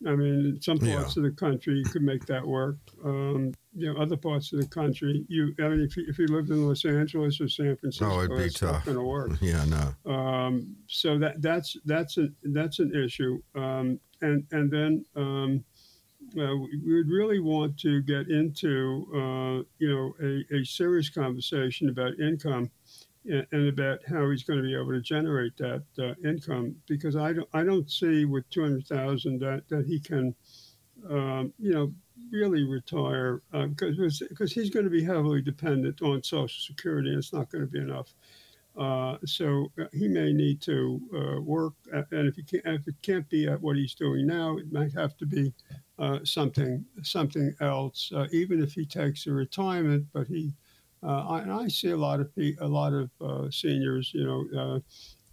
I 0.05 0.15
mean, 0.15 0.45
in 0.55 0.61
some 0.61 0.77
Yeah. 0.77 0.95
parts 0.95 1.17
of 1.17 1.23
the 1.23 1.31
country 1.31 1.79
you 1.79 1.85
could 1.85 2.01
make 2.03 2.25
that 2.27 2.45
work. 2.45 2.77
Um, 3.03 3.53
you 3.73 3.91
know, 3.93 3.99
other 3.99 4.15
parts 4.17 4.53
of 4.53 4.59
the 4.61 4.67
country, 4.67 5.25
you. 5.27 5.53
I 5.59 5.67
mean, 5.69 5.81
if 5.81 5.97
you, 5.97 6.05
if 6.07 6.17
you 6.17 6.27
lived 6.27 6.49
in 6.49 6.65
Los 6.65 6.85
Angeles 6.85 7.41
or 7.41 7.49
San 7.49 7.75
Francisco, 7.75 8.09
Oh, 8.11 8.19
it'd 8.23 8.37
be 8.37 8.43
it's 8.43 8.59
tough. 8.59 8.71
not 8.71 8.85
going 8.85 8.97
to 8.97 9.03
work. 9.03 9.31
yeah 9.41 9.65
no 9.65 10.11
Um, 10.11 10.75
so 10.87 11.17
that 11.19 11.41
that's 11.41 11.75
that's 11.85 12.17
a 12.17 12.29
that's 12.43 12.79
an 12.79 12.95
issue, 12.95 13.41
um, 13.55 13.99
and 14.21 14.45
and 14.51 14.71
then 14.71 15.05
um, 15.15 15.63
uh, 16.37 16.55
we 16.55 16.79
we 16.85 16.95
would 16.95 17.09
really 17.09 17.39
want 17.39 17.77
to 17.79 18.01
get 18.03 18.29
into 18.29 19.05
uh, 19.13 19.63
you 19.79 19.89
know 19.93 20.15
a, 20.21 20.55
a 20.59 20.63
serious 20.65 21.09
conversation 21.09 21.89
about 21.89 22.17
income 22.19 22.69
and, 23.27 23.67
about 23.67 23.99
how 24.07 24.29
he's 24.29 24.43
going 24.43 24.59
to 24.59 24.63
be 24.63 24.75
able 24.75 24.91
to 24.91 25.01
generate 25.01 25.55
that 25.57 25.83
uh, 25.99 26.13
income 26.27 26.75
because 26.87 27.15
I 27.15 27.33
don't 27.33 27.49
I 27.53 27.63
don't 27.63 27.89
see 27.89 28.25
with 28.25 28.49
two 28.49 28.61
hundred 28.61 28.87
thousand 28.87 29.39
that 29.39 29.67
that 29.69 29.85
he 29.85 29.99
can 29.99 30.35
um, 31.09 31.53
you 31.59 31.73
know 31.73 31.93
really 32.31 32.63
retire 32.63 33.41
because 33.51 34.21
because 34.29 34.51
he's 34.51 34.69
going 34.69 34.85
to 34.85 34.89
be 34.89 35.03
heavily 35.03 35.41
dependent 35.41 36.01
on 36.01 36.23
Social 36.23 36.47
Security 36.47 37.09
and 37.09 37.19
it's 37.19 37.33
not 37.33 37.49
going 37.51 37.63
to 37.63 37.71
be 37.71 37.79
enough. 37.79 38.13
Uh, 38.77 39.17
so 39.25 39.71
uh, 39.79 39.85
he 39.93 40.07
may 40.07 40.33
need 40.33 40.61
to 40.61 40.99
uh, 41.15 41.41
work, 41.41 41.73
and 41.93 42.27
if 42.27 42.35
he 42.35 42.43
can't, 42.43 42.65
if 42.65 42.87
it 42.87 42.95
can't 43.01 43.27
be 43.29 43.47
at 43.47 43.61
what 43.61 43.77
he's 43.77 43.95
doing 43.95 44.27
now, 44.27 44.57
it 44.57 44.71
might 44.71 44.91
have 44.91 45.15
to 45.15 45.25
be 45.25 45.53
uh, 45.97 46.19
something 46.25 46.83
something 47.01 47.55
else. 47.61 48.11
Uh, 48.13 48.27
even 48.31 48.61
if 48.61 48.73
he 48.73 48.85
takes 48.85 49.27
a 49.27 49.31
retirement, 49.31 50.05
but 50.11 50.27
he, 50.27 50.49
uh, 50.49 50.51
I, 51.05 51.41
and 51.41 51.51
I 51.51 51.67
see 51.67 51.91
a 51.91 51.97
lot 51.97 52.19
of 52.19 52.29
a 52.37 52.67
lot 52.67 52.93
of 52.93 53.53
seniors, 53.53 54.11
you 54.13 54.25
know 54.25 54.81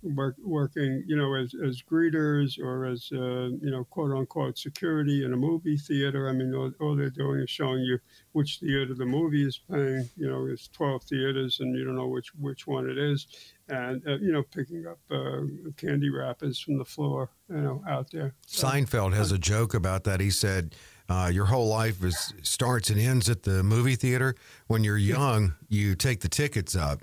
work, 0.03 0.37
working, 0.43 1.05
you 1.07 1.17
know, 1.17 1.35
as, 1.35 1.55
as 1.55 1.83
greeters 1.83 2.59
or 2.59 2.85
as, 2.87 3.09
uh, 3.13 3.51
you 3.61 3.71
know, 3.71 3.85
quote 3.85 4.17
unquote 4.17 4.59
security 4.59 5.25
in 5.25 5.33
a 5.33 5.37
movie 5.37 5.77
theater. 5.77 6.29
I 6.29 6.33
mean, 6.33 6.55
all, 6.55 6.73
all, 6.81 6.97
they're 6.97 7.11
doing 7.11 7.41
is 7.41 7.51
showing 7.51 7.81
you 7.81 7.99
which 8.33 8.59
theater 8.59 8.95
the 8.95 9.07
movie 9.07 9.47
is 9.47 9.59
playing. 9.59 10.09
You 10.17 10.29
know, 10.29 10.47
it's 10.47 10.69
12 10.69 11.05
theaters 11.05 11.61
and 11.61 11.77
you 11.77 11.85
don't 11.85 11.97
know 11.97 12.09
which, 12.09 12.35
which 12.35 12.67
one 12.67 12.89
it 12.89 12.99
is. 12.99 13.27
And, 13.69 14.07
uh, 14.07 14.19
you 14.19 14.33
know, 14.33 14.43
picking 14.43 14.87
up 14.87 14.99
uh, 15.11 15.43
candy 15.77 16.11
wrappers 16.11 16.59
from 16.59 16.79
the 16.79 16.85
floor, 16.85 17.31
you 17.49 17.61
know, 17.61 17.83
out 17.89 18.11
there. 18.11 18.35
Seinfeld 18.47 19.15
has 19.15 19.33
a 19.33 19.39
joke 19.39 19.73
about 19.73 20.05
that. 20.05 20.21
He 20.21 20.31
said, 20.31 20.75
uh, 21.09 21.31
your 21.33 21.47
whole 21.47 21.69
life 21.69 22.03
is 22.05 22.33
starts 22.43 22.91
and 22.91 23.01
ends 23.01 23.29
at 23.29 23.43
the 23.43 23.63
movie 23.63 23.97
theater. 23.97 24.35
When 24.67 24.85
you're 24.85 24.99
young, 24.99 25.55
you 25.69 25.95
take 25.95 26.21
the 26.21 26.29
tickets 26.29 26.75
up. 26.77 27.01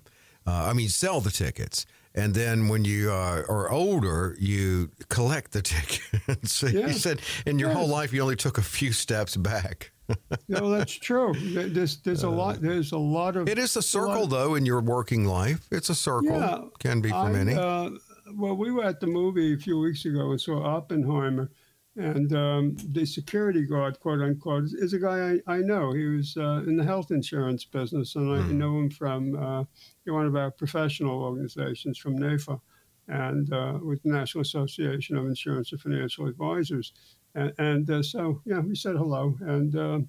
Uh, 0.47 0.69
I 0.69 0.73
mean, 0.73 0.89
sell 0.89 1.21
the 1.21 1.31
tickets 1.31 1.85
and 2.15 2.33
then 2.33 2.67
when 2.67 2.85
you 2.85 3.11
uh, 3.11 3.43
are 3.47 3.69
older, 3.69 4.35
you 4.39 4.89
collect 5.09 5.51
the 5.51 5.61
tickets. 5.61 6.53
so 6.53 6.67
you 6.67 6.91
said 6.93 7.21
in 7.45 7.59
your 7.59 7.69
whole 7.69 7.87
life, 7.87 8.11
you 8.13 8.21
only 8.21 8.35
took 8.35 8.57
a 8.57 8.61
few 8.61 8.91
steps 8.91 9.37
back. 9.37 9.91
no, 10.47 10.71
that's 10.71 10.93
true. 10.93 11.33
There's 11.37 11.97
there's 11.97 12.23
a 12.23 12.29
lot. 12.29 12.61
There's 12.61 12.93
a 12.93 12.97
lot 12.97 13.35
of. 13.35 13.47
It 13.47 13.59
is 13.59 13.75
a 13.75 13.81
circle, 13.81 14.23
a 14.23 14.27
though, 14.27 14.55
in 14.55 14.65
your 14.65 14.81
working 14.81 15.25
life. 15.25 15.67
It's 15.71 15.91
a 15.91 15.95
circle. 15.95 16.39
Yeah, 16.39 16.61
can 16.79 16.99
be 16.99 17.09
for 17.09 17.15
I, 17.15 17.31
many. 17.31 17.53
Uh, 17.53 17.91
well, 18.35 18.55
we 18.55 18.71
were 18.71 18.83
at 18.83 18.99
the 18.99 19.05
movie 19.05 19.53
a 19.53 19.57
few 19.57 19.79
weeks 19.79 20.05
ago 20.05 20.31
and 20.31 20.41
saw 20.41 20.63
Oppenheimer, 20.63 21.51
and 21.95 22.33
um, 22.33 22.77
the 22.91 23.05
security 23.05 23.65
guard, 23.65 23.99
quote 23.99 24.21
unquote, 24.21 24.65
is 24.73 24.93
a 24.93 24.99
guy 24.99 25.39
I, 25.47 25.55
I 25.55 25.57
know. 25.57 25.91
He 25.91 26.05
was 26.05 26.37
uh, 26.37 26.63
in 26.65 26.77
the 26.77 26.83
health 26.83 27.11
insurance 27.11 27.65
business, 27.65 28.15
and 28.15 28.31
I 28.31 28.37
mm. 28.37 28.51
know 28.51 28.77
him 28.79 28.89
from 28.89 29.35
uh, 29.35 29.63
one 30.05 30.25
of 30.25 30.35
our 30.35 30.51
professional 30.51 31.21
organizations, 31.21 31.97
from 31.97 32.17
NAIFA, 32.17 32.61
and 33.07 33.51
uh, 33.51 33.79
with 33.81 34.03
the 34.03 34.09
National 34.09 34.43
Association 34.43 35.17
of 35.17 35.25
Insurance 35.25 35.71
and 35.71 35.81
Financial 35.81 36.27
Advisors. 36.27 36.93
And, 37.35 37.53
and 37.57 37.89
uh, 37.89 38.03
so, 38.03 38.41
yeah, 38.45 38.59
we 38.59 38.75
said 38.75 38.95
hello, 38.95 39.37
and 39.41 39.75
uh, 39.75 39.99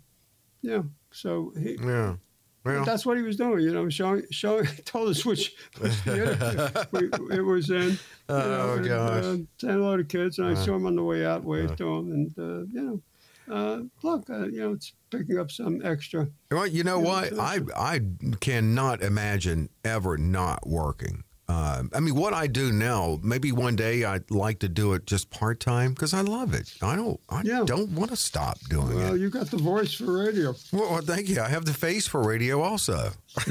yeah, 0.63 0.83
so 1.11 1.53
he, 1.59 1.79
yeah. 1.83 2.17
Well, 2.65 2.85
that's 2.85 3.07
what 3.07 3.17
he 3.17 3.23
was 3.23 3.37
doing, 3.37 3.61
you 3.61 3.73
know, 3.73 3.89
showing, 3.89 4.25
showing, 4.31 4.67
told 4.85 5.09
us 5.09 5.25
which, 5.25 5.55
which 5.79 5.93
theater 6.05 6.87
we, 6.93 7.09
it 7.31 7.41
was 7.41 7.71
in. 7.71 7.99
Oh, 8.29 8.77
know, 8.77 8.85
gosh. 8.85 9.25
And, 9.25 9.43
uh, 9.43 9.47
saying 9.59 9.75
hello 9.75 9.97
to 9.97 10.05
kids, 10.05 10.39
and 10.39 10.49
I 10.49 10.53
uh-huh. 10.53 10.65
saw 10.65 10.77
him 10.77 10.87
on 10.87 10.97
the 10.97 11.03
way 11.03 11.25
out, 11.25 11.43
waved 11.43 11.73
uh, 11.73 11.77
to 11.77 11.89
him, 11.89 12.13
and, 12.13 12.39
uh, 12.39 12.67
you 12.73 12.83
know, 12.83 13.03
uh, 13.51 13.81
look, 14.03 14.29
uh, 14.31 14.47
you 14.47 14.61
know, 14.61 14.73
it's 14.73 14.93
picking 15.11 15.39
up 15.39 15.51
some 15.51 15.85
extra. 15.85 16.29
Well, 16.51 16.67
you 16.67 16.85
know 16.85 17.01
what? 17.01 17.37
I, 17.39 17.61
I 17.77 18.01
cannot 18.41 19.03
imagine 19.03 19.71
ever 19.85 20.17
not 20.17 20.69
working. 20.69 21.25
Uh, 21.51 21.83
I 21.93 21.99
mean, 21.99 22.15
what 22.15 22.33
I 22.33 22.47
do 22.47 22.71
now, 22.71 23.19
maybe 23.25 23.51
one 23.51 23.75
day 23.75 24.05
I'd 24.05 24.31
like 24.31 24.61
to 24.61 24.69
do 24.69 24.93
it 24.93 25.05
just 25.05 25.31
part 25.31 25.59
time 25.59 25.93
because 25.93 26.15
I 26.15 26.21
love 26.21 26.55
it. 26.55 26.73
I 26.81 26.95
don't, 26.95 27.19
I 27.29 27.43
yeah. 27.43 27.65
don't 27.67 27.91
want 27.91 28.11
to 28.11 28.17
stop 28.17 28.61
doing 28.69 28.89
well, 28.89 28.99
it. 28.99 29.03
Well, 29.03 29.17
you 29.17 29.31
got 29.31 29.51
the 29.51 29.57
voice 29.57 29.93
for 29.93 30.25
radio. 30.25 30.55
Well, 30.73 30.91
well, 30.93 31.01
thank 31.01 31.29
you. 31.29 31.41
I 31.41 31.49
have 31.49 31.65
the 31.65 31.75
face 31.75 32.07
for 32.07 32.23
radio 32.23 32.63
also. 32.63 33.11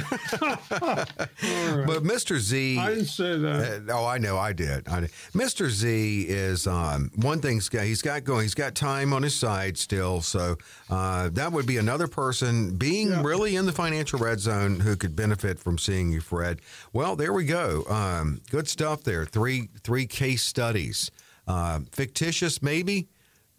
But 1.85 2.03
Mr. 2.03 2.37
Z, 2.37 2.77
I 2.77 2.89
didn't 2.89 3.05
say 3.05 3.37
that. 3.37 3.89
Uh, 3.89 3.93
oh, 3.93 4.05
I 4.05 4.17
know, 4.17 4.37
I 4.37 4.53
did. 4.53 4.87
I 4.87 5.01
did. 5.01 5.11
Mr. 5.33 5.69
Z 5.69 6.25
is 6.27 6.67
um, 6.67 7.11
one 7.15 7.39
thing's 7.39 7.69
got, 7.69 7.83
He's 7.83 8.01
got 8.01 8.23
going. 8.23 8.43
He's 8.43 8.53
got 8.53 8.75
time 8.75 9.13
on 9.13 9.23
his 9.23 9.35
side 9.35 9.77
still, 9.77 10.21
so 10.21 10.57
uh, 10.89 11.29
that 11.29 11.51
would 11.51 11.65
be 11.65 11.77
another 11.77 12.07
person 12.07 12.75
being 12.75 13.09
yeah. 13.09 13.23
really 13.23 13.55
in 13.55 13.65
the 13.65 13.71
financial 13.71 14.19
red 14.19 14.39
zone 14.39 14.79
who 14.81 14.95
could 14.95 15.15
benefit 15.15 15.59
from 15.59 15.77
seeing 15.77 16.11
you, 16.11 16.21
Fred. 16.21 16.59
Well, 16.93 17.15
there 17.15 17.33
we 17.33 17.45
go. 17.45 17.85
Um, 17.89 18.41
good 18.49 18.67
stuff 18.67 19.03
there. 19.03 19.25
Three 19.25 19.69
three 19.83 20.05
case 20.05 20.43
studies. 20.43 21.11
Uh, 21.47 21.79
fictitious, 21.91 22.61
maybe 22.61 23.07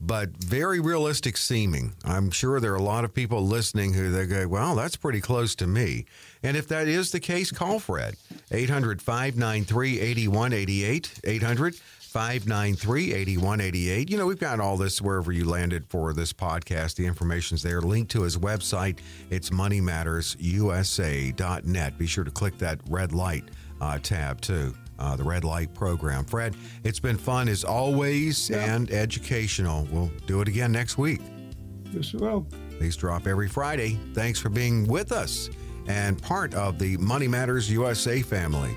but 0.01 0.31
very 0.31 0.81
realistic 0.81 1.37
seeming. 1.37 1.93
I'm 2.05 2.31
sure 2.31 2.59
there 2.59 2.73
are 2.73 2.77
a 2.77 2.83
lot 2.83 3.05
of 3.05 3.13
people 3.13 3.47
listening 3.47 3.93
who 3.93 4.11
they 4.11 4.25
go, 4.27 4.49
well, 4.49 4.75
that's 4.75 4.97
pretty 4.97 5.21
close 5.21 5.55
to 5.57 5.67
me. 5.67 6.07
And 6.43 6.57
if 6.57 6.67
that 6.69 6.89
is 6.89 7.11
the 7.11 7.21
case, 7.21 7.51
call 7.51 7.79
Fred. 7.79 8.15
800 8.51 9.03
593 9.03 10.01
8188. 10.01 11.21
800 11.25 11.75
593 11.75 13.13
8188. 13.13 14.11
You 14.11 14.17
know, 14.17 14.27
we've 14.27 14.41
got 14.41 14.59
all 14.59 14.77
this 14.77 15.01
wherever 15.03 15.33
you 15.33 15.49
landed 15.49 15.87
for 15.89 16.15
this 16.15 16.33
podcast. 16.33 16.97
The 16.97 17.07
information's 17.07 17.63
there. 17.63 17.83
Link 17.83 18.09
to 18.11 18.23
his 18.23 18.39
website. 18.39 18.99
It's 19.29 19.51
moneymattersusa.net. 19.51 21.99
Be 21.99 22.07
sure 22.07 22.25
to 22.25 22.31
click 22.31 22.57
that 22.59 22.79
red 22.89 23.13
light 23.13 23.45
uh, 23.81 23.99
tab 24.03 24.41
too 24.41 24.75
uh, 25.01 25.17
the 25.17 25.25
Red 25.25 25.45
Light 25.45 25.75
program. 25.75 26.25
Fred, 26.25 26.55
it's 26.85 27.01
been 27.01 27.17
fun 27.17 27.49
as 27.49 27.65
always 27.65 28.51
yeah. 28.51 28.75
and 28.75 28.91
educational. 28.91 29.89
We'll 29.91 30.13
do 30.27 30.41
it 30.41 30.49
again 30.49 30.71
next 30.71 30.99
week. 30.99 31.21
Yes, 31.93 32.13
we 32.13 32.21
will. 32.21 32.47
These 32.81 32.97
drop 32.97 33.27
every 33.27 33.49
Friday. 33.49 33.99
Thanks 34.15 34.39
for 34.39 34.49
being 34.49 34.87
with 34.87 35.13
us 35.13 35.51
and 35.89 36.21
part 36.23 36.55
of 36.55 36.79
the 36.79 36.97
Money 36.99 37.29
Matters 37.29 37.71
USA 37.71 38.23
family. 38.23 38.77